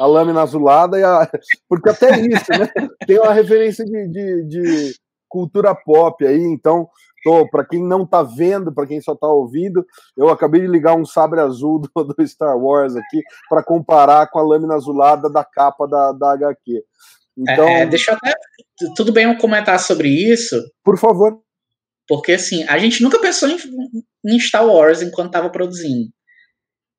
A 0.00 0.06
lâmina 0.06 0.42
azulada 0.42 0.98
e 0.98 1.04
a. 1.04 1.30
Porque 1.68 1.90
até 1.90 2.18
isso, 2.20 2.50
né? 2.50 2.68
Tem 3.06 3.18
uma 3.18 3.32
referência 3.32 3.84
de, 3.84 4.08
de, 4.08 4.44
de 4.46 4.94
cultura 5.28 5.74
pop 5.74 6.26
aí, 6.26 6.42
então 6.42 6.88
Tô, 7.22 7.48
para 7.48 7.64
quem 7.64 7.82
não 7.82 8.06
tá 8.06 8.22
vendo, 8.22 8.74
para 8.74 8.86
quem 8.86 9.00
só 9.00 9.14
tá 9.14 9.28
ouvindo, 9.28 9.86
eu 10.16 10.28
acabei 10.28 10.60
de 10.60 10.66
ligar 10.66 10.96
um 10.96 11.04
sabre 11.04 11.40
azul 11.40 11.80
do, 11.80 11.88
do 12.04 12.26
Star 12.26 12.56
Wars 12.58 12.96
aqui 12.96 13.20
para 13.48 13.62
comparar 13.62 14.28
com 14.28 14.38
a 14.38 14.42
lâmina 14.42 14.74
azulada 14.74 15.30
da 15.30 15.44
capa 15.44 15.86
da, 15.86 16.12
da 16.12 16.32
HQ. 16.32 16.82
Então, 17.38 17.66
é, 17.66 17.86
deixa 17.86 18.12
eu 18.12 18.16
até. 18.16 18.34
Tudo 18.96 19.12
bem 19.12 19.24
eu 19.24 19.38
comentar 19.38 19.78
sobre 19.78 20.08
isso? 20.08 20.60
Por 20.84 20.98
favor. 20.98 21.40
Porque 22.08 22.32
assim, 22.32 22.64
a 22.64 22.78
gente 22.78 23.02
nunca 23.02 23.18
pensou 23.18 23.48
em, 23.48 23.56
em 24.26 24.38
Star 24.38 24.66
Wars 24.66 25.00
enquanto 25.00 25.28
estava 25.28 25.48
produzindo. 25.48 26.10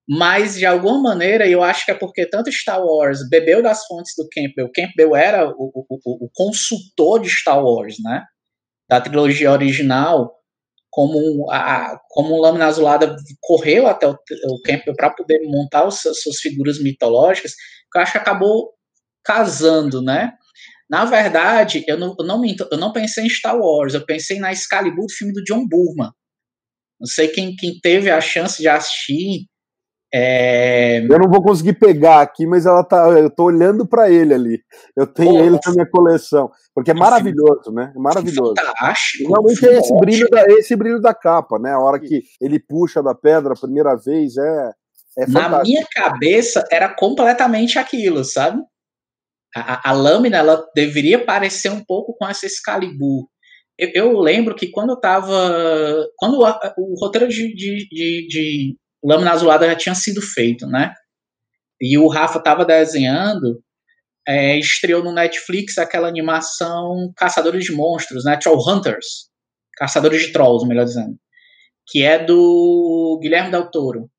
Mas, 0.08 0.56
de 0.56 0.66
alguma 0.66 1.02
maneira, 1.02 1.48
eu 1.48 1.64
acho 1.64 1.86
que 1.86 1.92
é 1.92 1.96
porque 1.96 2.26
tanto 2.26 2.52
Star 2.52 2.84
Wars 2.84 3.28
bebeu 3.30 3.62
das 3.62 3.86
fontes 3.86 4.14
do 4.18 4.28
Campbell. 4.30 4.70
Campbell 4.74 5.16
era 5.16 5.48
o, 5.50 5.72
o, 5.74 5.86
o, 5.90 6.26
o 6.26 6.30
consultor 6.34 7.22
de 7.22 7.30
Star 7.30 7.64
Wars, 7.64 7.96
né? 8.04 8.24
Da 8.90 9.02
trilogia 9.02 9.52
original, 9.52 10.34
como 10.90 11.50
a 11.52 12.00
como 12.10 12.40
Lâmina 12.40 12.68
Azulada 12.68 13.16
correu 13.42 13.88
até 13.88 14.08
o, 14.08 14.14
o 14.14 14.62
Campbell 14.64 14.96
para 14.96 15.10
poder 15.10 15.40
montar 15.46 15.88
os, 15.88 16.02
suas 16.02 16.40
figuras 16.40 16.80
mitológicas, 16.80 17.54
que 17.92 17.98
eu 17.98 18.02
acho 18.02 18.12
que 18.12 18.18
acabou 18.20 18.74
casando, 19.24 20.02
né? 20.02 20.34
Na 20.90 21.06
verdade, 21.06 21.84
eu 21.88 21.98
não, 21.98 22.16
eu 22.20 22.26
não, 22.26 22.42
eu 22.72 22.78
não 22.78 22.94
pensei 22.94 23.26
em 23.26 23.30
Star 23.30 23.58
Wars, 23.58 23.94
eu 23.96 24.06
pensei 24.06 24.38
na 24.38 24.52
Excalibur 24.52 25.08
do 25.08 25.14
filme 25.14 25.34
do 25.34 25.44
John 25.44 25.68
Burman. 25.68 26.12
Não 27.00 27.08
sei 27.08 27.28
quem, 27.30 27.56
quem 27.56 27.80
teve 27.82 28.12
a 28.12 28.22
chance 28.22 28.62
de 28.62 28.68
assistir, 28.68 29.48
é... 30.14 31.00
Eu 31.00 31.18
não 31.20 31.30
vou 31.30 31.42
conseguir 31.42 31.74
pegar 31.74 32.22
aqui, 32.22 32.46
mas 32.46 32.68
ela 32.68 32.84
tá, 32.84 33.10
eu 33.10 33.30
tô 33.32 33.46
olhando 33.46 33.88
para 33.88 34.12
ele 34.12 34.34
ali. 34.34 34.64
Eu 34.96 35.08
tenho 35.08 35.32
Pô, 35.32 35.40
ele 35.40 35.60
na 35.66 35.72
minha 35.72 35.90
coleção, 35.90 36.52
porque 36.76 36.92
é 36.92 36.94
maravilhoso, 36.94 37.72
né? 37.72 37.92
É 37.96 38.00
maravilhoso. 38.00 38.54
Fantástico. 38.56 39.30
Realmente 39.30 39.68
é 39.68 39.80
esse 39.80 39.96
brilho, 39.98 40.30
da, 40.30 40.46
esse 40.50 40.76
brilho 40.76 41.02
da 41.02 41.16
capa, 41.16 41.58
né? 41.58 41.72
A 41.72 41.80
hora 41.80 42.00
que 42.00 42.22
ele 42.40 42.60
puxa 42.60 43.02
da 43.02 43.16
pedra 43.16 43.54
a 43.54 43.60
primeira 43.60 43.96
vez 43.96 44.38
é, 44.38 44.72
é 45.18 45.28
Na 45.28 45.64
minha 45.64 45.86
cabeça 45.92 46.64
era 46.72 46.90
completamente 46.90 47.80
aquilo, 47.80 48.24
sabe? 48.24 48.62
A, 49.56 49.74
a, 49.74 49.90
a, 49.90 49.94
lâmina 49.94 50.38
ela 50.38 50.64
deveria 50.76 51.24
parecer 51.24 51.72
um 51.72 51.84
pouco 51.84 52.16
com 52.18 52.28
essa 52.28 52.46
Excalibur. 52.46 53.28
Eu, 53.78 53.90
eu 53.94 54.20
lembro 54.20 54.56
que 54.56 54.70
quando 54.70 54.92
eu 54.92 55.00
tava. 55.00 56.08
Quando 56.18 56.40
o, 56.40 56.46
o 56.78 57.00
roteiro 57.00 57.28
de, 57.28 57.54
de, 57.56 57.88
de, 57.90 58.28
de 58.28 58.78
Lâmina 59.04 59.32
Azulada 59.32 59.68
já 59.68 59.76
tinha 59.76 59.96
sido 59.96 60.22
feito, 60.22 60.66
né? 60.68 60.94
E 61.82 61.98
o 61.98 62.08
Rafa 62.08 62.38
estava 62.38 62.64
desenhando, 62.64 63.62
é, 64.28 64.58
estreou 64.58 65.04
no 65.04 65.14
Netflix 65.14 65.78
aquela 65.78 66.08
animação 66.08 67.12
Caçadores 67.16 67.66
de 67.66 67.74
Monstros, 67.74 68.24
né? 68.24 68.38
Troll 68.38 68.60
Hunters. 68.68 69.30
Caçadores 69.76 70.22
de 70.22 70.32
Trolls, 70.32 70.68
melhor 70.68 70.86
dizendo. 70.86 71.18
Que 71.88 72.04
é 72.04 72.24
do 72.24 73.20
Guilherme 73.22 73.52
Del 73.52 73.70
Toro. 73.70 74.10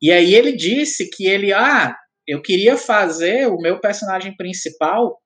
E 0.00 0.10
aí 0.10 0.34
ele 0.34 0.52
disse 0.52 1.10
que 1.10 1.26
ele, 1.26 1.52
ah, 1.52 1.94
eu 2.26 2.40
queria 2.40 2.76
fazer 2.76 3.46
o 3.48 3.58
meu 3.58 3.80
personagem 3.80 4.36
principal 4.36 5.20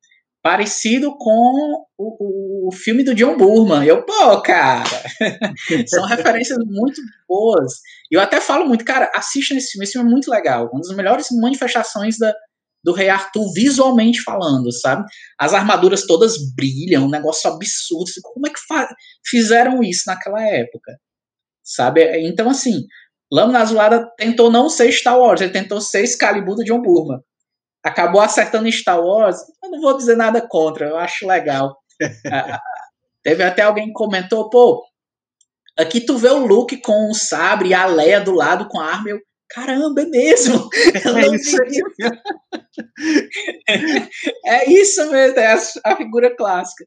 parecido 0.46 1.18
com 1.18 1.84
o, 1.98 2.68
o, 2.68 2.72
filme 2.72 3.02
do 3.02 3.16
John 3.16 3.36
Burman. 3.36 3.84
Eu, 3.84 4.04
pô, 4.04 4.40
cara, 4.40 4.84
são 5.88 6.06
referências 6.06 6.56
muito 6.64 7.02
boas. 7.28 7.72
E 8.08 8.14
eu 8.14 8.20
até 8.20 8.40
falo 8.40 8.64
muito, 8.64 8.84
cara, 8.84 9.10
assista 9.12 9.54
esse 9.54 9.72
filme, 9.72 9.82
esse 9.82 9.94
filme 9.94 10.08
é 10.08 10.12
muito 10.12 10.30
legal. 10.30 10.70
Uma 10.72 10.82
das 10.82 10.94
melhores 10.94 11.26
manifestações 11.32 12.16
da, 12.16 12.32
do 12.84 12.92
Rei 12.92 13.08
Arthur 13.08 13.52
visualmente 13.54 14.22
falando, 14.22 14.70
sabe? 14.70 15.04
As 15.36 15.52
armaduras 15.52 16.06
todas 16.06 16.36
brilham, 16.54 17.06
um 17.06 17.10
negócio 17.10 17.50
absurdo. 17.50 18.08
Como 18.22 18.46
é 18.46 18.50
que 18.50 18.60
fizeram 19.26 19.82
isso 19.82 20.04
naquela 20.06 20.40
época? 20.40 20.96
Sabe? 21.64 22.24
Então, 22.24 22.48
assim, 22.48 22.84
Lâmina 23.32 23.62
Azulada 23.62 24.08
tentou 24.16 24.48
não 24.48 24.68
ser 24.68 24.92
Star 24.92 25.18
Wars, 25.18 25.40
ele 25.40 25.50
tentou 25.50 25.80
ser 25.80 26.04
Excalibur 26.04 26.54
do 26.54 26.62
John 26.62 26.80
Burman. 26.80 27.18
Acabou 27.86 28.20
acertando 28.20 28.70
Star 28.70 29.00
Wars. 29.00 29.38
Eu 29.62 29.70
não 29.70 29.80
vou 29.80 29.96
dizer 29.96 30.16
nada 30.16 30.46
contra, 30.46 30.88
eu 30.88 30.96
acho 30.96 31.26
legal. 31.26 31.76
Ah, 32.30 32.60
teve 33.22 33.42
até 33.42 33.62
alguém 33.62 33.86
que 33.86 33.94
comentou, 33.94 34.50
pô, 34.50 34.84
aqui 35.78 35.98
tu 35.98 36.18
vê 36.18 36.28
o 36.28 36.44
Luke 36.44 36.76
com 36.76 37.10
o 37.10 37.14
sabre 37.14 37.70
e 37.70 37.74
a 37.74 37.86
Leia 37.86 38.20
do 38.20 38.32
lado 38.32 38.68
com 38.68 38.78
a 38.78 38.84
arma. 38.84 39.08
Eu, 39.08 39.18
caramba, 39.48 40.02
é 40.02 40.04
mesmo. 40.04 40.68
É, 41.06 41.26
isso 41.34 41.56
é 44.44 44.70
isso 44.70 45.10
mesmo, 45.10 45.38
é 45.38 45.56
a, 45.84 45.96
figura 45.96 46.36
clássica. 46.36 46.84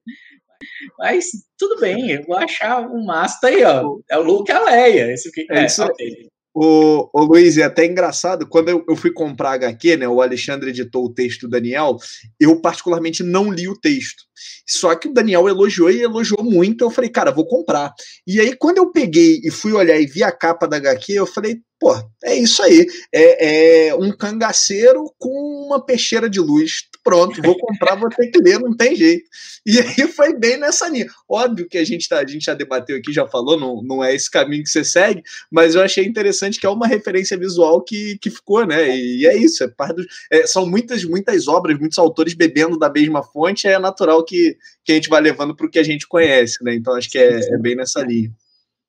Mas 0.99 1.25
tudo 1.57 1.81
bem, 1.81 2.11
eu 2.11 2.23
vou 2.23 2.37
achar 2.37 2.81
um 2.81 3.03
massa 3.03 3.47
aí, 3.47 3.63
ó. 3.63 3.97
É 4.09 4.17
o 4.17 4.21
Luke 4.21 4.51
e 4.51 4.53
a 4.53 4.63
Leia. 4.63 5.11
Esse 5.11 5.31
fica, 5.31 5.55
é, 5.55 5.65
isso, 5.65 5.83
okay. 5.83 6.29
O 6.53 7.09
Luiz, 7.15 7.57
é 7.57 7.63
até 7.63 7.85
engraçado, 7.85 8.47
quando 8.47 8.69
eu, 8.69 8.83
eu 8.89 8.95
fui 8.95 9.11
comprar 9.11 9.51
HQ, 9.51 9.97
né, 9.97 10.07
o 10.07 10.21
Alexandre 10.21 10.69
editou 10.69 11.05
o 11.05 11.13
texto 11.13 11.41
do 11.41 11.49
Daniel, 11.49 11.97
eu 12.39 12.59
particularmente 12.59 13.23
não 13.23 13.51
li 13.51 13.67
o 13.67 13.79
texto. 13.79 14.23
Só 14.67 14.95
que 14.95 15.07
o 15.07 15.13
Daniel 15.13 15.47
elogiou 15.47 15.91
e 15.91 16.01
elogiou 16.01 16.43
muito, 16.43 16.83
eu 16.83 16.89
falei, 16.89 17.09
cara, 17.09 17.31
vou 17.31 17.47
comprar. 17.47 17.93
E 18.25 18.39
aí, 18.39 18.55
quando 18.55 18.79
eu 18.79 18.91
peguei 18.91 19.39
e 19.43 19.51
fui 19.51 19.73
olhar 19.73 19.99
e 19.99 20.05
vi 20.05 20.23
a 20.23 20.31
capa 20.31 20.67
da 20.67 20.77
HQ, 20.77 21.13
eu 21.13 21.27
falei, 21.27 21.61
pô, 21.79 21.95
é 22.23 22.35
isso 22.35 22.61
aí. 22.61 22.85
É, 23.13 23.87
é 23.87 23.95
um 23.95 24.11
cangaceiro 24.11 25.11
com 25.17 25.65
uma 25.65 25.83
peixeira 25.83 26.29
de 26.29 26.39
luz. 26.39 26.89
Pronto, 27.03 27.41
vou 27.41 27.57
comprar, 27.57 27.95
vou 27.95 28.09
ter 28.09 28.27
que 28.27 28.39
ler, 28.39 28.59
não 28.59 28.75
tem 28.75 28.95
jeito. 28.95 29.23
E 29.65 29.79
aí 29.79 30.07
foi 30.07 30.37
bem 30.37 30.57
nessa 30.57 30.87
linha. 30.89 31.07
Óbvio 31.27 31.67
que 31.67 31.77
a 31.77 31.83
gente, 31.83 32.09
tá, 32.09 32.19
a 32.19 32.27
gente 32.27 32.43
já 32.43 32.53
debateu 32.53 32.97
aqui, 32.97 33.13
já 33.13 33.25
falou, 33.25 33.57
não, 33.57 33.81
não 33.81 34.03
é 34.03 34.13
esse 34.13 34.29
caminho 34.29 34.63
que 34.63 34.69
você 34.69 34.83
segue, 34.83 35.23
mas 35.49 35.75
eu 35.75 35.81
achei 35.81 36.05
interessante 36.05 36.59
que 36.59 36.65
é 36.65 36.69
uma 36.69 36.87
referência 36.87 37.37
visual 37.37 37.81
que, 37.81 38.17
que 38.19 38.29
ficou, 38.29 38.65
né? 38.65 38.95
E, 38.95 39.25
é 39.25 39.37
isso, 39.37 39.63
é 39.63 39.67
parte 39.67 39.95
do, 39.95 40.05
é, 40.29 40.45
são 40.45 40.65
muitas, 40.65 41.03
muitas 41.05 41.47
obras, 41.47 41.79
muitos 41.79 41.97
autores 41.97 42.33
bebendo 42.33 42.77
da 42.77 42.89
mesma 42.89 43.23
fonte, 43.23 43.67
é 43.67 43.79
natural 43.79 44.23
que, 44.23 44.57
que 44.83 44.91
a 44.91 44.95
gente 44.95 45.09
vai 45.09 45.21
levando 45.21 45.55
para 45.55 45.65
o 45.65 45.69
que 45.69 45.79
a 45.79 45.83
gente 45.83 46.07
conhece, 46.07 46.63
né? 46.63 46.75
Então 46.75 46.95
acho 46.95 47.09
que 47.09 47.17
é, 47.17 47.39
é 47.39 47.57
bem 47.57 47.75
nessa 47.75 48.01
linha. 48.01 48.31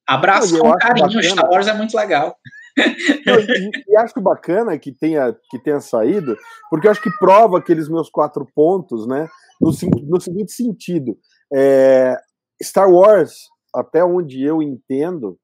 Abraço 0.07 0.59
com 0.59 0.72
carinho, 0.76 1.22
Star 1.22 1.49
Wars 1.49 1.68
é 1.68 1.74
muito 1.74 1.97
legal. 1.97 2.36
E, 2.77 3.93
e, 3.93 3.97
acho 3.97 4.21
bacana 4.21 4.79
que 4.79 4.93
tenha, 4.93 5.37
que 5.51 5.59
tenha 5.59 5.81
saído, 5.81 6.37
porque 6.71 6.87
eu 6.87 6.91
acho 6.91 7.03
que 7.03 7.11
prova 7.18 7.59
aqueles 7.59 7.89
meus 7.89 8.09
quatro 8.09 8.47
pontos, 8.55 9.07
né? 9.07 9.29
No, 9.61 9.71
no 10.09 10.21
seguinte 10.21 10.53
sentido: 10.53 11.16
é, 11.53 12.16
Star 12.62 12.91
Wars, 12.91 13.49
até 13.75 14.05
onde 14.05 14.43
eu 14.43 14.62
entendo, 14.62 15.39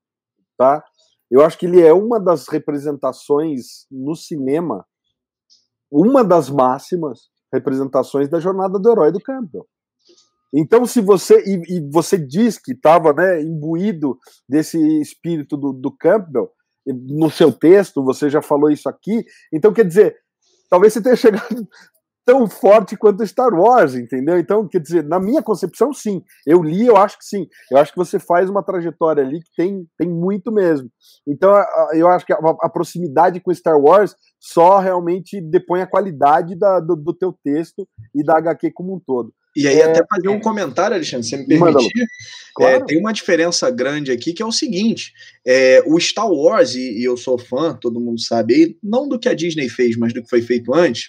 tá? 0.56 0.82
Eu 1.30 1.44
acho 1.44 1.58
que 1.58 1.66
ele 1.66 1.82
é 1.82 1.92
uma 1.92 2.20
das 2.20 2.46
representações 2.48 3.86
no 3.90 4.14
cinema, 4.14 4.86
uma 5.90 6.22
das 6.22 6.48
máximas 6.48 7.28
representações 7.52 8.28
da 8.28 8.38
jornada 8.38 8.78
do 8.78 8.90
herói 8.90 9.10
do 9.10 9.20
Campbell. 9.20 9.66
Então, 10.54 10.86
se 10.86 11.00
você 11.00 11.42
e, 11.44 11.76
e 11.76 11.90
você 11.90 12.16
diz 12.16 12.58
que 12.58 12.72
estava 12.72 13.12
né, 13.12 13.42
imbuído 13.42 14.18
desse 14.48 14.78
espírito 15.00 15.56
do, 15.56 15.72
do 15.72 15.90
Campbell, 15.90 16.50
no 16.86 17.30
seu 17.30 17.52
texto, 17.52 18.04
você 18.04 18.30
já 18.30 18.40
falou 18.40 18.70
isso 18.70 18.88
aqui. 18.88 19.24
Então, 19.52 19.72
quer 19.72 19.84
dizer, 19.84 20.16
talvez 20.70 20.92
você 20.92 21.02
tenha 21.02 21.16
chegado 21.16 21.46
tão 22.24 22.48
forte 22.48 22.96
quanto 22.96 23.24
Star 23.26 23.54
Wars, 23.54 23.94
entendeu? 23.94 24.38
Então, 24.38 24.66
quer 24.66 24.80
dizer, 24.80 25.04
na 25.04 25.20
minha 25.20 25.42
concepção, 25.42 25.92
sim. 25.92 26.22
Eu 26.44 26.60
li, 26.62 26.86
eu 26.86 26.96
acho 26.96 27.18
que 27.18 27.24
sim. 27.24 27.46
Eu 27.70 27.78
acho 27.78 27.92
que 27.92 27.98
você 27.98 28.18
faz 28.18 28.50
uma 28.50 28.64
trajetória 28.64 29.22
ali 29.22 29.40
que 29.40 29.50
tem, 29.56 29.86
tem 29.96 30.08
muito 30.08 30.50
mesmo. 30.50 30.90
Então, 31.26 31.52
eu 31.92 32.08
acho 32.08 32.26
que 32.26 32.32
a, 32.32 32.38
a 32.62 32.68
proximidade 32.68 33.40
com 33.40 33.54
Star 33.54 33.78
Wars 33.78 34.16
só 34.40 34.78
realmente 34.78 35.40
depõe 35.40 35.82
a 35.82 35.86
qualidade 35.86 36.58
da, 36.58 36.80
do, 36.80 36.96
do 36.96 37.14
teu 37.14 37.32
texto 37.44 37.86
e 38.14 38.24
da 38.24 38.38
HQ 38.38 38.72
como 38.72 38.96
um 38.96 39.00
todo. 39.00 39.32
E 39.56 39.66
aí, 39.66 39.80
é, 39.80 39.84
até 39.84 40.04
fazer 40.06 40.28
um 40.28 40.38
comentário, 40.38 40.94
Alexandre, 40.94 41.26
se 41.26 41.34
me 41.34 41.46
permitir. 41.46 42.02
É, 42.02 42.06
claro. 42.54 42.76
É, 42.76 42.84
tem 42.84 42.98
uma 42.98 43.12
diferença 43.12 43.70
grande 43.70 44.12
aqui 44.12 44.34
que 44.34 44.42
é 44.42 44.46
o 44.46 44.52
seguinte: 44.52 45.14
é, 45.46 45.82
o 45.86 45.98
Star 45.98 46.30
Wars, 46.30 46.74
e, 46.74 47.00
e, 47.00 47.04
eu 47.04 47.16
sou 47.16 47.38
fã, 47.38 47.74
todo 47.74 47.98
mundo 47.98 48.20
sabe 48.20 48.76
não 48.82 49.08
do 49.08 49.18
que 49.18 49.30
a 49.30 49.34
Disney 49.34 49.70
fez, 49.70 49.96
mas 49.96 50.12
do 50.12 50.22
que 50.22 50.28
foi 50.28 50.42
feito 50.42 50.74
antes. 50.74 51.08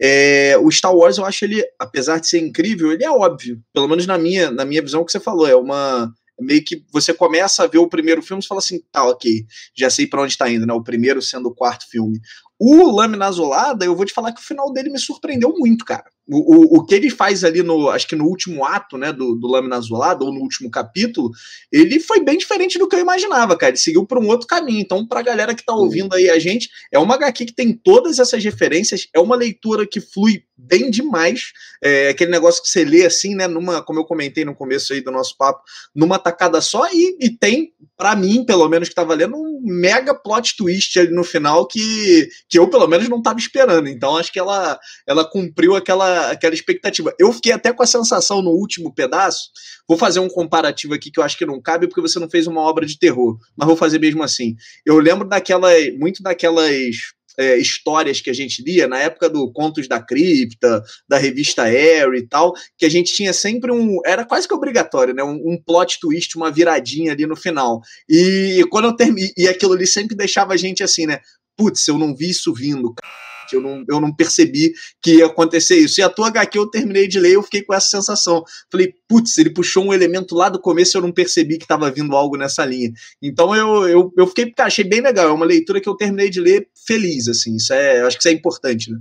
É, 0.00 0.58
o 0.58 0.70
Star 0.70 0.94
Wars, 0.94 1.16
eu 1.16 1.24
acho 1.24 1.42
ele, 1.46 1.64
apesar 1.78 2.20
de 2.20 2.28
ser 2.28 2.38
incrível, 2.38 2.92
ele 2.92 3.04
é 3.04 3.10
óbvio. 3.10 3.58
Pelo 3.72 3.88
menos 3.88 4.06
na 4.06 4.18
minha, 4.18 4.50
na 4.50 4.66
minha 4.66 4.82
visão, 4.82 5.00
o 5.00 5.04
que 5.06 5.12
você 5.12 5.20
falou. 5.20 5.46
É 5.46 5.56
uma 5.56 6.12
meio 6.38 6.62
que 6.62 6.84
você 6.92 7.14
começa 7.14 7.64
a 7.64 7.66
ver 7.66 7.78
o 7.78 7.88
primeiro 7.88 8.20
filme 8.20 8.42
e 8.42 8.46
fala 8.46 8.58
assim, 8.58 8.78
tá, 8.92 9.02
ok, 9.04 9.46
já 9.74 9.88
sei 9.88 10.06
para 10.06 10.20
onde 10.20 10.32
está 10.32 10.50
indo, 10.50 10.66
né? 10.66 10.74
O 10.74 10.84
primeiro 10.84 11.22
sendo 11.22 11.48
o 11.48 11.54
quarto 11.54 11.88
filme. 11.88 12.20
O 12.58 12.94
Lâmina 12.94 13.24
Azulada, 13.24 13.86
eu 13.86 13.96
vou 13.96 14.04
te 14.04 14.12
falar 14.12 14.32
que 14.32 14.40
o 14.40 14.44
final 14.44 14.70
dele 14.70 14.90
me 14.90 14.98
surpreendeu 14.98 15.54
muito, 15.56 15.82
cara. 15.82 16.04
O, 16.28 16.76
o, 16.76 16.78
o 16.78 16.84
que 16.84 16.94
ele 16.94 17.08
faz 17.08 17.44
ali 17.44 17.62
no, 17.62 17.88
acho 17.88 18.08
que 18.08 18.16
no 18.16 18.24
último 18.24 18.64
ato, 18.64 18.98
né, 18.98 19.12
do, 19.12 19.34
do 19.36 19.46
Lâmina 19.46 19.76
Azulada, 19.76 20.24
ou 20.24 20.32
no 20.32 20.40
último 20.40 20.70
capítulo, 20.70 21.30
ele 21.70 22.00
foi 22.00 22.20
bem 22.20 22.36
diferente 22.36 22.78
do 22.78 22.88
que 22.88 22.96
eu 22.96 23.00
imaginava, 23.00 23.56
cara. 23.56 23.70
Ele 23.70 23.78
seguiu 23.78 24.04
por 24.04 24.18
um 24.18 24.26
outro 24.26 24.46
caminho. 24.46 24.80
Então, 24.80 25.06
pra 25.06 25.22
galera 25.22 25.54
que 25.54 25.64
tá 25.64 25.74
ouvindo 25.74 26.14
aí 26.14 26.28
a 26.28 26.38
gente, 26.38 26.68
é 26.92 26.98
uma 26.98 27.14
HQ 27.14 27.46
que 27.46 27.54
tem 27.54 27.72
todas 27.72 28.18
essas 28.18 28.42
referências, 28.42 29.08
é 29.14 29.20
uma 29.20 29.36
leitura 29.36 29.86
que 29.86 30.00
flui 30.00 30.42
bem 30.56 30.90
demais. 30.90 31.52
É 31.82 32.08
aquele 32.08 32.30
negócio 32.30 32.62
que 32.62 32.68
você 32.68 32.84
lê 32.84 33.04
assim, 33.04 33.34
né, 33.34 33.46
numa, 33.46 33.82
como 33.82 34.00
eu 34.00 34.04
comentei 34.04 34.44
no 34.44 34.54
começo 34.54 34.92
aí 34.92 35.00
do 35.00 35.10
nosso 35.10 35.36
papo, 35.36 35.62
numa 35.94 36.18
tacada 36.18 36.60
só, 36.60 36.86
e, 36.92 37.16
e 37.20 37.30
tem, 37.30 37.72
para 37.96 38.16
mim, 38.16 38.44
pelo 38.44 38.68
menos 38.68 38.88
que 38.88 38.94
tava 38.94 39.14
lendo, 39.14 39.36
um 39.36 39.60
mega 39.62 40.14
plot 40.14 40.56
twist 40.56 40.98
ali 40.98 41.10
no 41.10 41.24
final 41.24 41.66
que, 41.66 42.28
que 42.48 42.58
eu, 42.58 42.68
pelo 42.68 42.86
menos, 42.86 43.08
não 43.08 43.22
tava 43.22 43.38
esperando. 43.38 43.88
Então, 43.88 44.16
acho 44.16 44.32
que 44.32 44.38
ela, 44.38 44.78
ela 45.06 45.28
cumpriu 45.28 45.76
aquela, 45.76 46.15
aquela 46.16 46.54
expectativa. 46.54 47.14
Eu 47.18 47.32
fiquei 47.32 47.52
até 47.52 47.72
com 47.72 47.82
a 47.82 47.86
sensação 47.86 48.42
no 48.42 48.50
último 48.50 48.92
pedaço, 48.92 49.50
vou 49.88 49.96
fazer 49.96 50.20
um 50.20 50.28
comparativo 50.28 50.94
aqui 50.94 51.10
que 51.10 51.20
eu 51.20 51.24
acho 51.24 51.38
que 51.38 51.46
não 51.46 51.60
cabe, 51.60 51.86
porque 51.86 52.00
você 52.00 52.18
não 52.18 52.28
fez 52.28 52.46
uma 52.46 52.60
obra 52.60 52.86
de 52.86 52.98
terror, 52.98 53.38
mas 53.56 53.66
vou 53.66 53.76
fazer 53.76 53.98
mesmo 53.98 54.22
assim. 54.22 54.56
Eu 54.84 54.98
lembro 54.98 55.28
daquela, 55.28 55.70
muito 55.98 56.22
daquelas 56.22 56.96
é, 57.38 57.56
histórias 57.56 58.20
que 58.20 58.30
a 58.30 58.32
gente 58.32 58.62
lia 58.62 58.88
na 58.88 58.98
época 58.98 59.28
do 59.28 59.52
Contos 59.52 59.86
da 59.86 60.00
Cripta, 60.00 60.82
da 61.08 61.18
revista 61.18 61.64
Air 61.64 62.14
e 62.14 62.26
tal, 62.26 62.54
que 62.78 62.86
a 62.86 62.88
gente 62.88 63.12
tinha 63.12 63.32
sempre 63.32 63.70
um. 63.70 63.98
Era 64.04 64.24
quase 64.24 64.48
que 64.48 64.54
obrigatório, 64.54 65.14
né? 65.14 65.22
Um, 65.22 65.52
um 65.52 65.62
plot 65.62 66.00
twist, 66.00 66.36
uma 66.36 66.50
viradinha 66.50 67.12
ali 67.12 67.26
no 67.26 67.36
final. 67.36 67.80
E, 68.08 68.60
e 68.60 68.64
quando 68.68 68.86
eu 68.86 68.96
termino. 68.96 69.28
E 69.36 69.46
aquilo 69.48 69.74
ali 69.74 69.86
sempre 69.86 70.16
deixava 70.16 70.54
a 70.54 70.56
gente 70.56 70.82
assim, 70.82 71.06
né? 71.06 71.20
Putz, 71.56 71.86
eu 71.88 71.98
não 71.98 72.14
vi 72.14 72.30
isso 72.30 72.52
vindo, 72.52 72.94
cara 72.94 73.25
eu 73.54 73.60
não, 73.60 73.84
eu 73.88 74.00
não 74.00 74.14
percebi 74.14 74.72
que 75.00 75.16
ia 75.16 75.26
acontecer 75.26 75.76
isso. 75.76 76.00
E 76.00 76.02
a 76.02 76.08
tua 76.08 76.28
HQ 76.28 76.58
eu 76.58 76.66
terminei 76.66 77.06
de 77.06 77.20
ler 77.20 77.34
eu 77.34 77.42
fiquei 77.42 77.62
com 77.62 77.74
essa 77.74 77.88
sensação. 77.88 78.42
Falei, 78.70 78.92
putz, 79.08 79.38
ele 79.38 79.50
puxou 79.50 79.84
um 79.84 79.94
elemento 79.94 80.34
lá 80.34 80.48
do 80.48 80.60
começo 80.60 80.96
e 80.96 80.98
eu 80.98 81.02
não 81.02 81.12
percebi 81.12 81.58
que 81.58 81.64
estava 81.64 81.90
vindo 81.90 82.16
algo 82.16 82.36
nessa 82.36 82.64
linha. 82.64 82.90
Então 83.22 83.54
eu, 83.54 83.86
eu, 83.86 84.12
eu 84.16 84.26
fiquei, 84.26 84.50
cara, 84.50 84.68
achei 84.68 84.84
bem 84.84 85.00
legal. 85.00 85.28
É 85.28 85.32
uma 85.32 85.46
leitura 85.46 85.80
que 85.80 85.88
eu 85.88 85.96
terminei 85.96 86.30
de 86.30 86.40
ler 86.40 86.68
feliz, 86.86 87.28
assim. 87.28 87.56
Isso 87.56 87.72
é, 87.72 88.00
eu 88.00 88.06
acho 88.06 88.16
que 88.16 88.22
isso 88.22 88.28
é 88.28 88.32
importante, 88.32 88.90
né? 88.90 88.98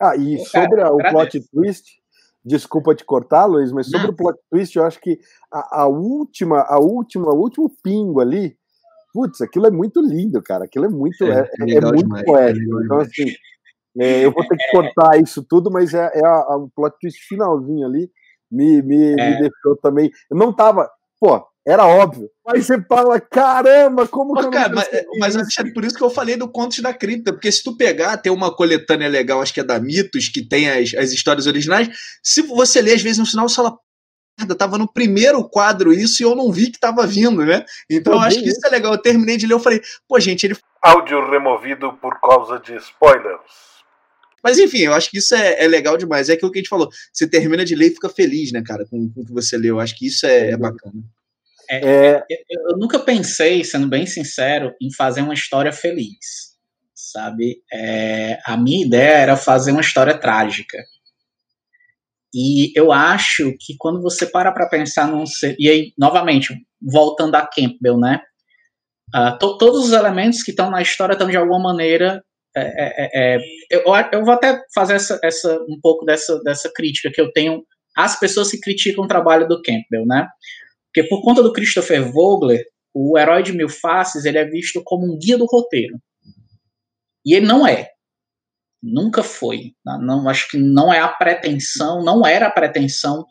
Ah, 0.00 0.16
e 0.16 0.38
sobre 0.46 0.80
o 0.84 0.98
plot 1.10 1.40
twist, 1.50 1.84
desculpa 2.44 2.94
te 2.94 3.04
cortar, 3.04 3.46
Luiz, 3.46 3.72
mas 3.72 3.86
sobre 3.86 4.06
não. 4.06 4.14
o 4.14 4.16
plot 4.16 4.38
twist, 4.48 4.76
eu 4.76 4.84
acho 4.84 5.00
que 5.00 5.18
a, 5.52 5.82
a 5.82 5.88
última, 5.88 6.60
a 6.60 6.78
última, 6.78 7.32
o 7.32 7.40
último 7.40 7.68
pingo 7.82 8.20
ali, 8.20 8.56
putz, 9.12 9.40
aquilo 9.40 9.66
é 9.66 9.70
muito 9.70 10.00
lindo, 10.00 10.40
cara. 10.40 10.64
Aquilo 10.64 10.84
é 10.84 10.88
muito, 10.88 11.24
é, 11.24 11.40
é, 11.40 11.72
é, 11.72 11.74
é 11.74 11.80
muito 11.80 11.96
demais, 11.96 12.24
poético. 12.24 12.82
então, 12.82 13.00
assim, 13.00 13.26
é, 13.98 14.24
eu 14.24 14.32
vou 14.32 14.46
ter 14.46 14.56
que 14.56 14.70
cortar 14.70 15.20
isso 15.20 15.44
tudo, 15.48 15.70
mas 15.70 15.94
é, 15.94 16.10
é 16.14 16.24
a, 16.24 16.30
a, 16.30 16.56
o 16.56 16.70
plot 16.74 16.96
twist 17.00 17.20
finalzinho 17.28 17.86
ali 17.86 18.10
me, 18.50 18.82
me, 18.82 19.12
é. 19.12 19.30
me 19.30 19.38
deixou 19.40 19.76
também. 19.82 20.10
Eu 20.30 20.36
não 20.36 20.52
tava, 20.52 20.90
pô, 21.20 21.44
era 21.66 21.86
óbvio. 21.86 22.30
Mas 22.46 22.66
você 22.66 22.82
fala, 22.82 23.20
caramba, 23.20 24.08
como 24.08 24.32
Pô, 24.32 24.40
que 24.40 24.46
eu 24.46 24.50
cara, 24.50 24.74
mas, 24.74 24.88
mas 25.18 25.36
é 25.36 25.72
por 25.74 25.84
isso 25.84 25.96
que 25.96 26.02
eu 26.02 26.08
falei 26.08 26.34
do 26.34 26.50
Contos 26.50 26.78
da 26.78 26.94
Cripta, 26.94 27.32
porque 27.32 27.52
se 27.52 27.62
tu 27.62 27.76
pegar, 27.76 28.16
tem 28.16 28.32
uma 28.32 28.54
coletânea 28.54 29.08
legal, 29.08 29.42
acho 29.42 29.52
que 29.52 29.60
é 29.60 29.64
da 29.64 29.78
Mitos, 29.78 30.28
que 30.28 30.40
tem 30.40 30.70
as, 30.70 30.94
as 30.94 31.12
histórias 31.12 31.46
originais, 31.46 31.90
se 32.22 32.40
você 32.40 32.80
ler, 32.80 32.94
às 32.94 33.02
vezes, 33.02 33.18
no 33.18 33.26
final, 33.26 33.46
você 33.46 33.56
fala, 33.56 33.76
tava 34.56 34.78
no 34.78 34.90
primeiro 34.90 35.46
quadro 35.46 35.92
isso 35.92 36.22
e 36.22 36.24
eu 36.24 36.34
não 36.34 36.50
vi 36.50 36.70
que 36.70 36.78
tava 36.78 37.06
vindo, 37.06 37.44
né? 37.44 37.64
Então 37.90 38.14
eu 38.14 38.20
acho 38.20 38.40
que 38.40 38.48
isso 38.48 38.66
é 38.66 38.70
legal. 38.70 38.92
Eu 38.92 39.02
terminei 39.02 39.36
de 39.36 39.46
ler, 39.46 39.54
eu 39.54 39.60
falei, 39.60 39.82
pô, 40.08 40.18
gente, 40.20 40.44
ele. 40.44 40.56
Áudio 40.80 41.28
removido 41.28 41.92
por 41.94 42.20
causa 42.20 42.58
de 42.60 42.76
spoilers. 42.76 43.77
Mas 44.42 44.58
enfim, 44.58 44.78
eu 44.78 44.94
acho 44.94 45.10
que 45.10 45.18
isso 45.18 45.34
é, 45.34 45.64
é, 45.64 45.68
legal 45.68 45.96
demais. 45.96 46.28
É 46.28 46.34
aquilo 46.34 46.50
que 46.50 46.58
a 46.58 46.62
gente 46.62 46.68
falou. 46.68 46.88
Você 47.12 47.28
termina 47.28 47.64
de 47.64 47.74
ler 47.74 47.88
e 47.88 47.94
fica 47.94 48.08
feliz, 48.08 48.52
né, 48.52 48.62
cara, 48.64 48.84
com, 48.86 49.10
com 49.10 49.20
o 49.20 49.24
que 49.24 49.32
você 49.32 49.56
leu. 49.56 49.76
Eu 49.76 49.80
acho 49.80 49.96
que 49.96 50.06
isso 50.06 50.26
é, 50.26 50.50
é 50.50 50.56
bacana. 50.56 51.02
É, 51.70 51.76
é 51.78 52.24
eu, 52.48 52.70
eu, 52.70 52.78
nunca 52.78 52.98
pensei, 52.98 53.62
sendo 53.64 53.88
bem 53.88 54.06
sincero, 54.06 54.74
em 54.80 54.92
fazer 54.94 55.22
uma 55.22 55.34
história 55.34 55.72
feliz, 55.72 56.56
sabe? 56.94 57.62
É, 57.72 58.38
a 58.44 58.56
minha 58.56 58.86
ideia 58.86 59.18
era 59.18 59.36
fazer 59.36 59.72
uma 59.72 59.80
história 59.80 60.16
trágica. 60.16 60.78
E 62.34 62.72
eu 62.78 62.92
acho 62.92 63.54
que 63.58 63.74
quando 63.78 64.02
você 64.02 64.26
para 64.26 64.52
para 64.52 64.68
pensar 64.68 65.08
num 65.08 65.26
ser, 65.26 65.56
e 65.58 65.68
aí 65.68 65.92
novamente 65.98 66.54
voltando 66.80 67.34
a 67.34 67.46
Campbell, 67.46 67.98
né? 67.98 68.20
Uh, 69.14 69.38
to, 69.38 69.56
todos 69.56 69.86
os 69.86 69.92
elementos 69.92 70.42
que 70.42 70.50
estão 70.50 70.70
na 70.70 70.82
história 70.82 71.14
estão 71.14 71.28
de 71.28 71.36
alguma 71.36 71.58
maneira 71.58 72.22
é, 72.60 72.94
é, 72.96 73.36
é, 73.36 73.40
eu, 73.70 73.82
eu 74.12 74.24
vou 74.24 74.34
até 74.34 74.60
fazer 74.74 74.94
essa, 74.94 75.18
essa, 75.22 75.58
um 75.68 75.78
pouco 75.80 76.04
dessa, 76.04 76.40
dessa 76.42 76.70
crítica 76.72 77.10
que 77.10 77.20
eu 77.20 77.32
tenho 77.32 77.64
às 77.96 78.18
pessoas 78.18 78.50
que 78.50 78.60
criticam 78.60 79.04
o 79.04 79.08
trabalho 79.08 79.48
do 79.48 79.62
Campbell, 79.62 80.06
né? 80.06 80.28
Porque 80.86 81.08
por 81.08 81.22
conta 81.22 81.42
do 81.42 81.52
Christopher 81.52 82.10
Vogler, 82.10 82.64
o 82.94 83.18
Herói 83.18 83.42
de 83.42 83.52
Mil 83.52 83.68
Faces 83.68 84.24
ele 84.24 84.38
é 84.38 84.44
visto 84.44 84.82
como 84.84 85.06
um 85.06 85.18
guia 85.18 85.36
do 85.36 85.46
roteiro. 85.46 85.98
E 87.24 87.34
ele 87.34 87.46
não 87.46 87.66
é. 87.66 87.90
Nunca 88.82 89.22
foi. 89.22 89.72
Não, 89.84 90.28
acho 90.28 90.48
que 90.48 90.56
não 90.56 90.92
é 90.92 91.00
a 91.00 91.08
pretensão, 91.08 92.02
não 92.02 92.26
era 92.26 92.46
a 92.46 92.50
pretensão 92.50 93.26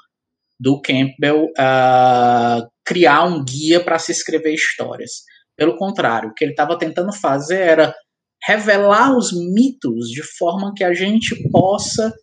do 0.59 0.81
Campbell 0.81 1.45
uh, 1.45 2.67
criar 2.85 3.23
um 3.23 3.43
guia 3.43 3.83
para 3.83 3.99
se 3.99 4.11
escrever 4.11 4.53
histórias. 4.53 5.23
Pelo 5.55 5.77
contrário, 5.77 6.29
o 6.29 6.33
que 6.33 6.43
ele 6.43 6.51
estava 6.51 6.77
tentando 6.77 7.13
fazer 7.13 7.61
era 7.61 7.95
revelar 8.45 9.15
os 9.17 9.31
mitos 9.31 10.09
de 10.09 10.23
forma 10.37 10.73
que 10.75 10.83
a 10.83 10.93
gente 10.93 11.35
possa 11.49 12.13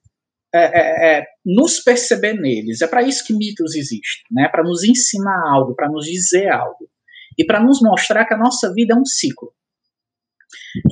é, 0.54 0.58
é, 0.58 1.18
é, 1.18 1.26
nos 1.44 1.80
perceber 1.80 2.34
neles. 2.34 2.80
É 2.80 2.86
para 2.86 3.02
isso 3.02 3.24
que 3.24 3.32
mitos 3.34 3.74
existem, 3.74 4.22
né? 4.30 4.48
Para 4.48 4.62
nos 4.62 4.84
ensinar 4.84 5.42
algo, 5.52 5.74
para 5.74 5.88
nos 5.88 6.06
dizer 6.06 6.48
algo 6.48 6.88
e 7.36 7.44
para 7.44 7.60
nos 7.60 7.80
mostrar 7.82 8.24
que 8.24 8.34
a 8.34 8.38
nossa 8.38 8.72
vida 8.72 8.94
é 8.94 8.96
um 8.96 9.04
ciclo. 9.04 9.52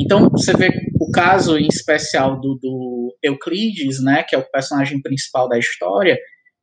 Então 0.01 0.29
você 0.31 0.53
vê 0.53 0.71
o 1.01 1.11
caso 1.13 1.57
em 1.57 1.69
especial 1.69 2.41
do, 2.41 2.59
do 2.61 3.17
Euclides, 3.23 4.03
né? 4.03 4.25
Que 4.25 4.35
é 4.35 4.39
o 4.39 4.51
personagem 4.51 5.01
principal 5.01 5.49
da 5.49 5.59
história. 5.59 6.19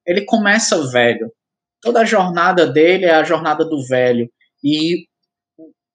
Ele 0.06 0.26
começa 0.26 0.92
velho. 0.92 1.32
Toda 1.82 2.02
a 2.02 2.06
jornada 2.06 2.68
dele 2.68 3.06
é 3.06 3.14
a 3.14 3.24
jornada 3.24 3.64
do 3.64 3.82
velho 3.88 4.30
e 4.62 5.06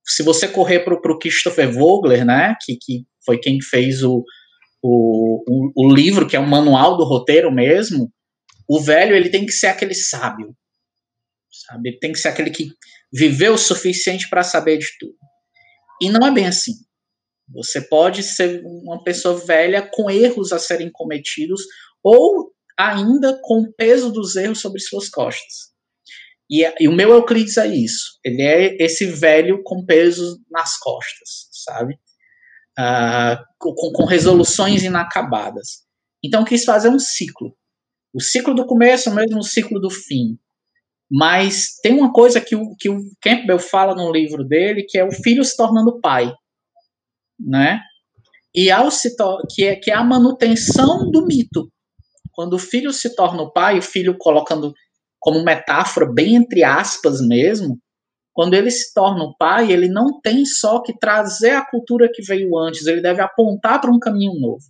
se 0.04 0.22
você 0.22 0.46
correr 0.46 0.80
para 0.80 0.94
o 0.94 1.18
Christopher 1.18 1.72
Vogler, 1.72 2.24
né, 2.24 2.54
que, 2.62 2.76
que 2.76 3.04
foi 3.24 3.38
quem 3.38 3.60
fez 3.60 4.02
o, 4.02 4.22
o, 4.82 5.44
o, 5.48 5.72
o, 5.74 5.94
livro, 5.94 6.26
que 6.26 6.36
é 6.36 6.40
um 6.40 6.46
manual 6.46 6.96
do 6.96 7.04
roteiro 7.04 7.50
mesmo, 7.50 8.12
o 8.68 8.80
velho 8.80 9.16
ele 9.16 9.30
tem 9.30 9.46
que 9.46 9.52
ser 9.52 9.68
aquele 9.68 9.94
sábio, 9.94 10.54
sabe? 11.50 11.90
Ele 11.90 11.98
tem 11.98 12.12
que 12.12 12.18
ser 12.18 12.28
aquele 12.28 12.50
que 12.50 12.68
viveu 13.12 13.54
o 13.54 13.58
suficiente 13.58 14.28
para 14.28 14.42
saber 14.42 14.78
de 14.78 14.86
tudo. 14.98 15.16
E 16.02 16.10
não 16.10 16.26
é 16.26 16.30
bem 16.30 16.46
assim. 16.46 16.72
Você 17.52 17.80
pode 17.80 18.22
ser 18.22 18.62
uma 18.64 19.02
pessoa 19.04 19.38
velha 19.38 19.88
com 19.92 20.10
erros 20.10 20.52
a 20.52 20.58
serem 20.58 20.90
cometidos 20.90 21.62
ou 22.02 22.52
ainda 22.78 23.38
com 23.42 23.60
o 23.60 23.72
peso 23.72 24.10
dos 24.10 24.34
erros 24.34 24.60
sobre 24.60 24.80
suas 24.80 25.08
costas. 25.08 25.73
E, 26.50 26.64
e, 26.80 26.88
o 26.88 26.92
meu 26.92 27.10
Euclides 27.10 27.56
é 27.56 27.66
isso. 27.66 28.18
Ele 28.24 28.42
é 28.42 28.76
esse 28.82 29.06
velho 29.06 29.62
com 29.62 29.84
peso 29.84 30.40
nas 30.50 30.76
costas, 30.78 31.48
sabe? 31.64 31.94
Uh, 32.78 33.42
com, 33.58 33.92
com, 33.92 34.04
resoluções 34.04 34.82
inacabadas. 34.82 35.84
Então, 36.22 36.44
quis 36.44 36.64
fazer 36.64 36.88
um 36.88 36.98
ciclo. 36.98 37.56
O 38.12 38.20
ciclo 38.20 38.54
do 38.54 38.66
começo, 38.66 39.10
o 39.10 39.14
mesmo 39.14 39.42
ciclo 39.42 39.80
do 39.80 39.90
fim. 39.90 40.38
Mas 41.10 41.76
tem 41.82 41.92
uma 41.92 42.12
coisa 42.12 42.40
que 42.40 42.56
o, 42.56 42.74
que 42.76 42.88
o 42.88 42.98
Campbell 43.20 43.58
fala 43.58 43.94
no 43.94 44.10
livro 44.12 44.44
dele, 44.44 44.84
que 44.88 44.98
é 44.98 45.04
o 45.04 45.12
filho 45.12 45.44
se 45.44 45.56
tornando 45.56 46.00
pai. 46.00 46.32
Né? 47.38 47.80
E 48.54 48.70
ao 48.70 48.90
se 48.90 49.14
que, 49.50 49.64
é, 49.64 49.76
que 49.76 49.90
é 49.90 49.94
a 49.94 50.04
manutenção 50.04 51.10
do 51.10 51.26
mito. 51.26 51.70
Quando 52.32 52.54
o 52.54 52.58
filho 52.58 52.92
se 52.92 53.14
torna 53.14 53.42
o 53.42 53.52
pai, 53.52 53.78
o 53.78 53.82
filho 53.82 54.16
colocando 54.18 54.72
como 55.24 55.42
metáfora, 55.42 56.04
bem 56.04 56.34
entre 56.34 56.62
aspas 56.62 57.18
mesmo, 57.26 57.78
quando 58.30 58.52
ele 58.52 58.70
se 58.70 58.92
torna 58.92 59.24
o 59.24 59.34
pai, 59.34 59.72
ele 59.72 59.88
não 59.88 60.20
tem 60.20 60.44
só 60.44 60.82
que 60.82 60.92
trazer 60.98 61.52
a 61.52 61.64
cultura 61.64 62.10
que 62.12 62.22
veio 62.22 62.58
antes, 62.58 62.86
ele 62.86 63.00
deve 63.00 63.22
apontar 63.22 63.80
para 63.80 63.90
um 63.90 63.98
caminho 63.98 64.38
novo. 64.38 64.62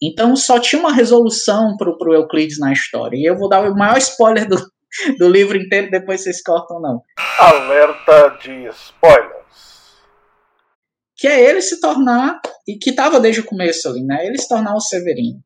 Então 0.00 0.36
só 0.36 0.60
tinha 0.60 0.78
uma 0.78 0.92
resolução 0.92 1.76
para 1.76 1.90
o 1.90 2.14
Euclides 2.14 2.60
na 2.60 2.72
história. 2.72 3.16
E 3.16 3.24
eu 3.24 3.36
vou 3.36 3.48
dar 3.48 3.68
o 3.68 3.74
maior 3.74 3.98
spoiler 3.98 4.48
do, 4.48 4.56
do 5.18 5.28
livro 5.28 5.56
inteiro, 5.56 5.90
depois 5.90 6.20
vocês 6.20 6.40
cortam 6.40 6.80
não. 6.80 7.02
Alerta 7.36 8.38
de 8.40 8.66
spoilers. 8.68 9.34
Que 11.16 11.26
é 11.26 11.42
ele 11.42 11.60
se 11.60 11.80
tornar, 11.80 12.40
e 12.68 12.78
que 12.78 12.90
estava 12.90 13.18
desde 13.18 13.40
o 13.40 13.44
começo 13.44 13.88
ali, 13.88 14.04
né? 14.04 14.24
Ele 14.24 14.38
se 14.38 14.48
tornar 14.48 14.76
o 14.76 14.80
Severino. 14.80 15.40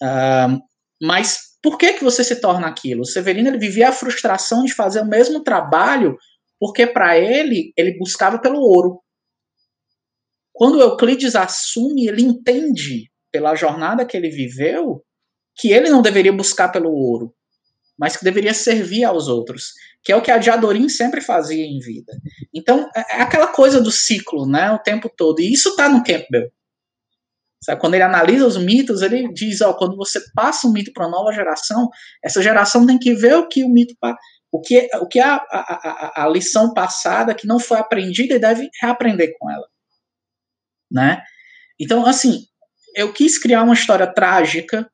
Uh, 0.00 0.62
mas 1.02 1.45
por 1.62 1.78
que, 1.78 1.94
que 1.94 2.04
você 2.04 2.22
se 2.22 2.40
torna 2.40 2.66
aquilo? 2.66 3.02
O 3.02 3.06
Severino 3.06 3.48
ele 3.48 3.58
vivia 3.58 3.88
a 3.88 3.92
frustração 3.92 4.62
de 4.64 4.74
fazer 4.74 5.00
o 5.00 5.06
mesmo 5.06 5.42
trabalho, 5.42 6.16
porque 6.58 6.86
para 6.86 7.18
ele, 7.18 7.72
ele 7.76 7.98
buscava 7.98 8.38
pelo 8.38 8.60
ouro. 8.60 9.00
Quando 10.52 10.80
Euclides 10.80 11.36
assume, 11.36 12.06
ele 12.06 12.22
entende, 12.22 13.10
pela 13.30 13.54
jornada 13.54 14.06
que 14.06 14.16
ele 14.16 14.30
viveu, 14.30 15.02
que 15.54 15.72
ele 15.72 15.90
não 15.90 16.00
deveria 16.00 16.32
buscar 16.32 16.70
pelo 16.70 16.90
ouro, 16.90 17.34
mas 17.98 18.16
que 18.16 18.24
deveria 18.24 18.54
servir 18.54 19.04
aos 19.04 19.28
outros, 19.28 19.72
que 20.02 20.12
é 20.12 20.16
o 20.16 20.22
que 20.22 20.30
a 20.30 20.38
Diadorim 20.38 20.88
sempre 20.88 21.20
fazia 21.20 21.64
em 21.64 21.78
vida. 21.78 22.12
Então, 22.54 22.88
é, 22.94 23.18
é 23.18 23.22
aquela 23.22 23.48
coisa 23.48 23.80
do 23.80 23.90
ciclo, 23.90 24.46
né, 24.46 24.70
o 24.70 24.78
tempo 24.78 25.10
todo. 25.14 25.40
E 25.40 25.52
isso 25.52 25.70
está 25.70 25.88
no 25.88 26.04
Campbell. 26.04 26.50
Sabe? 27.66 27.80
Quando 27.80 27.94
ele 27.94 28.04
analisa 28.04 28.46
os 28.46 28.56
mitos, 28.56 29.02
ele 29.02 29.32
diz: 29.32 29.60
ó, 29.60 29.72
quando 29.72 29.96
você 29.96 30.20
passa 30.36 30.68
um 30.68 30.72
mito 30.72 30.92
para 30.92 31.04
uma 31.04 31.18
nova 31.18 31.32
geração, 31.32 31.88
essa 32.22 32.40
geração 32.40 32.86
tem 32.86 32.96
que 32.96 33.12
ver 33.12 33.34
o 33.34 33.48
que 33.48 33.64
o 33.64 33.68
mito 33.68 33.92
o 34.52 34.60
que, 34.60 34.88
o 35.00 35.08
que 35.08 35.18
a, 35.18 35.34
a, 35.34 35.42
a, 35.50 36.24
a 36.24 36.28
lição 36.28 36.72
passada 36.72 37.34
que 37.34 37.46
não 37.46 37.58
foi 37.58 37.78
aprendida 37.78 38.36
e 38.36 38.38
deve 38.38 38.70
reaprender 38.80 39.34
com 39.36 39.50
ela. 39.50 39.66
Né? 40.90 41.20
Então, 41.78 42.06
assim, 42.06 42.44
eu 42.94 43.12
quis 43.12 43.36
criar 43.36 43.64
uma 43.64 43.74
história 43.74 44.06
trágica 44.06 44.88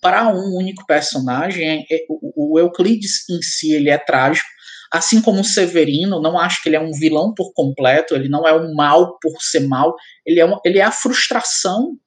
para 0.00 0.28
um 0.28 0.56
único 0.56 0.86
personagem. 0.86 1.84
É, 1.90 2.06
o 2.08 2.56
Euclides 2.58 3.28
em 3.28 3.42
si 3.42 3.72
ele 3.72 3.90
é 3.90 3.98
trágico, 3.98 4.48
assim 4.92 5.20
como 5.20 5.40
o 5.40 5.44
Severino. 5.44 6.22
Não 6.22 6.38
acho 6.38 6.62
que 6.62 6.68
ele 6.68 6.76
é 6.76 6.80
um 6.80 6.92
vilão 6.92 7.34
por 7.34 7.52
completo. 7.52 8.14
Ele 8.14 8.28
não 8.28 8.46
é 8.46 8.54
um 8.54 8.72
mal 8.72 9.18
por 9.20 9.42
ser 9.42 9.66
mal. 9.66 9.94
Ele 10.24 10.38
é, 10.38 10.44
uma, 10.44 10.60
ele 10.64 10.78
é 10.78 10.84
a 10.84 10.92
frustração 10.92 11.98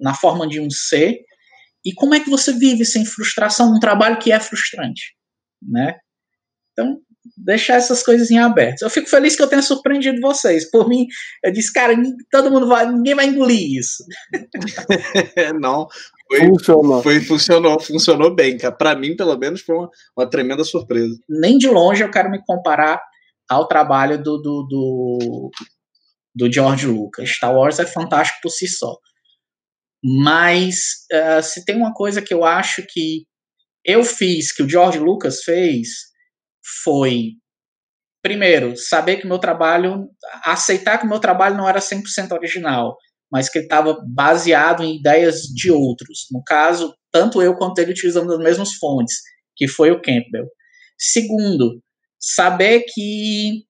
na 0.00 0.14
forma 0.14 0.48
de 0.48 0.60
um 0.60 0.70
ser. 0.70 1.20
E 1.84 1.92
como 1.94 2.14
é 2.14 2.20
que 2.20 2.30
você 2.30 2.52
vive 2.52 2.84
sem 2.84 3.04
frustração 3.04 3.72
num 3.72 3.80
trabalho 3.80 4.18
que 4.18 4.32
é 4.32 4.40
frustrante, 4.40 5.14
né? 5.62 5.96
Então, 6.72 6.98
deixar 7.36 7.74
essas 7.74 8.02
coisas 8.02 8.30
em 8.30 8.38
aberto. 8.38 8.82
Eu 8.82 8.90
fico 8.90 9.08
feliz 9.08 9.36
que 9.36 9.42
eu 9.42 9.46
tenha 9.46 9.62
surpreendido 9.62 10.20
vocês. 10.20 10.70
Por 10.70 10.88
mim, 10.88 11.06
eu 11.42 11.52
disse, 11.52 11.72
cara, 11.72 11.94
todo 12.30 12.50
mundo 12.50 12.66
vai, 12.66 12.90
ninguém 12.90 13.14
vai 13.14 13.26
engolir 13.26 13.78
isso. 13.78 14.04
Não, 15.60 15.86
foi, 16.28 16.46
funcionou. 16.46 17.02
Foi, 17.02 17.20
funcionou, 17.20 17.80
funcionou 17.80 18.34
bem, 18.34 18.56
cara. 18.56 18.74
Para 18.74 18.94
mim, 18.94 19.16
pelo 19.16 19.36
menos, 19.36 19.60
foi 19.62 19.76
uma, 19.76 19.90
uma 20.16 20.28
tremenda 20.28 20.64
surpresa. 20.64 21.18
Nem 21.28 21.58
de 21.58 21.68
longe 21.68 22.02
eu 22.02 22.10
quero 22.10 22.30
me 22.30 22.42
comparar 22.44 23.00
ao 23.48 23.66
trabalho 23.66 24.16
do, 24.22 24.38
do, 24.38 24.66
do, 24.68 25.50
do 26.34 26.52
George 26.52 26.86
Lucas. 26.86 27.28
Star 27.30 27.54
Wars 27.54 27.78
é 27.78 27.86
fantástico 27.86 28.38
por 28.42 28.50
si 28.50 28.68
só. 28.68 28.96
Mas 30.02 30.76
uh, 31.12 31.42
se 31.42 31.64
tem 31.64 31.76
uma 31.76 31.92
coisa 31.92 32.22
que 32.22 32.32
eu 32.32 32.44
acho 32.44 32.82
que 32.88 33.24
eu 33.84 34.04
fiz, 34.04 34.52
que 34.52 34.62
o 34.62 34.68
George 34.68 34.98
Lucas 34.98 35.42
fez, 35.42 35.88
foi, 36.82 37.32
primeiro, 38.22 38.76
saber 38.76 39.16
que 39.16 39.26
meu 39.26 39.38
trabalho, 39.38 40.08
aceitar 40.44 40.98
que 40.98 41.06
meu 41.06 41.18
trabalho 41.18 41.56
não 41.56 41.68
era 41.68 41.80
100% 41.80 42.32
original, 42.32 42.96
mas 43.30 43.48
que 43.48 43.58
ele 43.58 43.66
estava 43.66 43.96
baseado 44.06 44.82
em 44.82 44.96
ideias 44.96 45.42
de 45.42 45.70
outros. 45.70 46.26
No 46.30 46.42
caso, 46.44 46.94
tanto 47.12 47.40
eu 47.40 47.56
quanto 47.56 47.78
ele 47.78 47.92
utilizamos 47.92 48.32
as 48.32 48.40
mesmas 48.40 48.74
fontes, 48.74 49.16
que 49.56 49.68
foi 49.68 49.90
o 49.90 50.00
Campbell. 50.00 50.46
Segundo, 50.98 51.80
saber 52.18 52.84
que, 52.92 53.64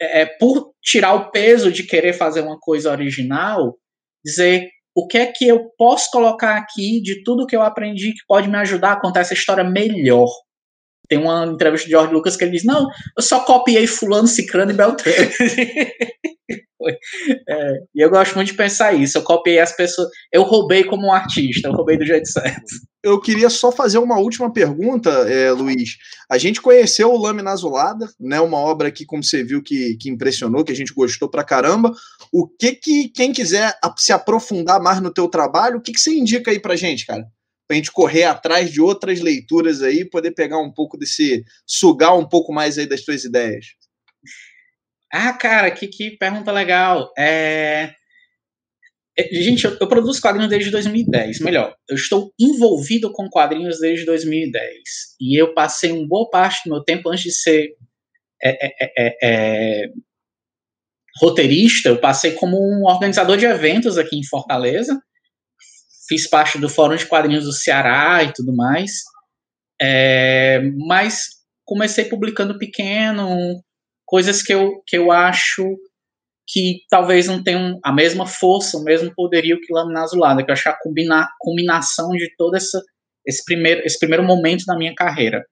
é, 0.00 0.26
por 0.26 0.72
tirar 0.82 1.14
o 1.14 1.30
peso 1.30 1.70
de 1.70 1.84
querer 1.84 2.12
fazer 2.12 2.40
uma 2.40 2.58
coisa 2.58 2.90
original, 2.90 3.76
dizer 4.24 4.68
o 4.94 5.06
que 5.06 5.18
é 5.18 5.26
que 5.26 5.46
eu 5.46 5.70
posso 5.76 6.10
colocar 6.10 6.56
aqui 6.56 7.00
de 7.00 7.22
tudo 7.22 7.46
que 7.46 7.56
eu 7.56 7.62
aprendi 7.62 8.12
que 8.12 8.24
pode 8.26 8.48
me 8.48 8.56
ajudar 8.58 8.92
a 8.92 9.00
contar 9.00 9.20
essa 9.20 9.34
história 9.34 9.64
melhor. 9.64 10.28
Tem 11.08 11.18
uma 11.18 11.46
entrevista 11.46 11.86
de 11.86 11.92
George 11.92 12.12
Lucas 12.12 12.36
que 12.36 12.44
ele 12.44 12.52
diz: 12.52 12.64
Não, 12.64 12.88
eu 13.16 13.22
só 13.22 13.40
copiei 13.40 13.86
Fulano, 13.86 14.28
Cicrano 14.28 14.70
e 14.70 14.74
Beltrano. 14.74 15.30
é, 17.48 17.72
e 17.94 18.02
eu 18.02 18.10
gosto 18.10 18.34
muito 18.34 18.48
de 18.48 18.56
pensar 18.56 18.94
isso. 18.94 19.18
Eu 19.18 19.22
copiei 19.22 19.58
as 19.58 19.74
pessoas. 19.74 20.08
Eu 20.32 20.42
roubei 20.42 20.84
como 20.84 21.06
um 21.06 21.12
artista, 21.12 21.68
eu 21.68 21.72
roubei 21.72 21.96
do 21.96 22.06
jeito 22.06 22.28
certo. 22.28 22.66
Eu 23.02 23.20
queria 23.20 23.50
só 23.50 23.72
fazer 23.72 23.98
uma 23.98 24.18
última 24.18 24.52
pergunta, 24.52 25.10
é, 25.10 25.50
Luiz. 25.50 25.96
A 26.30 26.38
gente 26.38 26.60
conheceu 26.60 27.10
o 27.10 27.20
Lâmina 27.20 27.50
Azulada, 27.50 28.08
né? 28.18 28.40
Uma 28.40 28.58
obra 28.58 28.92
que, 28.92 29.04
como 29.04 29.24
você 29.24 29.42
viu, 29.42 29.62
que, 29.62 29.96
que 29.96 30.08
impressionou, 30.08 30.64
que 30.64 30.72
a 30.72 30.76
gente 30.76 30.94
gostou 30.94 31.28
pra 31.28 31.42
caramba. 31.42 31.92
O 32.32 32.46
que 32.46 32.72
que 32.72 33.08
quem 33.08 33.32
quiser 33.32 33.76
se 33.96 34.12
aprofundar 34.12 34.80
mais 34.80 35.00
no 35.00 35.12
teu 35.12 35.28
trabalho, 35.28 35.78
o 35.78 35.80
que, 35.82 35.92
que 35.92 36.00
você 36.00 36.14
indica 36.14 36.50
aí 36.50 36.60
pra 36.60 36.76
gente, 36.76 37.04
cara? 37.04 37.26
para 37.72 37.76
a 37.76 37.78
gente 37.78 37.92
correr 37.92 38.24
atrás 38.24 38.70
de 38.70 38.82
outras 38.82 39.20
leituras 39.20 39.82
aí, 39.82 40.04
poder 40.04 40.32
pegar 40.32 40.58
um 40.58 40.70
pouco 40.70 40.98
desse, 40.98 41.42
sugar 41.66 42.14
um 42.14 42.28
pouco 42.28 42.52
mais 42.52 42.76
aí 42.76 42.86
das 42.86 43.02
tuas 43.02 43.24
ideias. 43.24 43.66
Ah, 45.10 45.32
cara, 45.32 45.70
que, 45.70 45.86
que 45.86 46.10
pergunta 46.10 46.52
legal. 46.52 47.10
É... 47.16 47.94
É, 49.18 49.24
gente, 49.42 49.64
eu, 49.64 49.76
eu, 49.78 49.86
produzo 49.86 50.20
quadrinhos 50.20 50.48
desde 50.48 50.70
2010. 50.70 51.40
Melhor, 51.40 51.74
eu 51.88 51.96
estou 51.96 52.32
envolvido 52.40 53.12
com 53.12 53.28
quadrinhos 53.28 53.78
desde 53.78 54.06
2010. 54.06 54.62
E 55.20 55.40
eu 55.40 55.52
passei 55.52 55.92
uma 55.92 56.06
boa 56.06 56.30
parte 56.30 56.62
do 56.64 56.74
meu 56.74 56.82
tempo 56.82 57.10
antes 57.10 57.24
de 57.24 57.32
ser 57.32 57.74
é, 58.42 58.66
é, 58.66 58.92
é, 58.98 59.18
é, 59.22 59.88
roteirista. 61.20 61.90
Eu 61.90 62.00
passei 62.00 62.32
como 62.32 62.56
um 62.56 62.84
organizador 62.84 63.36
de 63.36 63.44
eventos 63.44 63.98
aqui 63.98 64.16
em 64.16 64.26
Fortaleza. 64.26 64.98
Fiz 66.08 66.28
parte 66.28 66.58
do 66.58 66.68
Fórum 66.68 66.96
de 66.96 67.06
Quadrinhos 67.06 67.44
do 67.44 67.52
Ceará 67.52 68.24
e 68.24 68.32
tudo 68.32 68.54
mais. 68.54 68.92
É, 69.80 70.60
mas 70.86 71.26
comecei 71.64 72.06
publicando 72.06 72.58
pequeno, 72.58 73.62
coisas 74.06 74.42
que 74.42 74.54
eu, 74.54 74.82
que 74.86 74.96
eu 74.96 75.12
acho 75.12 75.76
que 76.46 76.80
talvez 76.90 77.26
não 77.26 77.42
tenham 77.42 77.78
a 77.84 77.92
mesma 77.92 78.26
força, 78.26 78.76
o 78.76 78.84
mesmo 78.84 79.12
poderio 79.14 79.60
que 79.60 79.72
Lâmina 79.72 80.02
Azulada, 80.02 80.44
que 80.44 80.50
eu 80.50 80.52
acho 80.52 80.68
é 80.68 80.72
a 80.72 80.78
combina, 80.80 81.28
combinação 81.38 82.08
de 82.10 82.34
todo 82.36 82.56
essa, 82.56 82.80
esse, 83.26 83.44
primeiro, 83.44 83.82
esse 83.84 83.98
primeiro 83.98 84.24
momento 84.24 84.64
da 84.66 84.76
minha 84.76 84.94
carreira. 84.94 85.44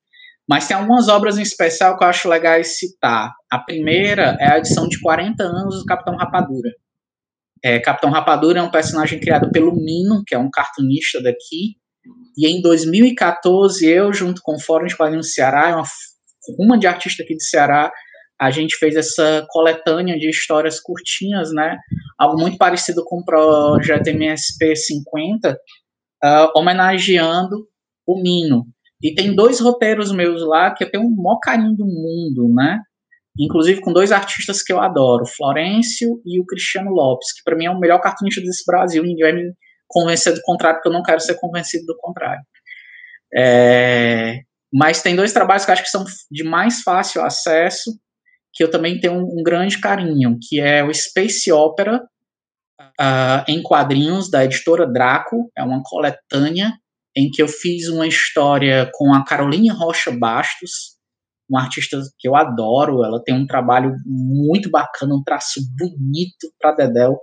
Mas 0.48 0.66
tem 0.66 0.76
algumas 0.76 1.08
obras 1.08 1.38
em 1.38 1.42
especial 1.42 1.96
que 1.96 2.02
eu 2.02 2.08
acho 2.08 2.28
legais 2.28 2.78
citar. 2.78 3.32
A 3.50 3.58
primeira 3.58 4.36
é 4.40 4.52
a 4.52 4.58
edição 4.58 4.88
de 4.88 5.00
40 5.00 5.42
anos 5.44 5.78
do 5.78 5.84
Capitão 5.84 6.16
Rapadura. 6.16 6.70
É, 7.62 7.78
Capitão 7.78 8.10
Rapadura 8.10 8.58
é 8.58 8.62
um 8.62 8.70
personagem 8.70 9.20
criado 9.20 9.50
pelo 9.52 9.74
Mino, 9.74 10.24
que 10.26 10.34
é 10.34 10.38
um 10.38 10.50
cartunista 10.50 11.22
daqui. 11.22 11.76
E 12.36 12.48
em 12.48 12.60
2014, 12.60 13.86
eu, 13.86 14.12
junto 14.12 14.40
com 14.42 14.56
o 14.56 14.60
Fórum 14.60 14.86
de 14.86 14.96
Quadrinhos 14.96 15.26
do 15.26 15.32
Ceará, 15.32 15.76
uma, 15.76 15.84
uma 16.58 16.78
de 16.78 16.86
artistas 16.86 17.24
aqui 17.24 17.34
do 17.34 17.42
Ceará, 17.42 17.92
a 18.40 18.50
gente 18.50 18.76
fez 18.76 18.96
essa 18.96 19.46
coletânea 19.50 20.18
de 20.18 20.30
histórias 20.30 20.80
curtinhas, 20.80 21.52
né? 21.52 21.76
Algo 22.18 22.40
muito 22.40 22.56
parecido 22.56 23.04
com 23.04 23.18
o 23.18 23.24
projeto 23.24 24.08
MSP 24.08 24.74
50, 24.74 25.52
uh, 25.52 26.58
homenageando 26.58 27.68
o 28.06 28.20
Mino. 28.22 28.64
E 29.02 29.14
tem 29.14 29.34
dois 29.34 29.60
roteiros 29.60 30.10
meus 30.10 30.42
lá 30.42 30.72
que 30.74 30.84
eu 30.84 30.90
tenho 30.90 31.04
um 31.04 31.14
maior 31.14 31.38
carinho 31.38 31.76
do 31.76 31.84
mundo, 31.84 32.50
né? 32.54 32.80
Inclusive 33.38 33.82
com 33.82 33.92
dois 33.92 34.10
artistas 34.10 34.62
que 34.62 34.72
eu 34.72 34.80
adoro, 34.80 35.26
Florencio 35.26 36.20
e 36.24 36.40
o 36.40 36.46
Cristiano 36.46 36.90
Lopes, 36.90 37.32
que 37.34 37.42
para 37.44 37.56
mim 37.56 37.66
é 37.66 37.70
o 37.70 37.78
melhor 37.78 38.00
cartunista 38.00 38.40
desse 38.40 38.64
Brasil. 38.66 39.02
Ninguém 39.02 39.32
vai 39.32 39.32
me 39.32 39.52
convencer 39.86 40.32
do 40.32 40.40
contrário, 40.42 40.78
porque 40.78 40.88
eu 40.88 40.92
não 40.94 41.02
quero 41.02 41.20
ser 41.20 41.34
convencido 41.34 41.84
do 41.84 41.96
contrário. 41.98 42.42
É... 43.36 44.40
Mas 44.72 45.02
tem 45.02 45.14
dois 45.14 45.32
trabalhos 45.32 45.66
que 45.66 45.70
eu 45.70 45.74
acho 45.74 45.82
que 45.82 45.90
são 45.90 46.04
de 46.30 46.42
mais 46.42 46.80
fácil 46.80 47.22
acesso 47.22 47.90
que 48.52 48.64
eu 48.64 48.70
também 48.70 49.00
tenho 49.00 49.14
um, 49.14 49.40
um 49.40 49.42
grande 49.42 49.78
carinho, 49.78 50.38
que 50.40 50.60
é 50.60 50.82
o 50.84 50.92
Space 50.92 51.50
Opera, 51.52 52.02
uh, 53.00 53.44
em 53.48 53.62
quadrinhos, 53.62 54.30
da 54.30 54.44
editora 54.44 54.86
Draco, 54.86 55.50
é 55.56 55.62
uma 55.62 55.82
coletânea 55.82 56.72
em 57.16 57.30
que 57.30 57.42
eu 57.42 57.48
fiz 57.48 57.88
uma 57.88 58.06
história 58.06 58.88
com 58.94 59.12
a 59.12 59.24
Caroline 59.24 59.70
Rocha 59.70 60.10
Bastos, 60.10 60.98
uma 61.48 61.62
artista 61.62 62.00
que 62.18 62.28
eu 62.28 62.36
adoro, 62.36 63.04
ela 63.04 63.20
tem 63.22 63.34
um 63.34 63.46
trabalho 63.46 63.92
muito 64.06 64.70
bacana, 64.70 65.14
um 65.14 65.22
traço 65.22 65.60
bonito 65.76 66.52
para 66.60 66.72
Dedel, 66.72 67.18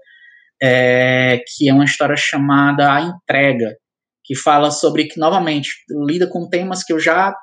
é, 0.61 1.39
que 1.47 1.69
é 1.69 1.73
uma 1.73 1.85
história 1.85 2.17
chamada 2.17 2.91
A 2.91 3.01
Entrega, 3.01 3.77
que 4.25 4.35
fala 4.35 4.69
sobre 4.69 5.05
que, 5.05 5.17
novamente, 5.17 5.69
lida 6.05 6.27
com 6.27 6.49
temas 6.49 6.83
que 6.83 6.91
eu 6.91 6.99
já 6.99 7.33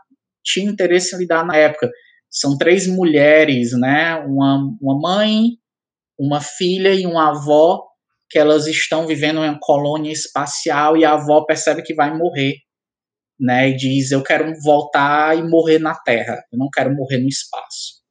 tinha 0.44 0.70
interesse 0.70 1.16
em 1.16 1.20
lidar 1.20 1.46
na 1.46 1.56
época, 1.56 1.90
são 2.34 2.58
três 2.58 2.88
mulheres, 2.88 3.70
né? 3.78 4.16
Uma, 4.16 4.58
uma 4.80 5.00
mãe, 5.00 5.50
uma 6.18 6.40
filha 6.40 6.92
e 6.92 7.06
uma 7.06 7.30
avó 7.30 7.84
que 8.28 8.38
elas 8.38 8.66
estão 8.66 9.06
vivendo 9.06 9.44
em 9.44 9.50
uma 9.50 9.58
colônia 9.60 10.10
espacial 10.10 10.96
e 10.96 11.04
a 11.04 11.12
avó 11.12 11.44
percebe 11.44 11.82
que 11.82 11.94
vai 11.94 12.16
morrer, 12.16 12.54
né? 13.38 13.68
E 13.68 13.76
diz: 13.76 14.10
Eu 14.10 14.20
quero 14.22 14.52
voltar 14.64 15.38
e 15.38 15.48
morrer 15.48 15.78
na 15.78 15.94
Terra, 15.94 16.42
eu 16.52 16.58
não 16.58 16.68
quero 16.72 16.92
morrer 16.92 17.18
no 17.18 17.28
espaço. 17.28 18.02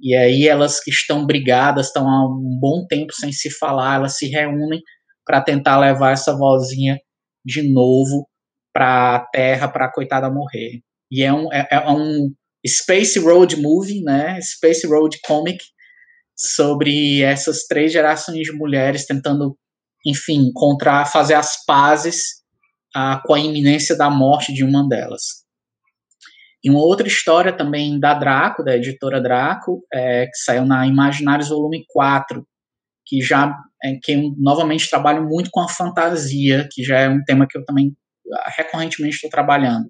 E 0.00 0.14
aí 0.14 0.46
elas 0.46 0.78
que 0.78 0.90
estão 0.90 1.26
brigadas, 1.26 1.86
estão 1.86 2.08
há 2.08 2.26
um 2.28 2.58
bom 2.60 2.86
tempo 2.86 3.12
sem 3.12 3.32
se 3.32 3.50
falar, 3.50 3.96
elas 3.96 4.16
se 4.16 4.28
reúnem 4.28 4.80
para 5.24 5.40
tentar 5.40 5.80
levar 5.80 6.12
essa 6.12 6.36
vozinha 6.36 7.00
de 7.44 7.62
novo 7.72 8.28
para 8.72 9.16
a 9.16 9.26
Terra, 9.26 9.68
para 9.68 9.86
a 9.86 9.92
coitada 9.92 10.30
morrer. 10.30 10.82
E 11.10 11.22
é 11.22 11.32
um, 11.32 11.52
é, 11.52 11.66
é 11.70 11.90
um 11.90 12.32
Space 12.66 13.18
Road 13.18 13.56
Movie, 13.56 14.02
né? 14.02 14.40
Space 14.40 14.86
Road 14.86 15.18
Comic, 15.26 15.64
sobre 16.36 17.22
essas 17.22 17.66
três 17.66 17.92
gerações 17.92 18.42
de 18.42 18.52
mulheres 18.52 19.06
tentando, 19.06 19.56
enfim, 20.06 20.48
encontrar, 20.48 21.06
fazer 21.06 21.34
as 21.34 21.64
pazes 21.64 22.42
ah, 22.94 23.22
com 23.24 23.34
a 23.34 23.40
iminência 23.40 23.96
da 23.96 24.10
morte 24.10 24.52
de 24.52 24.62
uma 24.62 24.86
delas. 24.86 25.44
E 26.62 26.70
uma 26.70 26.80
outra 26.80 27.06
história 27.06 27.52
também 27.52 27.98
da 27.98 28.14
Draco, 28.14 28.64
da 28.64 28.76
editora 28.76 29.20
Draco, 29.20 29.82
é, 29.92 30.26
que 30.26 30.36
saiu 30.36 30.64
na 30.64 30.86
Imaginários 30.86 31.48
Volume 31.48 31.84
4, 31.88 32.46
que 33.06 33.20
já 33.20 33.54
é, 33.84 33.96
que 34.02 34.12
eu 34.12 34.34
novamente 34.36 34.90
trabalho 34.90 35.24
muito 35.24 35.48
com 35.50 35.60
a 35.60 35.68
fantasia, 35.68 36.68
que 36.70 36.82
já 36.82 36.98
é 36.98 37.08
um 37.08 37.22
tema 37.24 37.46
que 37.48 37.56
eu 37.56 37.64
também 37.64 37.94
ah, 38.34 38.50
recorrentemente 38.56 39.14
estou 39.14 39.30
trabalhando 39.30 39.88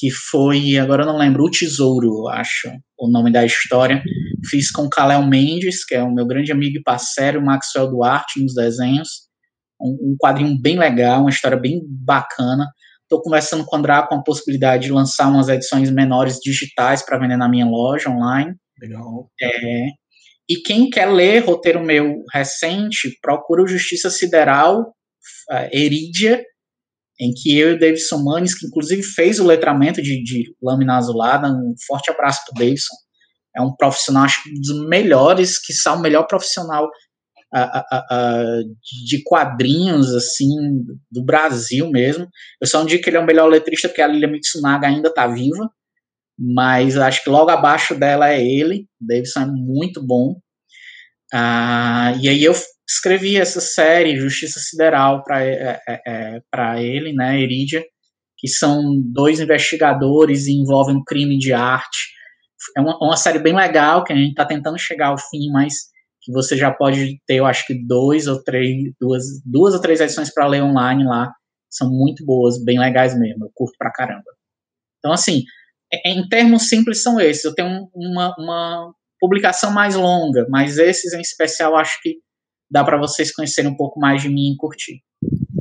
que 0.00 0.10
foi, 0.10 0.78
agora 0.78 1.02
eu 1.02 1.06
não 1.06 1.18
lembro, 1.18 1.44
O 1.44 1.50
Tesouro, 1.50 2.26
acho, 2.28 2.70
o 2.98 3.06
nome 3.06 3.30
da 3.30 3.44
história. 3.44 4.02
Fiz 4.48 4.70
com 4.70 4.88
Kalel 4.88 5.26
Mendes, 5.26 5.84
que 5.84 5.94
é 5.94 6.02
o 6.02 6.10
meu 6.10 6.26
grande 6.26 6.50
amigo 6.50 6.78
e 6.78 6.82
parceiro, 6.82 7.44
Maxwell 7.44 7.90
Duarte, 7.90 8.42
nos 8.42 8.54
desenhos. 8.54 9.28
Um, 9.78 10.12
um 10.12 10.16
quadrinho 10.18 10.58
bem 10.58 10.78
legal, 10.78 11.20
uma 11.20 11.28
história 11.28 11.58
bem 11.58 11.82
bacana. 11.86 12.66
Estou 13.02 13.20
conversando 13.20 13.62
com 13.66 13.76
o 13.76 13.78
André 13.78 14.02
com 14.08 14.14
a 14.14 14.22
possibilidade 14.22 14.84
de 14.84 14.92
lançar 14.92 15.28
umas 15.28 15.50
edições 15.50 15.90
menores 15.90 16.38
digitais 16.42 17.04
para 17.04 17.18
vender 17.18 17.36
na 17.36 17.48
minha 17.48 17.66
loja 17.66 18.08
online. 18.08 18.54
Legal. 18.80 19.30
É, 19.38 19.88
e 20.48 20.56
quem 20.64 20.88
quer 20.88 21.10
ler 21.10 21.44
roteiro 21.44 21.84
meu 21.84 22.24
recente, 22.32 23.18
procura 23.20 23.62
o 23.62 23.68
Justiça 23.68 24.08
Sideral, 24.08 24.80
uh, 24.80 25.68
Erídia, 25.70 26.42
em 27.20 27.32
que 27.34 27.56
eu 27.56 27.72
e 27.72 27.74
o 27.74 27.78
Davidson 27.78 28.24
Manes, 28.24 28.58
que 28.58 28.66
inclusive 28.66 29.02
fez 29.02 29.38
o 29.38 29.46
letramento 29.46 30.00
de, 30.00 30.22
de 30.22 30.54
lâmina 30.62 30.96
azulada, 30.96 31.48
um 31.48 31.74
forte 31.86 32.10
abraço 32.10 32.40
para 32.46 32.56
o 32.56 32.64
Davidson, 32.64 32.94
é 33.54 33.60
um 33.60 33.76
profissional, 33.76 34.24
acho 34.24 34.48
um 34.48 34.60
dos 34.60 34.88
melhores, 34.88 35.58
que 35.58 35.74
são 35.74 35.96
o 35.96 36.00
melhor 36.00 36.22
profissional 36.26 36.88
uh, 37.54 37.58
uh, 37.58 38.62
uh, 38.62 38.76
de 39.06 39.22
quadrinhos, 39.22 40.14
assim, 40.14 40.48
do 41.10 41.22
Brasil 41.22 41.90
mesmo. 41.90 42.26
Eu 42.60 42.66
só 42.66 42.78
não 42.78 42.86
digo 42.86 43.02
que 43.02 43.10
ele 43.10 43.18
é 43.18 43.20
o 43.20 43.26
melhor 43.26 43.48
letrista, 43.48 43.88
porque 43.88 44.00
a 44.00 44.06
Lilia 44.06 44.28
Mitsunaga 44.28 44.86
ainda 44.86 45.08
está 45.08 45.26
viva, 45.26 45.68
mas 46.38 46.96
acho 46.96 47.22
que 47.22 47.28
logo 47.28 47.50
abaixo 47.50 47.94
dela 47.94 48.30
é 48.30 48.42
ele, 48.42 48.86
Davidson 48.98 49.40
é 49.40 49.46
muito 49.46 50.02
bom. 50.02 50.36
Ah, 51.32 52.14
e 52.20 52.28
aí 52.28 52.42
eu 52.42 52.54
escrevi 52.90 53.36
essa 53.36 53.60
série, 53.60 54.18
Justiça 54.18 54.58
Sideral, 54.58 55.22
para 55.22 55.44
é, 55.44 55.80
é, 55.88 56.40
é 56.56 56.82
ele, 56.82 57.12
né, 57.12 57.40
Eridia, 57.40 57.84
que 58.36 58.48
são 58.48 58.82
dois 59.12 59.38
investigadores 59.38 60.46
e 60.46 60.52
envolvem 60.52 60.96
um 60.96 61.04
crime 61.04 61.38
de 61.38 61.52
arte. 61.52 62.08
É 62.76 62.80
uma, 62.80 62.96
uma 62.98 63.16
série 63.16 63.38
bem 63.38 63.54
legal, 63.54 64.02
que 64.02 64.12
a 64.12 64.16
gente 64.16 64.30
está 64.30 64.44
tentando 64.44 64.78
chegar 64.78 65.08
ao 65.08 65.18
fim, 65.18 65.50
mas 65.52 65.74
que 66.22 66.32
você 66.32 66.56
já 66.56 66.70
pode 66.70 67.18
ter, 67.26 67.36
eu 67.36 67.46
acho 67.46 67.66
que 67.66 67.74
dois 67.86 68.26
ou 68.26 68.42
três, 68.42 68.92
duas, 69.00 69.24
duas 69.44 69.74
ou 69.74 69.80
três 69.80 70.00
edições 70.00 70.32
para 70.32 70.46
ler 70.46 70.62
online 70.62 71.04
lá. 71.04 71.32
São 71.70 71.88
muito 71.88 72.24
boas, 72.26 72.62
bem 72.62 72.78
legais 72.78 73.16
mesmo. 73.18 73.44
Eu 73.44 73.50
curto 73.54 73.76
pra 73.78 73.92
caramba. 73.92 74.24
Então, 74.98 75.12
assim, 75.12 75.44
em 76.04 76.28
termos 76.28 76.68
simples 76.68 77.02
são 77.02 77.20
esses. 77.20 77.44
Eu 77.44 77.54
tenho 77.54 77.88
uma, 77.94 78.34
uma 78.36 78.92
publicação 79.18 79.70
mais 79.70 79.94
longa, 79.94 80.46
mas 80.50 80.76
esses 80.76 81.12
em 81.12 81.20
especial 81.20 81.76
acho 81.76 82.00
que 82.02 82.16
dá 82.70 82.84
para 82.84 82.96
vocês 82.96 83.34
conhecerem 83.34 83.70
um 83.70 83.76
pouco 83.76 83.98
mais 83.98 84.22
de 84.22 84.28
mim 84.28 84.52
e 84.52 84.56
curtir. 84.56 85.02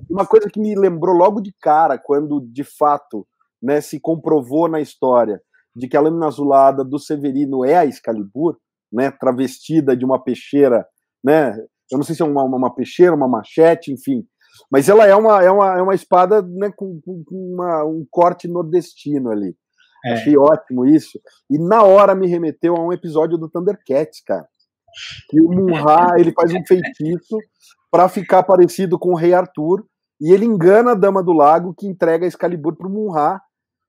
Uma 0.09 0.25
coisa 0.25 0.47
que 0.49 0.59
me 0.59 0.75
lembrou 0.75 1.15
logo 1.15 1.41
de 1.41 1.53
cara, 1.59 1.97
quando 1.97 2.39
de 2.41 2.63
fato 2.63 3.27
né, 3.61 3.81
se 3.81 3.99
comprovou 3.99 4.67
na 4.67 4.79
história 4.79 5.41
de 5.75 5.87
que 5.87 5.97
a 5.97 6.01
lâmina 6.01 6.27
azulada 6.27 6.83
do 6.83 6.99
Severino 6.99 7.65
é 7.65 7.75
a 7.75 7.85
Excalibur, 7.85 8.57
né, 8.91 9.11
travestida 9.11 9.95
de 9.95 10.05
uma 10.05 10.21
peixeira, 10.21 10.85
né, 11.23 11.55
eu 11.91 11.97
não 11.97 12.03
sei 12.03 12.15
se 12.15 12.21
é 12.21 12.25
uma, 12.25 12.43
uma 12.43 12.73
peixeira, 12.73 13.15
uma 13.15 13.27
machete, 13.27 13.91
enfim, 13.91 14.25
mas 14.71 14.89
ela 14.89 15.05
é 15.05 15.15
uma, 15.15 15.43
é 15.43 15.49
uma, 15.49 15.77
é 15.77 15.81
uma 15.81 15.95
espada 15.95 16.41
né, 16.41 16.71
com, 16.75 16.99
com 17.01 17.23
uma, 17.31 17.85
um 17.85 18.05
corte 18.09 18.47
nordestino 18.47 19.31
ali. 19.31 19.55
É. 20.05 20.13
Achei 20.13 20.37
ótimo 20.37 20.85
isso. 20.85 21.19
E 21.49 21.57
na 21.59 21.83
hora 21.83 22.15
me 22.15 22.25
remeteu 22.25 22.75
a 22.75 22.81
um 22.81 22.93
episódio 22.93 23.37
do 23.37 23.49
Thundercats, 23.49 24.21
cara 24.25 24.47
que 25.29 25.41
o 25.41 25.49
Munra 25.49 26.15
ele 26.17 26.31
faz 26.31 26.53
um 26.53 26.63
feitiço 26.65 27.37
para 27.91 28.07
ficar 28.07 28.43
parecido 28.43 28.97
com 28.97 29.09
o 29.09 29.15
Rei 29.15 29.33
Arthur 29.33 29.83
e 30.21 30.33
ele 30.33 30.45
engana 30.45 30.91
a 30.91 30.95
Dama 30.95 31.23
do 31.23 31.31
Lago 31.31 31.73
que 31.77 31.87
entrega 31.87 32.25
a 32.25 32.27
Excalibur 32.27 32.75
para 32.75 32.87
o 32.87 32.91
Munra 32.91 33.41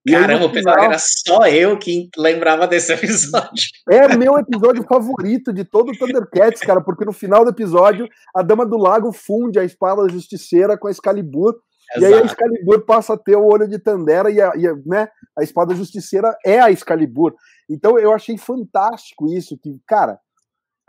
E 0.06 0.12
Caramba, 0.12 0.44
eu 0.44 0.52
pensava 0.52 0.78
que 0.78 0.84
era 0.84 0.98
só 0.98 1.46
eu 1.46 1.78
que 1.78 2.08
lembrava 2.16 2.66
desse 2.66 2.92
episódio. 2.92 3.64
É 3.90 4.16
meu 4.16 4.38
episódio 4.38 4.84
favorito 4.84 5.52
de 5.52 5.64
todo 5.64 5.90
o 5.90 5.98
Thundercats, 5.98 6.60
cara, 6.60 6.80
porque 6.80 7.04
no 7.04 7.12
final 7.12 7.44
do 7.44 7.50
episódio 7.50 8.08
a 8.34 8.42
Dama 8.42 8.64
do 8.64 8.76
Lago 8.76 9.12
funde 9.12 9.58
a 9.58 9.64
espada 9.64 10.08
justiceira 10.08 10.78
com 10.78 10.88
a 10.88 10.90
Excalibur. 10.90 11.56
Exato. 11.96 12.00
E 12.00 12.04
aí 12.06 12.22
a 12.22 12.24
Excalibur 12.24 12.84
passa 12.86 13.14
a 13.14 13.18
ter 13.18 13.36
o 13.36 13.44
olho 13.44 13.68
de 13.68 13.78
Tandera 13.78 14.30
e 14.30 14.40
a, 14.40 14.52
e 14.56 14.66
a, 14.66 14.74
né, 14.86 15.08
a 15.36 15.42
espada 15.42 15.74
justiceira 15.74 16.36
é 16.46 16.60
a 16.60 16.70
Excalibur. 16.70 17.34
Então 17.68 17.98
eu 17.98 18.12
achei 18.12 18.38
fantástico 18.38 19.26
isso, 19.32 19.58
que, 19.60 19.76
cara, 19.86 20.18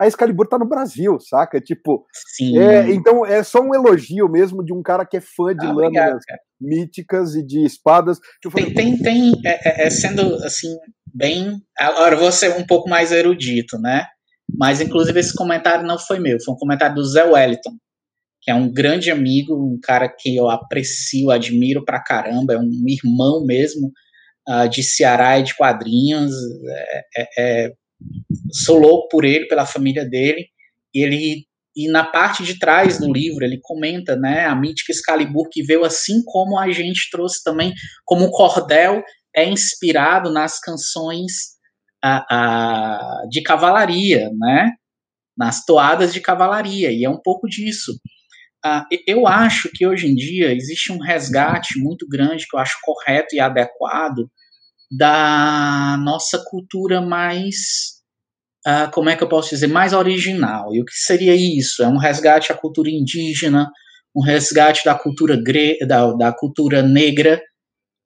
a 0.02 0.06
Excalibur 0.08 0.48
tá 0.48 0.58
no 0.58 0.68
Brasil, 0.68 1.18
saca? 1.20 1.60
Tipo, 1.60 2.04
Sim. 2.36 2.58
É, 2.58 2.92
então 2.92 3.24
é 3.24 3.42
só 3.42 3.60
um 3.60 3.72
elogio 3.72 4.28
mesmo 4.28 4.64
de 4.64 4.72
um 4.72 4.82
cara 4.82 5.06
que 5.06 5.16
é 5.16 5.20
fã 5.20 5.54
de 5.54 5.64
ah, 5.64 5.72
lâminas 5.72 6.24
míticas 6.60 7.36
e 7.36 7.46
de 7.46 7.64
espadas. 7.64 8.18
Tem, 8.54 8.74
tem, 8.74 8.98
tem 8.98 9.32
é, 9.44 9.84
é, 9.84 9.86
é, 9.86 9.90
sendo 9.90 10.34
assim, 10.44 10.76
bem. 11.14 11.62
Agora 11.78 12.16
vou 12.16 12.32
ser 12.32 12.56
um 12.56 12.66
pouco 12.66 12.88
mais 12.88 13.12
erudito, 13.12 13.78
né? 13.78 14.06
Mas 14.52 14.80
inclusive 14.80 15.18
esse 15.20 15.34
comentário 15.34 15.86
não 15.86 15.98
foi 15.98 16.18
meu, 16.18 16.38
foi 16.44 16.54
um 16.54 16.58
comentário 16.58 16.96
do 16.96 17.04
Zé 17.04 17.24
Wellington, 17.24 17.76
que 18.42 18.50
é 18.50 18.54
um 18.54 18.70
grande 18.70 19.10
amigo, 19.10 19.54
um 19.54 19.78
cara 19.80 20.08
que 20.08 20.36
eu 20.36 20.50
aprecio, 20.50 21.30
admiro 21.30 21.84
pra 21.84 22.02
caramba, 22.02 22.54
é 22.54 22.58
um 22.58 22.70
irmão 22.86 23.46
mesmo 23.46 23.92
uh, 24.48 24.68
de 24.68 24.82
Ceará 24.82 25.38
e 25.38 25.44
de 25.44 25.54
quadrinhos. 25.54 26.32
É, 26.66 27.02
é, 27.16 27.26
é 27.38 27.72
sou 28.52 28.78
louco 28.78 29.08
por 29.08 29.24
ele, 29.24 29.46
pela 29.46 29.66
família 29.66 30.04
dele, 30.04 30.46
e 30.94 31.02
ele 31.02 31.46
e 31.74 31.88
na 31.88 32.04
parte 32.04 32.44
de 32.44 32.58
trás 32.58 32.98
do 32.98 33.10
livro 33.10 33.44
ele 33.44 33.58
comenta, 33.62 34.14
né, 34.14 34.44
a 34.44 34.54
mítica 34.54 34.92
Excalibur 34.92 35.48
que 35.50 35.62
veio 35.62 35.84
assim 35.84 36.22
como 36.24 36.58
a 36.58 36.70
gente 36.70 37.08
trouxe 37.10 37.42
também, 37.42 37.72
como 38.04 38.26
o 38.26 38.30
cordel 38.30 39.02
é 39.34 39.48
inspirado 39.48 40.30
nas 40.30 40.60
canções 40.60 41.32
a, 42.04 42.26
a, 42.28 43.26
de 43.30 43.42
cavalaria, 43.42 44.28
né, 44.38 44.72
nas 45.36 45.64
toadas 45.64 46.12
de 46.12 46.20
cavalaria, 46.20 46.92
e 46.92 47.04
é 47.04 47.08
um 47.08 47.20
pouco 47.20 47.48
disso. 47.48 47.92
Uh, 48.64 48.84
eu 49.06 49.26
acho 49.26 49.70
que 49.72 49.86
hoje 49.86 50.06
em 50.06 50.14
dia 50.14 50.54
existe 50.54 50.92
um 50.92 51.00
resgate 51.00 51.78
muito 51.78 52.06
grande 52.06 52.46
que 52.46 52.54
eu 52.54 52.60
acho 52.60 52.78
correto 52.82 53.34
e 53.34 53.40
adequado 53.40 54.30
da 54.94 55.96
nossa 56.04 56.38
cultura 56.44 57.00
mais 57.00 57.56
uh, 58.66 58.90
como 58.92 59.08
é 59.08 59.16
que 59.16 59.24
eu 59.24 59.28
posso 59.28 59.48
dizer, 59.48 59.66
mais 59.66 59.94
original. 59.94 60.74
E 60.74 60.82
o 60.82 60.84
que 60.84 60.92
seria 60.92 61.34
isso? 61.34 61.82
É 61.82 61.88
um 61.88 61.96
resgate 61.96 62.52
à 62.52 62.54
cultura 62.54 62.90
indígena, 62.90 63.70
um 64.14 64.22
resgate 64.22 64.84
da 64.84 64.94
cultura 64.94 65.40
gre 65.42 65.78
da, 65.86 66.12
da 66.12 66.32
cultura 66.32 66.82
negra 66.82 67.40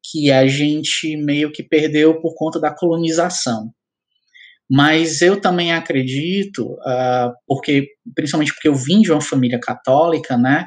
que 0.09 0.30
a 0.30 0.47
gente 0.47 1.16
meio 1.16 1.51
que 1.51 1.64
perdeu 1.64 2.20
por 2.20 2.37
conta 2.37 2.61
da 2.61 2.72
colonização. 2.72 3.72
Mas 4.70 5.22
eu 5.22 5.41
também 5.41 5.72
acredito, 5.72 6.74
uh, 6.74 7.32
porque 7.49 7.89
principalmente 8.14 8.53
porque 8.53 8.68
eu 8.68 8.74
vim 8.76 9.01
de 9.01 9.11
uma 9.11 9.20
família 9.20 9.59
católica, 9.61 10.37
né? 10.37 10.66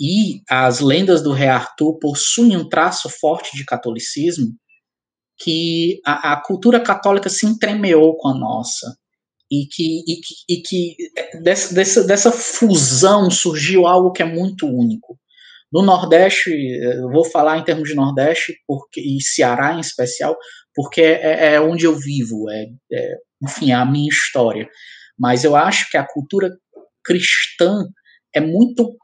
E 0.00 0.42
as 0.48 0.80
lendas 0.80 1.22
do 1.22 1.32
rei 1.32 1.48
Arthur 1.48 1.98
possuem 1.98 2.56
um 2.56 2.68
traço 2.68 3.10
forte 3.10 3.54
de 3.54 3.64
catolicismo 3.64 4.54
que 5.38 6.00
a, 6.04 6.32
a, 6.32 6.42
cultura 6.42 6.80
católica 6.80 7.28
se 7.28 7.46
entremeou 7.46 8.16
com 8.16 8.28
a 8.28 8.38
nossa 8.38 8.96
e 9.50 9.66
que, 9.66 10.02
e 10.06 10.20
e 10.48 10.62
que 10.62 10.96
dessa, 11.42 11.74
dessa, 11.74 12.04
dessa 12.04 12.32
fusão 12.32 13.30
surgiu 13.30 13.86
algo 13.86 14.12
que 14.12 14.22
é 14.22 14.26
muito 14.26 14.66
único. 14.66 15.18
No 15.72 15.82
Nordeste, 15.82 16.50
eu 16.50 17.10
vou 17.10 17.24
falar 17.24 17.58
em 17.58 17.64
termos 17.64 17.88
de 17.88 17.94
Nordeste 17.94 18.56
porque, 18.66 19.00
e 19.00 19.20
Ceará 19.20 19.74
em 19.74 19.80
especial, 19.80 20.36
porque 20.74 21.00
é, 21.02 21.54
é 21.54 21.60
onde 21.60 21.84
eu 21.84 21.94
vivo, 21.94 22.48
é, 22.50 22.66
é, 22.92 23.14
enfim, 23.42 23.72
é 23.72 23.74
a 23.74 23.84
minha 23.84 24.08
história. 24.08 24.68
Mas 25.18 25.44
eu 25.44 25.56
acho 25.56 25.90
que 25.90 25.96
a 25.96 26.06
cultura 26.06 26.50
cristã 27.04 27.84
é 28.34 28.40
muito 28.40 28.96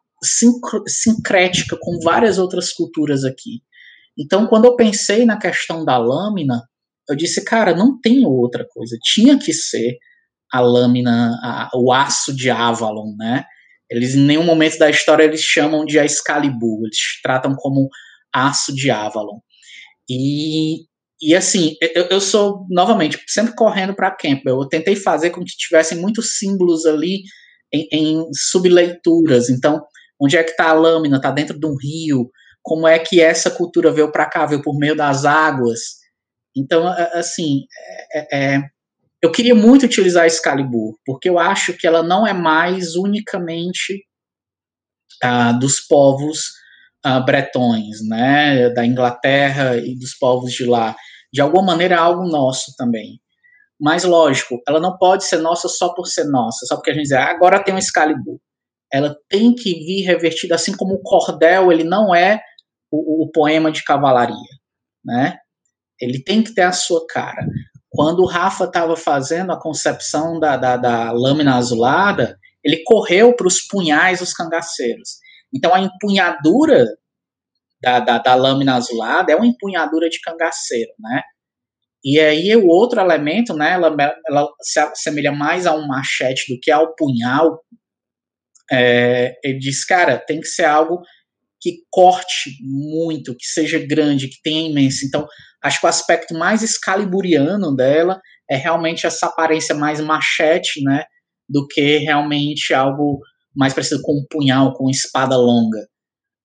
sincrética 0.86 1.76
com 1.80 1.98
várias 2.00 2.38
outras 2.38 2.72
culturas 2.72 3.24
aqui. 3.24 3.62
Então, 4.18 4.46
quando 4.46 4.66
eu 4.66 4.76
pensei 4.76 5.24
na 5.24 5.38
questão 5.38 5.84
da 5.84 5.96
lâmina, 5.96 6.62
eu 7.08 7.16
disse, 7.16 7.44
cara, 7.44 7.74
não 7.74 8.00
tem 8.00 8.26
outra 8.26 8.66
coisa. 8.68 8.96
Tinha 9.02 9.38
que 9.38 9.52
ser 9.52 9.96
a 10.52 10.60
lâmina, 10.60 11.38
a, 11.42 11.70
o 11.74 11.92
aço 11.92 12.34
de 12.34 12.50
Avalon, 12.50 13.14
né? 13.16 13.44
Eles 13.90 14.14
em 14.14 14.20
nenhum 14.20 14.44
momento 14.44 14.78
da 14.78 14.88
história 14.88 15.24
eles 15.24 15.40
chamam 15.40 15.84
de 15.84 15.98
Excalibur, 15.98 16.80
eles 16.84 17.20
tratam 17.22 17.54
como 17.54 17.88
aço 18.32 18.74
de 18.74 18.90
Avalon. 18.90 19.38
E, 20.08 20.84
e 21.20 21.34
assim, 21.34 21.74
eu, 21.94 22.04
eu 22.04 22.20
sou, 22.20 22.66
novamente, 22.70 23.18
sempre 23.26 23.54
correndo 23.54 23.94
para 23.94 24.10
Campbell. 24.10 24.60
Eu 24.60 24.68
tentei 24.68 24.96
fazer 24.96 25.30
com 25.30 25.44
que 25.44 25.56
tivessem 25.56 25.98
muitos 25.98 26.38
símbolos 26.38 26.86
ali 26.86 27.22
em, 27.72 27.88
em 27.92 28.24
subleituras. 28.34 29.48
Então, 29.48 29.82
onde 30.20 30.36
é 30.36 30.44
que 30.44 30.50
está 30.50 30.70
a 30.70 30.74
lâmina? 30.74 31.16
Está 31.16 31.30
dentro 31.30 31.58
de 31.58 31.66
um 31.66 31.76
rio? 31.76 32.30
Como 32.62 32.86
é 32.86 32.98
que 32.98 33.20
essa 33.20 33.50
cultura 33.50 33.90
veio 33.90 34.10
para 34.12 34.26
cá, 34.26 34.46
veio 34.46 34.62
por 34.62 34.78
meio 34.78 34.96
das 34.96 35.24
águas. 35.24 35.80
Então, 36.56 36.86
assim, 36.86 37.64
é, 38.12 38.54
é, 38.54 38.62
eu 39.22 39.30
queria 39.30 39.54
muito 39.54 39.86
utilizar 39.86 40.26
Excalibur, 40.26 40.96
porque 41.04 41.28
eu 41.28 41.38
acho 41.38 41.72
que 41.74 41.86
ela 41.86 42.02
não 42.02 42.26
é 42.26 42.32
mais 42.32 42.94
unicamente 42.96 44.04
ah, 45.22 45.52
dos 45.52 45.80
povos 45.80 46.50
ah, 47.04 47.20
bretões, 47.20 48.06
né, 48.06 48.70
da 48.70 48.84
Inglaterra 48.84 49.76
e 49.76 49.96
dos 49.96 50.14
povos 50.14 50.52
de 50.52 50.64
lá. 50.64 50.94
De 51.32 51.40
alguma 51.40 51.62
maneira 51.62 51.94
é 51.94 51.98
algo 51.98 52.28
nosso 52.28 52.74
também. 52.76 53.20
Mas, 53.80 54.04
lógico, 54.04 54.60
ela 54.68 54.78
não 54.78 54.96
pode 54.96 55.24
ser 55.24 55.38
nossa 55.38 55.68
só 55.68 55.92
por 55.94 56.06
ser 56.06 56.24
nossa, 56.24 56.66
só 56.66 56.76
porque 56.76 56.90
a 56.90 56.94
gente 56.94 57.04
diz, 57.04 57.12
ah, 57.12 57.30
agora 57.30 57.62
tem 57.62 57.74
um 57.74 57.78
Excalibur. 57.78 58.38
Ela 58.92 59.16
tem 59.28 59.54
que 59.54 59.72
vir 59.84 60.02
revertida, 60.02 60.54
assim 60.54 60.76
como 60.76 60.94
o 60.94 61.02
cordel, 61.02 61.72
ele 61.72 61.82
não 61.82 62.14
é 62.14 62.40
o, 62.92 63.24
o 63.24 63.32
poema 63.32 63.72
de 63.72 63.82
cavalaria, 63.82 64.36
né? 65.02 65.38
Ele 65.98 66.22
tem 66.22 66.42
que 66.42 66.54
ter 66.54 66.62
a 66.62 66.72
sua 66.72 67.06
cara. 67.08 67.46
Quando 67.88 68.20
o 68.20 68.26
Rafa 68.26 68.64
estava 68.64 68.96
fazendo 68.96 69.52
a 69.52 69.60
concepção 69.60 70.38
da, 70.38 70.56
da, 70.56 70.76
da 70.76 71.10
lâmina 71.12 71.56
azulada, 71.56 72.38
ele 72.62 72.82
correu 72.84 73.34
para 73.34 73.46
os 73.46 73.62
punhais 73.62 74.20
dos 74.20 74.32
cangaceiros. 74.32 75.18
Então 75.52 75.74
a 75.74 75.80
empunhadura 75.80 76.86
da, 77.82 78.00
da, 78.00 78.18
da, 78.18 78.34
lâmina 78.34 78.76
azulada 78.76 79.32
é 79.32 79.36
uma 79.36 79.46
empunhadura 79.46 80.08
de 80.08 80.20
cangaceiro, 80.20 80.92
né? 80.98 81.22
E 82.04 82.18
aí 82.18 82.56
o 82.56 82.66
outro 82.66 83.00
elemento, 83.00 83.54
né, 83.54 83.72
ela, 83.72 83.94
ela 84.28 84.48
se 84.60 84.80
assemelha 84.80 85.30
mais 85.30 85.66
a 85.66 85.74
um 85.74 85.86
machete 85.86 86.52
do 86.52 86.60
que 86.60 86.70
ao 86.70 86.94
punhal. 86.96 87.62
É, 88.70 89.34
ele 89.44 89.58
diz, 89.58 89.84
cara, 89.84 90.18
tem 90.18 90.40
que 90.40 90.46
ser 90.46 90.64
algo 90.64 91.02
que 91.62 91.76
corte 91.90 92.50
muito, 92.60 93.36
que 93.36 93.46
seja 93.46 93.78
grande, 93.78 94.28
que 94.28 94.42
tenha 94.42 94.68
imenso. 94.68 95.06
Então, 95.06 95.26
acho 95.62 95.78
que 95.78 95.86
o 95.86 95.88
aspecto 95.88 96.34
mais 96.34 96.60
excaliburiano 96.60 97.74
dela 97.74 98.20
é 98.50 98.56
realmente 98.56 99.06
essa 99.06 99.26
aparência 99.26 99.72
mais 99.72 100.00
machete, 100.00 100.82
né, 100.82 101.04
do 101.48 101.66
que 101.68 101.98
realmente 101.98 102.74
algo 102.74 103.20
mais 103.54 103.72
parecido 103.72 104.02
com 104.02 104.12
um 104.12 104.26
punhal, 104.28 104.74
com 104.74 104.90
espada 104.90 105.36
longa. 105.36 105.86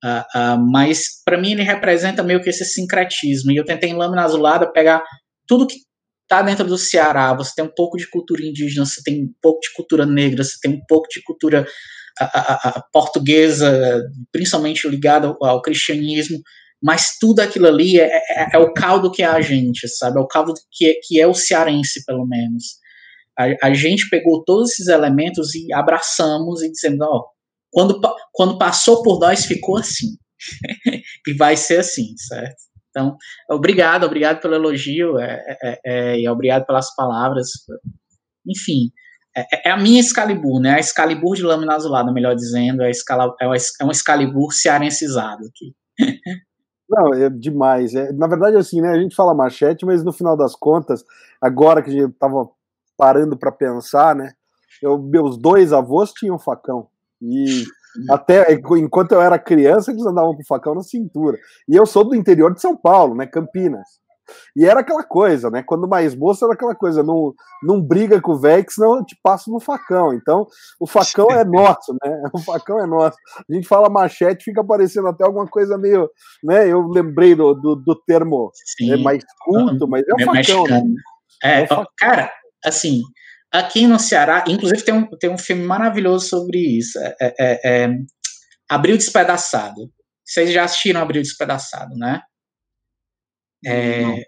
Uh, 0.05 0.37
uh, 0.37 0.71
mas 0.71 1.23
para 1.25 1.39
mim 1.39 1.53
ele 1.53 1.63
representa 1.63 2.21
meio 2.21 2.41
que 2.41 2.49
esse 2.49 2.63
sincretismo. 2.63 3.51
E 3.51 3.57
eu 3.57 3.65
tentei 3.65 3.89
em 3.89 3.95
lâmina 3.95 4.23
azulada 4.23 4.71
pegar 4.71 5.03
tudo 5.47 5.65
que 5.65 5.77
está 6.23 6.43
dentro 6.43 6.67
do 6.67 6.77
Ceará. 6.77 7.33
Você 7.33 7.53
tem 7.55 7.65
um 7.65 7.73
pouco 7.75 7.97
de 7.97 8.07
cultura 8.07 8.45
indígena, 8.45 8.85
você 8.85 9.01
tem 9.03 9.23
um 9.23 9.33
pouco 9.41 9.59
de 9.61 9.73
cultura 9.73 10.05
negra, 10.05 10.43
você 10.43 10.57
tem 10.61 10.71
um 10.71 10.81
pouco 10.87 11.07
de 11.09 11.23
cultura 11.23 11.65
a, 12.19 12.69
a, 12.69 12.83
portuguesa, 12.91 14.03
principalmente 14.31 14.87
ligada 14.87 15.27
ao, 15.27 15.45
ao, 15.45 15.61
cristianismo, 15.61 16.39
mas 16.81 17.17
tudo 17.19 17.39
aquilo 17.39 17.67
ali 17.67 17.99
é, 17.99 18.05
é, 18.07 18.49
é, 18.53 18.57
o 18.57 18.73
caldo 18.73 19.11
que 19.11 19.23
é 19.23 19.25
a 19.25 19.41
gente, 19.41 19.87
sabe? 19.87 20.17
É 20.17 20.21
o 20.21 20.27
caldo 20.27 20.53
que 20.71 20.89
é, 20.89 20.93
que 21.03 21.19
é 21.19 21.27
o 21.27 21.33
cearense, 21.33 22.05
pelo 22.05 22.25
menos. 22.25 22.77
A, 23.37 23.67
a 23.67 23.73
gente 23.73 24.09
pegou 24.09 24.43
todos 24.43 24.71
esses 24.71 24.87
elementos 24.87 25.55
e 25.55 25.71
abraçamos 25.73 26.61
e 26.61 26.71
dizendo, 26.71 27.03
ó, 27.03 27.25
quando, 27.71 27.99
quando 28.31 28.57
passou 28.57 29.03
por 29.03 29.19
nós 29.19 29.45
ficou 29.45 29.77
assim. 29.77 30.17
e 31.27 31.33
vai 31.33 31.57
ser 31.57 31.79
assim, 31.79 32.15
certo? 32.17 32.67
Então, 32.89 33.15
obrigado, 33.49 34.05
obrigado 34.05 34.41
pelo 34.41 34.55
elogio 34.55 35.19
é, 35.19 35.57
é, 35.61 35.79
é, 35.85 36.19
e 36.19 36.27
obrigado 36.27 36.65
pelas 36.65 36.95
palavras. 36.95 37.49
Enfim, 38.45 38.91
é, 39.37 39.69
é, 39.69 39.71
a 39.71 39.77
minha 39.77 39.99
Excalibur, 39.99 40.59
né? 40.59 40.75
A 40.75 40.79
Excalibur 40.79 41.35
de 41.35 41.43
lâmina 41.43 41.75
azulada, 41.75 42.11
melhor 42.11 42.35
dizendo, 42.35 42.81
é, 42.81 42.89
escala, 42.89 43.33
é, 43.41 43.45
é 43.45 43.85
um 43.85 43.91
Excalibur 43.91 44.53
cearencizado 44.53 45.45
aqui. 45.45 45.73
Não, 46.89 47.13
é 47.13 47.29
demais. 47.29 47.93
É, 47.93 48.13
na 48.13 48.27
verdade, 48.27 48.55
assim, 48.55 48.81
né? 48.81 48.89
A 48.89 48.99
gente 48.99 49.15
fala 49.15 49.33
machete, 49.33 49.85
mas 49.85 50.03
no 50.03 50.13
final 50.13 50.37
das 50.37 50.55
contas, 50.55 51.03
agora 51.41 51.81
que 51.81 51.89
a 51.89 51.93
gente 51.93 52.13
tava 52.13 52.49
parando 52.97 53.37
para 53.37 53.51
pensar, 53.51 54.15
né? 54.15 54.31
Eu, 54.81 54.97
meus 54.97 55.37
dois 55.37 55.73
avós 55.73 56.13
tinham 56.13 56.39
facão. 56.39 56.87
E 57.21 57.65
Até 58.09 58.53
enquanto 58.53 59.13
eu 59.13 59.21
era 59.21 59.39
criança, 59.39 59.91
eles 59.91 60.05
andavam 60.05 60.35
com 60.35 60.43
facão 60.43 60.75
na 60.75 60.83
cintura. 60.83 61.37
E 61.67 61.75
eu 61.75 61.85
sou 61.85 62.03
do 62.03 62.15
interior 62.15 62.53
de 62.53 62.61
São 62.61 62.75
Paulo, 62.75 63.15
né? 63.15 63.25
Campinas. 63.25 63.87
E 64.55 64.65
era 64.65 64.79
aquela 64.79 65.03
coisa, 65.03 65.49
né? 65.49 65.63
Quando 65.63 65.87
mais 65.87 66.15
moço 66.15 66.45
era 66.45 66.53
aquela 66.53 66.75
coisa, 66.75 67.03
não, 67.03 67.33
não 67.63 67.81
briga 67.81 68.21
com 68.21 68.33
o 68.33 68.39
velho, 68.39 68.65
que 68.65 68.73
senão 68.73 68.97
eu 68.97 69.05
te 69.05 69.17
passo 69.21 69.51
no 69.51 69.59
facão. 69.59 70.13
Então, 70.13 70.45
o 70.79 70.87
facão 70.87 71.29
é 71.31 71.43
nosso, 71.45 71.95
né? 72.03 72.21
O 72.33 72.39
facão 72.39 72.79
é 72.79 72.85
nosso. 72.85 73.17
A 73.49 73.53
gente 73.53 73.67
fala 73.67 73.89
machete, 73.89 74.43
fica 74.43 74.63
parecendo 74.63 75.07
até 75.07 75.23
alguma 75.23 75.47
coisa 75.47 75.77
meio, 75.77 76.09
né? 76.43 76.67
Eu 76.67 76.87
lembrei 76.87 77.35
do, 77.35 77.53
do, 77.53 77.75
do 77.75 77.95
termo 78.05 78.51
é 78.81 78.97
mais 78.97 79.23
culto, 79.43 79.87
mas 79.87 80.03
é 80.07 80.13
o 80.13 80.25
facão, 80.25 80.63
né? 80.63 80.81
É, 81.43 81.61
é 81.61 81.67
facão. 81.67 81.85
cara, 81.97 82.31
assim, 82.63 83.01
aqui 83.51 83.87
no 83.87 83.99
Ceará, 83.99 84.43
inclusive 84.47 84.83
tem 84.83 84.93
um, 84.93 85.07
tem 85.19 85.29
um 85.29 85.37
filme 85.37 85.63
maravilhoso 85.63 86.27
sobre 86.27 86.57
isso, 86.59 86.97
é, 86.99 87.15
é, 87.19 87.35
é, 87.39 87.83
é 87.85 87.89
Abril 88.69 88.97
Despedaçado. 88.97 89.89
Vocês 90.25 90.51
já 90.51 90.65
assistiram 90.65 91.01
Abril 91.01 91.21
Despedaçado, 91.21 91.95
né? 91.95 92.21
É, 93.65 94.23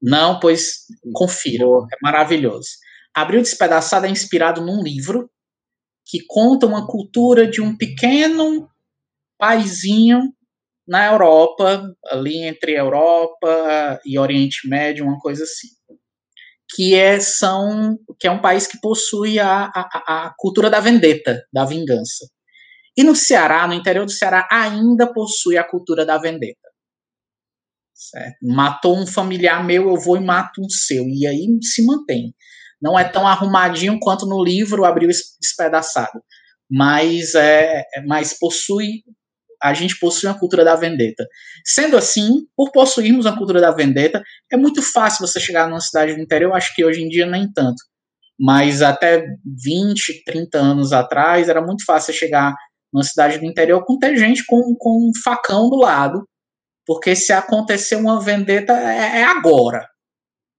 não. 0.00 0.40
pois 0.40 0.86
confira, 1.12 1.64
é 1.64 1.96
maravilhoso. 2.02 2.68
Abril 3.14 3.42
Despedaçado 3.42 4.06
é 4.06 4.10
inspirado 4.10 4.60
num 4.60 4.82
livro 4.82 5.30
que 6.04 6.18
conta 6.26 6.66
uma 6.66 6.86
cultura 6.86 7.46
de 7.46 7.60
um 7.60 7.76
pequeno 7.76 8.68
paizinho 9.38 10.32
na 10.86 11.06
Europa, 11.06 11.94
ali 12.06 12.38
entre 12.38 12.72
Europa 12.72 14.00
e 14.04 14.18
Oriente 14.18 14.68
Médio, 14.68 15.04
uma 15.04 15.18
coisa 15.18 15.44
assim. 15.44 15.68
Que 16.74 16.94
é, 16.94 17.20
são, 17.20 17.98
que 18.18 18.26
é 18.26 18.30
um 18.30 18.40
país 18.40 18.66
que 18.66 18.80
possui 18.80 19.38
a, 19.38 19.70
a, 19.74 20.26
a 20.26 20.34
cultura 20.36 20.70
da 20.70 20.80
vendetta, 20.80 21.42
da 21.52 21.64
vingança. 21.64 22.26
E 22.96 23.02
no 23.02 23.14
Ceará, 23.14 23.66
no 23.66 23.74
interior 23.74 24.04
do 24.04 24.12
Ceará, 24.12 24.48
ainda 24.50 25.12
possui 25.12 25.56
a 25.56 25.64
cultura 25.64 26.04
da 26.04 26.18
vendetta. 26.18 26.71
Certo? 27.94 28.36
Matou 28.42 28.98
um 28.98 29.06
familiar 29.06 29.64
meu, 29.64 29.88
eu 29.88 29.96
vou 30.00 30.16
e 30.16 30.20
mato 30.20 30.60
um 30.60 30.68
seu. 30.68 31.04
E 31.08 31.26
aí 31.26 31.46
se 31.62 31.84
mantém. 31.84 32.34
Não 32.80 32.98
é 32.98 33.04
tão 33.04 33.26
arrumadinho 33.26 33.98
quanto 34.00 34.26
no 34.26 34.42
livro 34.42 34.84
Abriu 34.84 35.08
Despedaçado. 35.08 36.20
Mas, 36.70 37.34
é, 37.34 37.84
é, 37.94 38.02
mas 38.06 38.36
possui. 38.38 39.04
A 39.62 39.72
gente 39.74 39.96
possui 40.00 40.28
uma 40.28 40.38
cultura 40.38 40.64
da 40.64 40.74
vendetta. 40.74 41.24
Sendo 41.64 41.96
assim, 41.96 42.46
por 42.56 42.72
possuirmos 42.72 43.26
a 43.26 43.36
cultura 43.36 43.60
da 43.60 43.70
vendetta, 43.70 44.20
é 44.50 44.56
muito 44.56 44.82
fácil 44.82 45.24
você 45.24 45.38
chegar 45.38 45.68
numa 45.68 45.80
cidade 45.80 46.14
do 46.14 46.20
interior. 46.20 46.52
Acho 46.52 46.74
que 46.74 46.84
hoje 46.84 47.00
em 47.00 47.08
dia 47.08 47.26
nem 47.26 47.50
tanto. 47.52 47.80
Mas 48.40 48.82
até 48.82 49.24
20, 49.64 50.24
30 50.24 50.58
anos 50.58 50.92
atrás, 50.92 51.48
era 51.48 51.64
muito 51.64 51.84
fácil 51.84 52.12
chegar 52.12 52.52
numa 52.92 53.04
cidade 53.04 53.38
do 53.38 53.44
interior 53.44 53.84
com 53.84 53.98
ter 53.98 54.16
gente 54.16 54.44
com, 54.44 54.74
com 54.76 55.08
um 55.08 55.12
facão 55.22 55.70
do 55.70 55.76
lado 55.76 56.26
porque 56.86 57.14
se 57.14 57.32
acontecer 57.32 57.96
uma 57.96 58.20
vendetta, 58.20 58.72
é, 58.72 59.20
é 59.20 59.24
agora. 59.24 59.88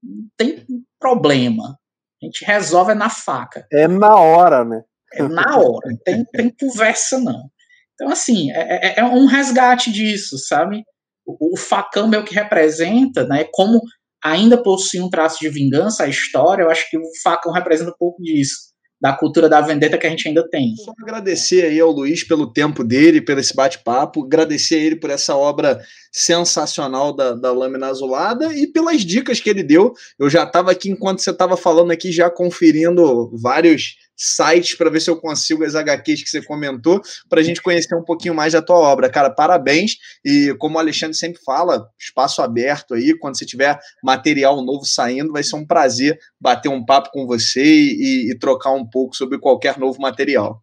Não 0.02 0.28
tem 0.38 0.66
problema. 1.00 1.78
A 2.22 2.26
gente 2.26 2.46
resolve 2.46 2.94
na 2.94 3.10
faca. 3.10 3.66
É 3.72 3.88
na 3.88 4.16
hora, 4.16 4.64
né? 4.64 4.82
É 5.14 5.24
na 5.24 5.58
hora. 5.58 5.90
Não 5.90 5.98
tem, 6.04 6.26
tem 6.26 6.50
conversa, 6.60 7.20
não. 7.20 7.50
Então, 7.94 8.10
assim, 8.10 8.52
é, 8.52 8.94
é, 8.94 9.00
é 9.00 9.04
um 9.04 9.26
resgate 9.26 9.92
disso, 9.92 10.38
sabe? 10.38 10.84
O, 11.26 11.54
o 11.54 11.58
facão 11.58 12.08
meio 12.08 12.24
que 12.24 12.34
representa, 12.34 13.26
né? 13.26 13.46
Como 13.52 13.82
ainda 14.24 14.62
possui 14.62 15.02
um 15.02 15.10
traço 15.10 15.40
de 15.40 15.50
vingança 15.50 16.04
a 16.04 16.08
história, 16.08 16.64
eu 16.64 16.70
acho 16.70 16.90
que 16.90 16.98
o 16.98 17.04
facão 17.22 17.52
representa 17.52 17.92
um 17.92 17.98
pouco 17.98 18.22
disso 18.22 18.74
da 19.04 19.12
cultura 19.12 19.50
da 19.50 19.60
vendetta 19.60 19.98
que 19.98 20.08
a 20.08 20.10
gente 20.10 20.30
ainda 20.30 20.48
tem. 20.50 20.78
Só 20.78 20.94
agradecer 21.02 21.66
aí 21.66 21.78
ao 21.78 21.92
Luiz 21.92 22.24
pelo 22.24 22.54
tempo 22.54 22.86
dele, 22.86 23.20
pelo 23.20 23.42
esse 23.42 23.54
bate-papo, 23.54 24.24
agradecer 24.24 24.76
a 24.76 24.78
ele 24.78 24.96
por 24.96 25.10
essa 25.10 25.36
obra 25.36 25.84
sensacional 26.14 27.12
da, 27.12 27.34
da 27.34 27.52
Lâmina 27.52 27.88
Azulada 27.88 28.54
e 28.54 28.68
pelas 28.68 29.02
dicas 29.02 29.40
que 29.40 29.50
ele 29.50 29.64
deu. 29.64 29.94
Eu 30.20 30.30
já 30.30 30.44
estava 30.44 30.72
aqui, 30.72 30.92
enquanto 30.92 31.20
você 31.20 31.32
estava 31.32 31.58
falando 31.58 31.90
aqui, 31.90 32.12
já 32.12 32.30
conferindo 32.30 33.32
vários 33.36 33.96
sites 34.16 34.78
para 34.78 34.92
ver 34.92 35.02
se 35.02 35.10
eu 35.10 35.20
consigo 35.20 35.66
as 35.66 35.74
HQs 35.74 36.24
que 36.24 36.30
você 36.30 36.42
comentou, 36.44 37.02
para 37.28 37.40
a 37.42 37.44
gente 37.44 37.64
conhecer 37.64 37.96
um 37.96 38.04
pouquinho 38.04 38.36
mais 38.36 38.54
da 38.54 38.62
tua 38.62 38.78
obra. 38.78 39.10
Cara, 39.10 39.32
parabéns. 39.32 39.98
E 40.24 40.56
como 40.60 40.76
o 40.76 40.80
Alexandre 40.80 41.18
sempre 41.18 41.42
fala, 41.44 41.90
espaço 42.00 42.44
aberto 42.44 42.94
aí, 42.94 43.18
quando 43.18 43.38
você 43.38 43.46
tiver 43.46 43.80
material 44.04 44.64
novo 44.64 44.86
saindo, 44.86 45.34
vai 45.34 45.42
ser 45.42 45.56
um 45.56 45.66
prazer 45.66 46.20
bater 46.40 46.70
um 46.70 46.86
papo 46.86 47.10
com 47.12 47.26
você 47.26 47.64
e, 47.64 48.32
e 48.32 48.38
trocar 48.38 48.72
um 48.72 48.88
pouco 48.88 49.16
sobre 49.16 49.40
qualquer 49.40 49.80
novo 49.80 50.00
material. 50.00 50.62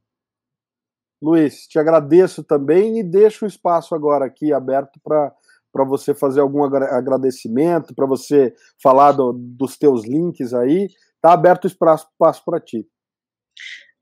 Luiz, 1.23 1.67
te 1.67 1.79
agradeço 1.79 2.43
também 2.43 2.99
e 2.99 3.03
deixo 3.03 3.45
o 3.45 3.49
espaço 3.49 3.95
agora 3.95 4.25
aqui 4.25 4.55
aberto 4.55 4.99
para 5.05 5.31
para 5.73 5.85
você 5.85 6.15
fazer 6.15 6.41
algum 6.41 6.65
agradecimento, 6.65 7.95
para 7.95 8.07
você 8.07 8.53
falar 8.83 9.13
do, 9.13 9.33
dos 9.33 9.77
teus 9.77 10.05
links 10.05 10.53
aí. 10.53 10.89
Está 11.17 11.33
aberto 11.33 11.65
o 11.65 11.67
espaço 11.67 12.09
para 12.45 12.61
ti. 12.61 12.87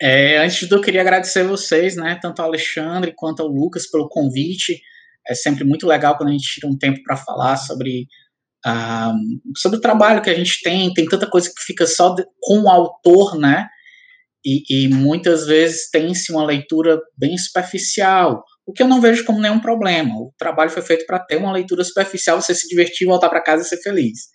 É, 0.00 0.38
antes 0.38 0.56
de 0.58 0.68
tudo, 0.68 0.78
eu 0.78 0.84
queria 0.84 1.00
agradecer 1.00 1.42
vocês, 1.42 1.96
né, 1.96 2.18
tanto 2.22 2.40
ao 2.40 2.48
Alexandre 2.48 3.12
quanto 3.16 3.42
ao 3.42 3.48
Lucas, 3.48 3.90
pelo 3.90 4.08
convite. 4.08 4.80
É 5.26 5.34
sempre 5.34 5.64
muito 5.64 5.86
legal 5.86 6.16
quando 6.16 6.30
a 6.30 6.32
gente 6.32 6.54
tira 6.54 6.68
um 6.68 6.78
tempo 6.78 7.02
para 7.02 7.16
falar 7.16 7.56
sobre, 7.56 8.06
uh, 8.64 9.58
sobre 9.58 9.78
o 9.78 9.80
trabalho 9.80 10.22
que 10.22 10.30
a 10.30 10.34
gente 10.34 10.62
tem. 10.62 10.94
Tem 10.94 11.04
tanta 11.04 11.28
coisa 11.28 11.48
que 11.48 11.62
fica 11.62 11.86
só 11.86 12.14
de, 12.14 12.24
com 12.40 12.62
o 12.62 12.68
autor, 12.70 13.36
né? 13.36 13.66
E, 14.44 14.84
e 14.84 14.88
muitas 14.88 15.46
vezes 15.46 15.90
tem-se 15.90 16.32
uma 16.32 16.46
leitura 16.46 17.00
bem 17.18 17.36
superficial, 17.36 18.44
o 18.68 18.72
que 18.74 18.82
eu 18.82 18.86
não 18.86 19.00
vejo 19.00 19.24
como 19.24 19.40
nenhum 19.40 19.58
problema. 19.58 20.14
O 20.14 20.30
trabalho 20.36 20.68
foi 20.68 20.82
feito 20.82 21.06
para 21.06 21.18
ter 21.18 21.36
uma 21.36 21.50
leitura 21.50 21.82
superficial, 21.82 22.38
você 22.38 22.54
se 22.54 22.68
divertir, 22.68 23.06
voltar 23.06 23.30
para 23.30 23.42
casa 23.42 23.62
e 23.62 23.66
ser 23.66 23.78
feliz. 23.78 24.26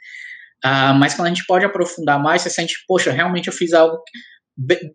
Uh, 0.66 0.98
mas 0.98 1.14
quando 1.14 1.28
a 1.28 1.30
gente 1.30 1.46
pode 1.46 1.64
aprofundar 1.64 2.20
mais, 2.20 2.42
você 2.42 2.50
sente, 2.50 2.74
poxa, 2.88 3.12
realmente 3.12 3.48
eu 3.48 3.54
fiz 3.54 3.74
algo 3.74 4.02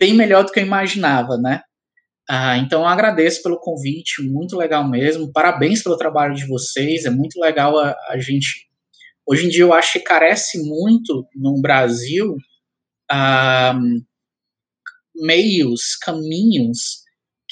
bem 0.00 0.12
melhor 0.12 0.44
do 0.44 0.50
que 0.50 0.58
eu 0.58 0.66
imaginava, 0.66 1.36
né? 1.36 1.60
Ah, 2.28 2.58
então 2.58 2.80
eu 2.80 2.88
agradeço 2.88 3.40
pelo 3.40 3.60
convite, 3.60 4.22
muito 4.22 4.56
legal 4.56 4.88
mesmo. 4.88 5.30
Parabéns 5.32 5.84
pelo 5.84 5.96
trabalho 5.96 6.34
de 6.34 6.44
vocês, 6.46 7.04
é 7.04 7.10
muito 7.10 7.40
legal 7.40 7.78
a, 7.78 7.96
a 8.08 8.18
gente. 8.18 8.66
Hoje 9.24 9.46
em 9.46 9.48
dia 9.48 9.62
eu 9.62 9.72
acho 9.72 9.92
que 9.92 10.00
carece 10.00 10.58
muito 10.68 11.28
no 11.36 11.60
Brasil 11.60 12.34
ah, 13.08 13.78
meios, 15.14 15.94
caminhos 16.02 17.06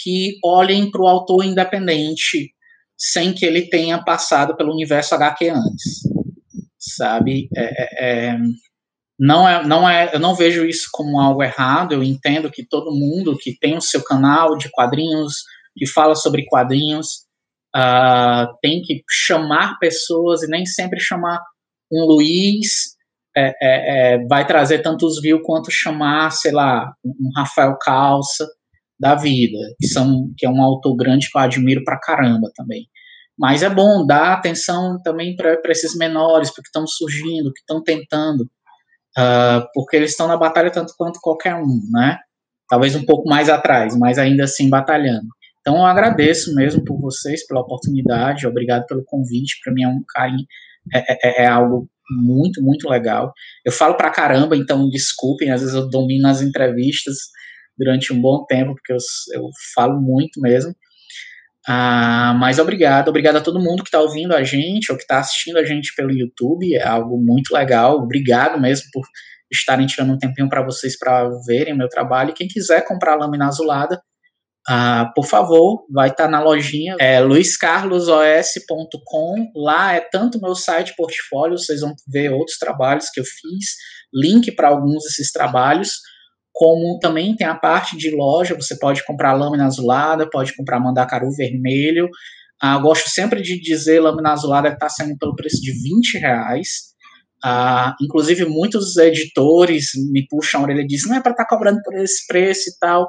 que 0.06 0.38
olhem 0.44 0.88
para 0.88 1.02
o 1.02 1.08
autor 1.08 1.44
independente 1.44 2.52
sem 2.96 3.34
que 3.34 3.44
ele 3.44 3.68
tenha 3.68 4.00
passado 4.00 4.56
pelo 4.56 4.72
universo 4.72 5.16
HQ 5.16 5.48
antes, 5.48 6.02
sabe? 6.78 7.48
É, 7.56 7.64
é, 7.64 8.28
é 8.30 8.38
não 9.18 9.48
é, 9.48 9.66
não 9.66 9.88
é, 9.88 10.14
eu 10.14 10.20
não 10.20 10.36
vejo 10.36 10.64
isso 10.64 10.88
como 10.92 11.18
algo 11.18 11.42
errado. 11.42 11.92
Eu 11.92 12.04
entendo 12.04 12.52
que 12.52 12.64
todo 12.64 12.94
mundo 12.94 13.36
que 13.36 13.58
tem 13.58 13.76
o 13.76 13.80
seu 13.80 14.04
canal 14.04 14.56
de 14.56 14.70
quadrinhos, 14.70 15.42
que 15.76 15.86
fala 15.88 16.14
sobre 16.14 16.46
quadrinhos, 16.46 17.24
uh, 17.74 18.46
tem 18.62 18.82
que 18.82 19.02
chamar 19.10 19.78
pessoas 19.80 20.44
e 20.44 20.46
nem 20.46 20.64
sempre 20.64 21.00
chamar 21.00 21.42
um 21.90 22.04
Luiz 22.04 22.94
é, 23.36 23.48
é, 23.48 23.54
é, 24.14 24.26
vai 24.26 24.46
trazer 24.46 24.78
tantos 24.82 25.20
views 25.20 25.42
quanto 25.44 25.70
chamar, 25.70 26.30
sei 26.30 26.52
lá, 26.52 26.94
um 27.04 27.30
Rafael 27.34 27.76
Calça 27.78 28.46
da 28.98 29.14
vida, 29.14 29.58
que, 29.78 29.86
são, 29.86 30.32
que 30.36 30.46
é 30.46 30.50
um 30.50 30.62
autor 30.62 30.96
grande 30.96 31.30
que 31.30 31.36
eu 31.36 31.42
admiro 31.42 31.84
pra 31.84 31.98
caramba 31.98 32.50
também. 32.54 32.88
Mas 33.38 33.62
é 33.62 33.68
bom 33.68 34.06
dar 34.06 34.32
atenção 34.32 35.00
também 35.02 35.36
para 35.36 35.60
esses 35.66 35.94
menores, 35.96 36.50
porque 36.50 36.68
estão 36.68 36.86
surgindo, 36.86 37.52
que 37.52 37.60
estão 37.60 37.82
tentando 37.82 38.48
uh, 39.16 39.66
porque 39.74 39.96
eles 39.96 40.10
estão 40.10 40.28
na 40.28 40.36
batalha 40.36 40.70
tanto 40.70 40.94
quanto 40.96 41.20
qualquer 41.20 41.54
um, 41.54 41.80
né? 41.90 42.18
Talvez 42.68 42.94
um 42.94 43.04
pouco 43.04 43.28
mais 43.28 43.48
atrás, 43.48 43.96
mas 43.96 44.18
ainda 44.18 44.44
assim 44.44 44.68
batalhando. 44.68 45.28
Então 45.60 45.76
eu 45.76 45.84
agradeço 45.84 46.54
mesmo 46.54 46.84
por 46.84 47.00
vocês, 47.00 47.46
pela 47.46 47.60
oportunidade, 47.60 48.46
obrigado 48.46 48.86
pelo 48.86 49.04
convite, 49.04 49.58
para 49.64 49.72
mim 49.72 49.82
é 49.82 49.88
um 49.88 50.02
carinho, 50.08 50.46
é, 50.94 51.42
é, 51.42 51.42
é, 51.44 51.46
algo 51.46 51.88
muito, 52.08 52.62
muito 52.62 52.88
legal. 52.88 53.32
Eu 53.64 53.72
falo 53.72 53.96
pra 53.96 54.10
caramba, 54.10 54.56
então 54.56 54.88
desculpem, 54.88 55.50
às 55.50 55.60
vezes 55.60 55.74
eu 55.74 55.88
domino 55.88 56.28
as 56.28 56.40
entrevistas 56.40 57.16
durante 57.76 58.12
um 58.12 58.20
bom 58.20 58.44
tempo, 58.46 58.74
porque 58.74 58.92
eu, 58.92 58.98
eu 59.34 59.48
falo 59.74 60.00
muito 60.00 60.40
mesmo. 60.40 60.72
Ah, 61.68 62.32
mas 62.38 62.60
obrigado, 62.60 63.08
obrigado 63.08 63.36
a 63.36 63.40
todo 63.40 63.58
mundo 63.58 63.82
que 63.82 63.88
está 63.88 64.00
ouvindo 64.00 64.32
a 64.34 64.44
gente 64.44 64.92
ou 64.92 64.96
que 64.96 65.02
está 65.02 65.18
assistindo 65.18 65.58
a 65.58 65.64
gente 65.64 65.92
pelo 65.96 66.12
YouTube, 66.12 66.72
é 66.74 66.86
algo 66.86 67.18
muito 67.18 67.52
legal. 67.52 67.98
Obrigado 67.98 68.60
mesmo 68.60 68.86
por 68.92 69.04
estarem 69.50 69.86
tirando 69.86 70.12
um 70.12 70.18
tempinho 70.18 70.48
para 70.48 70.64
vocês 70.64 70.96
para 70.96 71.28
verem 71.44 71.76
meu 71.76 71.88
trabalho. 71.88 72.34
Quem 72.34 72.46
quiser 72.46 72.86
comprar 72.86 73.14
a 73.14 73.16
lâmina 73.16 73.48
azulada, 73.48 74.00
ah, 74.68 75.10
por 75.14 75.26
favor, 75.26 75.84
vai 75.92 76.08
estar 76.08 76.24
tá 76.24 76.30
na 76.30 76.40
lojinha, 76.40 76.96
é 77.00 77.20
luiscarlosos.com. 77.20 79.50
Lá 79.56 79.94
é 79.94 80.00
tanto 80.00 80.40
meu 80.40 80.54
site 80.54 80.94
portfólio, 80.96 81.58
vocês 81.58 81.80
vão 81.80 81.92
ver 82.06 82.32
outros 82.32 82.58
trabalhos 82.58 83.10
que 83.10 83.18
eu 83.18 83.24
fiz, 83.24 83.74
link 84.14 84.52
para 84.52 84.68
alguns 84.68 85.02
desses 85.02 85.32
trabalhos 85.32 85.98
como 86.56 86.98
também 86.98 87.36
tem 87.36 87.46
a 87.46 87.54
parte 87.54 87.98
de 87.98 88.10
loja, 88.10 88.54
você 88.54 88.78
pode 88.78 89.04
comprar 89.04 89.34
lâmina 89.34 89.66
azulada, 89.66 90.26
pode 90.30 90.56
comprar 90.56 90.80
mandacaru 90.80 91.30
vermelho. 91.30 92.08
Ah, 92.58 92.78
gosto 92.78 93.10
sempre 93.10 93.42
de 93.42 93.60
dizer 93.60 94.00
lâmina 94.00 94.32
azulada 94.32 94.70
que 94.70 94.76
está 94.76 94.88
saindo 94.88 95.18
pelo 95.18 95.36
preço 95.36 95.60
de 95.60 95.70
20 95.70 96.16
reais. 96.16 96.94
Ah, 97.44 97.94
inclusive, 98.00 98.46
muitos 98.46 98.96
editores 98.96 99.90
me 100.10 100.26
puxam 100.26 100.62
a 100.62 100.64
orelha 100.64 100.80
e 100.80 100.86
dizem, 100.86 101.10
não 101.10 101.18
é 101.18 101.20
para 101.20 101.32
estar 101.32 101.44
tá 101.44 101.50
cobrando 101.50 101.78
por 101.84 101.94
esse 101.94 102.26
preço 102.26 102.70
e 102.70 102.78
tal, 102.80 103.06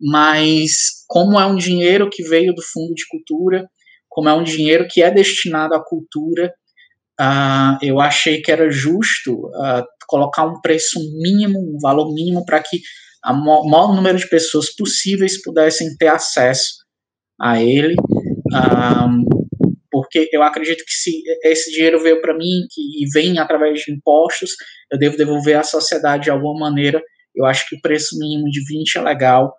mas 0.00 1.04
como 1.08 1.40
é 1.40 1.44
um 1.44 1.56
dinheiro 1.56 2.08
que 2.08 2.22
veio 2.22 2.54
do 2.54 2.62
Fundo 2.62 2.94
de 2.94 3.02
Cultura, 3.08 3.68
como 4.08 4.28
é 4.28 4.32
um 4.32 4.44
dinheiro 4.44 4.86
que 4.88 5.02
é 5.02 5.10
destinado 5.10 5.74
à 5.74 5.84
cultura, 5.84 6.54
uh, 7.20 7.76
eu 7.82 7.98
achei 7.98 8.40
que 8.40 8.52
era 8.52 8.70
justo 8.70 9.48
uh, 9.48 9.84
colocar 10.06 10.44
um 10.46 10.60
preço 10.60 10.98
mínimo, 11.20 11.58
um 11.58 11.78
valor 11.80 12.12
mínimo, 12.12 12.44
para 12.44 12.62
que 12.62 12.80
o 13.24 13.68
maior 13.68 13.94
número 13.94 14.16
de 14.18 14.28
pessoas 14.28 14.74
possíveis 14.74 15.42
pudessem 15.42 15.96
ter 15.96 16.08
acesso 16.08 16.74
a 17.40 17.60
ele, 17.60 17.94
um, 18.52 19.24
porque 19.90 20.28
eu 20.32 20.42
acredito 20.42 20.84
que 20.84 20.92
se 20.92 21.22
esse 21.42 21.72
dinheiro 21.72 22.02
veio 22.02 22.20
para 22.20 22.36
mim 22.36 22.66
que, 22.70 22.80
e 23.02 23.08
vem 23.12 23.38
através 23.38 23.80
de 23.80 23.92
impostos, 23.92 24.50
eu 24.92 24.98
devo 24.98 25.16
devolver 25.16 25.56
à 25.56 25.62
sociedade 25.62 26.24
de 26.24 26.30
alguma 26.30 26.68
maneira. 26.68 27.02
Eu 27.34 27.44
acho 27.44 27.68
que 27.68 27.76
o 27.76 27.80
preço 27.80 28.18
mínimo 28.18 28.48
de 28.50 28.60
20 28.64 28.96
é 28.96 29.02
legal, 29.02 29.54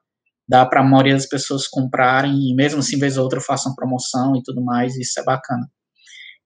dá 0.47 0.65
para 0.65 0.81
a 0.81 0.83
maioria 0.83 1.13
das 1.13 1.27
pessoas 1.27 1.67
comprarem, 1.67 2.31
e 2.31 2.55
mesmo 2.55 2.79
assim, 2.79 2.97
vez 2.97 3.17
ou 3.17 3.23
outra, 3.23 3.41
façam 3.41 3.75
promoção 3.75 4.35
e 4.35 4.41
tudo 4.43 4.63
mais, 4.63 4.95
e 4.95 5.01
isso 5.01 5.19
é 5.19 5.23
bacana. 5.23 5.67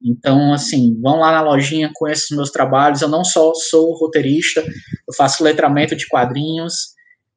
Então, 0.04 0.54
assim, 0.54 1.00
vão 1.00 1.20
lá 1.20 1.32
na 1.32 1.42
lojinha, 1.42 1.92
conheçam 1.94 2.28
os 2.32 2.38
meus 2.38 2.52
trabalhos. 2.52 3.02
Eu 3.02 3.10
não 3.10 3.24
só 3.24 3.54
sou 3.54 3.94
roteirista, 3.94 4.62
eu 4.62 5.14
faço 5.16 5.44
letramento 5.44 5.96
de 5.96 6.08
quadrinhos. 6.08 6.94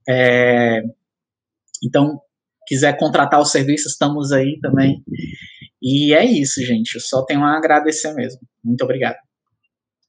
É... 0.09 0.83
Então, 1.83 2.21
quiser 2.67 2.97
contratar 2.97 3.41
o 3.41 3.45
serviço, 3.45 3.89
estamos 3.89 4.33
aí 4.33 4.59
também. 4.61 5.03
E 5.83 6.15
é 6.15 6.25
isso, 6.25 6.65
gente. 6.65 6.95
Eu 6.95 7.01
só 7.01 7.23
tenho 7.25 7.43
a 7.43 7.57
agradecer 7.57 8.15
mesmo. 8.15 8.41
Muito 8.63 8.83
obrigado. 8.83 9.17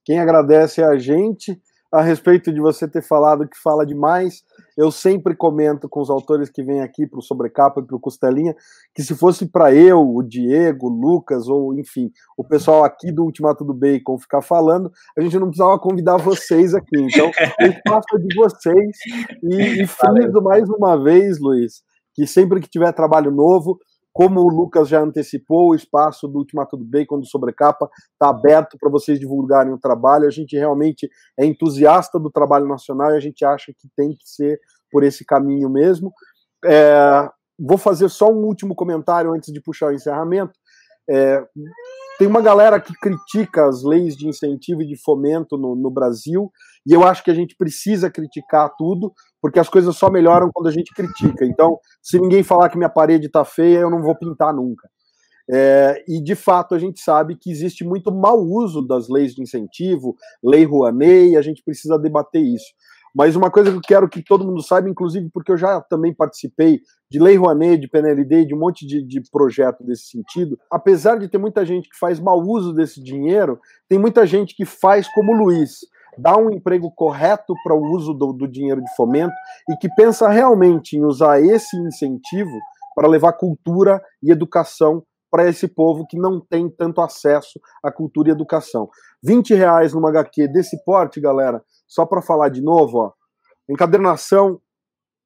Quem 0.05 0.19
agradece 0.19 0.81
é 0.81 0.85
a 0.85 0.97
gente 0.97 1.59
a 1.91 2.01
respeito 2.01 2.53
de 2.53 2.61
você 2.61 2.87
ter 2.87 3.01
falado 3.01 3.47
que 3.47 3.57
fala 3.61 3.85
demais. 3.85 4.43
Eu 4.77 4.91
sempre 4.91 5.35
comento 5.35 5.87
com 5.87 6.01
os 6.01 6.09
autores 6.09 6.49
que 6.49 6.63
vêm 6.63 6.81
aqui 6.81 7.07
para 7.07 7.19
o 7.19 7.21
Sobrecapa 7.21 7.79
e 7.79 7.83
para 7.83 7.95
o 7.95 7.99
Costelinha 7.99 8.55
que 8.93 9.03
se 9.03 9.15
fosse 9.15 9.45
para 9.45 9.73
eu, 9.73 10.01
o 10.01 10.21
Diego, 10.21 10.87
o 10.87 10.89
Lucas, 10.89 11.47
ou 11.47 11.77
enfim, 11.77 12.11
o 12.37 12.43
pessoal 12.43 12.83
aqui 12.83 13.11
do 13.11 13.23
Ultimato 13.23 13.63
do 13.63 13.73
Bacon 13.73 14.17
ficar 14.17 14.41
falando, 14.41 14.91
a 15.17 15.21
gente 15.21 15.37
não 15.37 15.47
precisava 15.47 15.79
convidar 15.79 16.17
vocês 16.17 16.73
aqui. 16.73 16.97
Então, 16.99 17.27
o 17.61 17.65
espaço 17.65 18.07
é 18.15 18.17
de 18.17 18.35
vocês. 18.35 18.97
E, 19.43 19.83
e 19.83 19.87
friso 19.87 20.41
mais 20.41 20.69
uma 20.69 21.01
vez, 21.01 21.39
Luiz, 21.39 21.83
que 22.13 22.25
sempre 22.27 22.59
que 22.59 22.69
tiver 22.69 22.91
trabalho 22.93 23.31
novo, 23.31 23.79
como 24.15 24.39
o 24.39 24.47
Lucas 24.47 24.87
já 24.87 25.01
antecipou, 25.01 25.71
o 25.71 25.75
espaço 25.75 26.25
do 26.25 26.37
Ultimato 26.37 26.77
do 26.77 26.85
Bacon, 26.85 27.19
do 27.19 27.25
Sobrecapa, 27.25 27.89
está 28.13 28.29
aberto 28.29 28.77
para 28.79 28.89
vocês 28.89 29.19
divulgarem 29.19 29.73
o 29.73 29.77
trabalho. 29.77 30.25
A 30.25 30.29
gente 30.29 30.55
realmente 30.55 31.09
é 31.37 31.45
entusiasta 31.45 32.17
do 32.17 32.31
trabalho 32.31 32.65
nacional 32.65 33.11
e 33.11 33.17
a 33.17 33.19
gente 33.19 33.43
acha 33.43 33.73
que 33.77 33.89
tem 33.93 34.11
que 34.11 34.23
ser 34.23 34.57
por 34.89 35.03
esse 35.03 35.25
caminho 35.25 35.69
mesmo. 35.69 36.13
É, 36.63 37.29
vou 37.59 37.77
fazer 37.77 38.07
só 38.07 38.31
um 38.31 38.45
último 38.45 38.73
comentário 38.73 39.33
antes 39.33 39.51
de 39.51 39.61
puxar 39.61 39.87
o 39.87 39.93
encerramento. 39.93 40.53
É, 41.09 41.43
tem 42.17 42.25
uma 42.25 42.41
galera 42.41 42.79
que 42.79 42.93
critica 42.93 43.67
as 43.67 43.83
leis 43.83 44.15
de 44.15 44.29
incentivo 44.29 44.81
e 44.81 44.87
de 44.87 44.95
fomento 44.95 45.57
no, 45.57 45.75
no, 45.75 45.91
Brasil, 45.91 46.49
e 46.87 46.93
eu 46.93 47.03
acho 47.03 47.21
que 47.21 47.31
a 47.31 47.33
gente 47.33 47.53
precisa 47.57 48.09
criticar 48.09 48.73
tudo, 48.77 49.11
porque 49.45 49.59
as 49.59 49.69
coisas 49.69 49.95
só 49.95 50.09
melhoram 50.09 50.49
quando 50.51 50.65
a 50.65 50.71
gente 50.71 50.91
critica. 50.91 51.45
Então, 51.45 51.77
se 52.01 52.17
ninguém 52.17 52.41
falar 52.41 52.67
que 52.67 52.79
minha 52.79 52.89
parede 52.89 53.27
está 53.27 53.45
feia, 53.45 53.77
eu 53.77 53.91
não 53.91 54.01
vou 54.01 54.15
pintar 54.15 54.51
nunca. 54.51 54.89
É, 55.47 56.03
e 56.07 56.19
de 56.19 56.33
fato 56.33 56.73
a 56.73 56.79
gente 56.79 56.99
sabe 56.99 57.37
que 57.39 57.51
existe 57.51 57.83
muito 57.83 58.11
mau 58.11 58.41
uso 58.41 58.81
das 58.81 59.07
leis 59.07 59.35
de 59.35 59.43
incentivo, 59.43 60.15
lei 60.43 60.65
Rouanet, 60.65 61.29
e 61.29 61.37
a 61.37 61.43
gente 61.43 61.61
precisa 61.63 61.99
debater 61.99 62.41
isso. 62.41 62.73
Mas 63.13 63.35
uma 63.35 63.51
coisa 63.51 63.69
que 63.69 63.77
eu 63.77 63.81
quero 63.81 64.09
que 64.09 64.23
todo 64.23 64.43
mundo 64.43 64.63
saiba, 64.63 64.89
inclusive 64.89 65.29
porque 65.31 65.51
eu 65.51 65.57
já 65.57 65.79
também 65.79 66.11
participei 66.11 66.79
de 67.07 67.19
Lei 67.19 67.37
Rouanet, 67.37 67.77
de 67.77 67.87
PNLD, 67.87 68.45
de 68.45 68.55
um 68.55 68.59
monte 68.59 68.83
de, 68.87 69.05
de 69.05 69.21
projeto 69.29 69.83
desse 69.83 70.07
sentido, 70.07 70.57
apesar 70.71 71.19
de 71.19 71.27
ter 71.29 71.37
muita 71.37 71.63
gente 71.63 71.87
que 71.87 71.99
faz 71.99 72.19
mau 72.19 72.41
uso 72.41 72.73
desse 72.73 72.99
dinheiro, 72.99 73.59
tem 73.87 73.99
muita 73.99 74.25
gente 74.25 74.55
que 74.55 74.65
faz 74.65 75.07
como 75.13 75.33
o 75.33 75.37
Luiz, 75.37 75.81
dá 76.17 76.37
um 76.37 76.49
emprego 76.49 76.91
correto 76.91 77.53
para 77.63 77.75
o 77.75 77.81
uso 77.93 78.13
do, 78.13 78.33
do 78.33 78.47
dinheiro 78.47 78.81
de 78.81 78.95
fomento 78.95 79.33
e 79.69 79.75
que 79.77 79.89
pensa 79.95 80.29
realmente 80.29 80.97
em 80.97 81.03
usar 81.03 81.41
esse 81.41 81.77
incentivo 81.77 82.57
para 82.95 83.07
levar 83.07 83.33
cultura 83.33 84.01
e 84.23 84.31
educação 84.31 85.03
para 85.29 85.49
esse 85.49 85.67
povo 85.67 86.05
que 86.07 86.17
não 86.17 86.39
tem 86.39 86.69
tanto 86.69 87.01
acesso 87.01 87.59
à 87.83 87.91
cultura 87.91 88.29
e 88.29 88.31
educação. 88.31 88.89
20 89.21 89.53
reais 89.53 89.93
numa 89.93 90.09
HQ 90.09 90.47
desse 90.47 90.81
porte, 90.85 91.19
galera, 91.19 91.61
só 91.87 92.05
para 92.05 92.21
falar 92.21 92.49
de 92.49 92.61
novo, 92.61 92.99
ó, 92.99 93.11
encadernação 93.69 94.61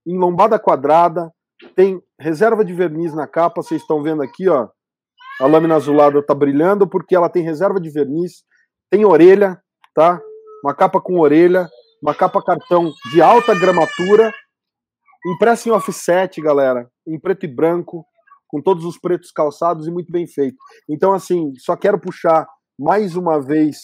em 0.07 0.17
lombada 0.17 0.57
quadrada, 0.57 1.31
tem 1.75 2.01
reserva 2.19 2.65
de 2.65 2.73
verniz 2.73 3.13
na 3.13 3.27
capa, 3.27 3.61
vocês 3.61 3.81
estão 3.81 4.01
vendo 4.01 4.23
aqui, 4.23 4.49
ó. 4.49 4.69
A 5.39 5.45
lâmina 5.45 5.75
azulada 5.75 6.25
tá 6.25 6.33
brilhando 6.33 6.87
porque 6.87 7.15
ela 7.15 7.29
tem 7.29 7.43
reserva 7.43 7.79
de 7.79 7.89
verniz, 7.89 8.43
tem 8.89 9.05
orelha, 9.05 9.61
tá? 9.93 10.19
Uma 10.63 10.73
capa 10.73 11.01
com 11.01 11.19
orelha, 11.19 11.67
uma 12.01 12.13
capa 12.13 12.43
cartão 12.43 12.91
de 13.11 13.21
alta 13.21 13.57
gramatura, 13.57 14.33
impressa 15.25 15.69
em 15.69 15.71
offset, 15.71 16.41
galera, 16.41 16.89
em 17.07 17.19
preto 17.19 17.45
e 17.45 17.47
branco, 17.47 18.05
com 18.47 18.61
todos 18.61 18.85
os 18.85 18.97
pretos 18.97 19.31
calçados 19.31 19.87
e 19.87 19.91
muito 19.91 20.11
bem 20.11 20.27
feito. 20.27 20.57
Então, 20.89 21.13
assim, 21.13 21.51
só 21.57 21.75
quero 21.75 21.99
puxar 21.99 22.47
mais 22.77 23.15
uma 23.15 23.41
vez 23.41 23.77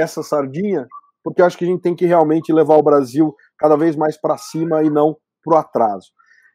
essa 0.00 0.22
sardinha 0.22 0.86
porque 1.28 1.42
eu 1.42 1.46
acho 1.46 1.58
que 1.58 1.64
a 1.64 1.68
gente 1.68 1.82
tem 1.82 1.94
que 1.94 2.06
realmente 2.06 2.52
levar 2.52 2.76
o 2.76 2.82
Brasil 2.82 3.34
cada 3.58 3.76
vez 3.76 3.94
mais 3.94 4.18
para 4.18 4.38
cima 4.38 4.82
e 4.82 4.88
não 4.88 5.14
para 5.44 5.56
o 5.56 5.58
atraso. 5.58 6.08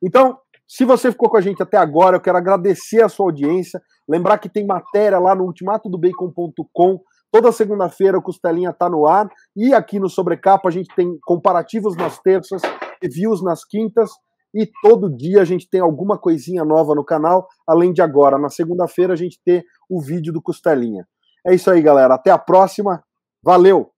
Então, 0.04 0.38
se 0.68 0.84
você 0.84 1.12
ficou 1.12 1.30
com 1.30 1.38
a 1.38 1.42
gente 1.42 1.62
até 1.62 1.78
agora, 1.78 2.18
eu 2.18 2.22
quero 2.22 2.40
agradecer 2.40 3.04
a 3.04 3.10
sua 3.10 3.28
audiência. 3.28 3.80
Lembrar 4.10 4.40
que 4.40 4.50
tem 4.50 4.66
matéria 4.66 5.20
lá 5.20 5.36
no 5.36 5.44
ultimatodobacon.com. 5.44 7.00
Toda 7.34 7.52
segunda-feira 7.52 8.16
o 8.16 8.22
Costelinha 8.22 8.70
está 8.70 8.88
no 8.88 9.08
ar. 9.08 9.28
E 9.58 9.74
aqui 9.74 10.00
no 10.00 10.08
Sobrecapa 10.08 10.70
a 10.70 10.72
gente 10.72 10.94
tem 10.96 11.18
comparativos 11.24 11.98
nas 11.98 12.20
terças, 12.20 12.62
reviews 13.02 13.42
nas 13.42 13.66
quintas. 13.66 14.12
E 14.54 14.70
todo 14.84 15.10
dia 15.10 15.42
a 15.42 15.46
gente 15.46 15.68
tem 15.68 15.82
alguma 15.82 16.16
coisinha 16.16 16.64
nova 16.64 16.94
no 16.94 17.04
canal, 17.04 17.48
além 17.68 17.92
de 17.92 18.04
agora, 18.04 18.38
na 18.38 18.50
segunda-feira, 18.50 19.14
a 19.14 19.16
gente 19.16 19.40
ter 19.44 19.66
o 19.90 20.00
vídeo 20.00 20.32
do 20.32 20.44
Costelinha. 20.44 21.08
É 21.44 21.56
isso 21.56 21.72
aí, 21.72 21.82
galera. 21.82 22.14
Até 22.14 22.30
a 22.30 22.38
próxima. 22.38 23.04
Valeu! 23.44 23.93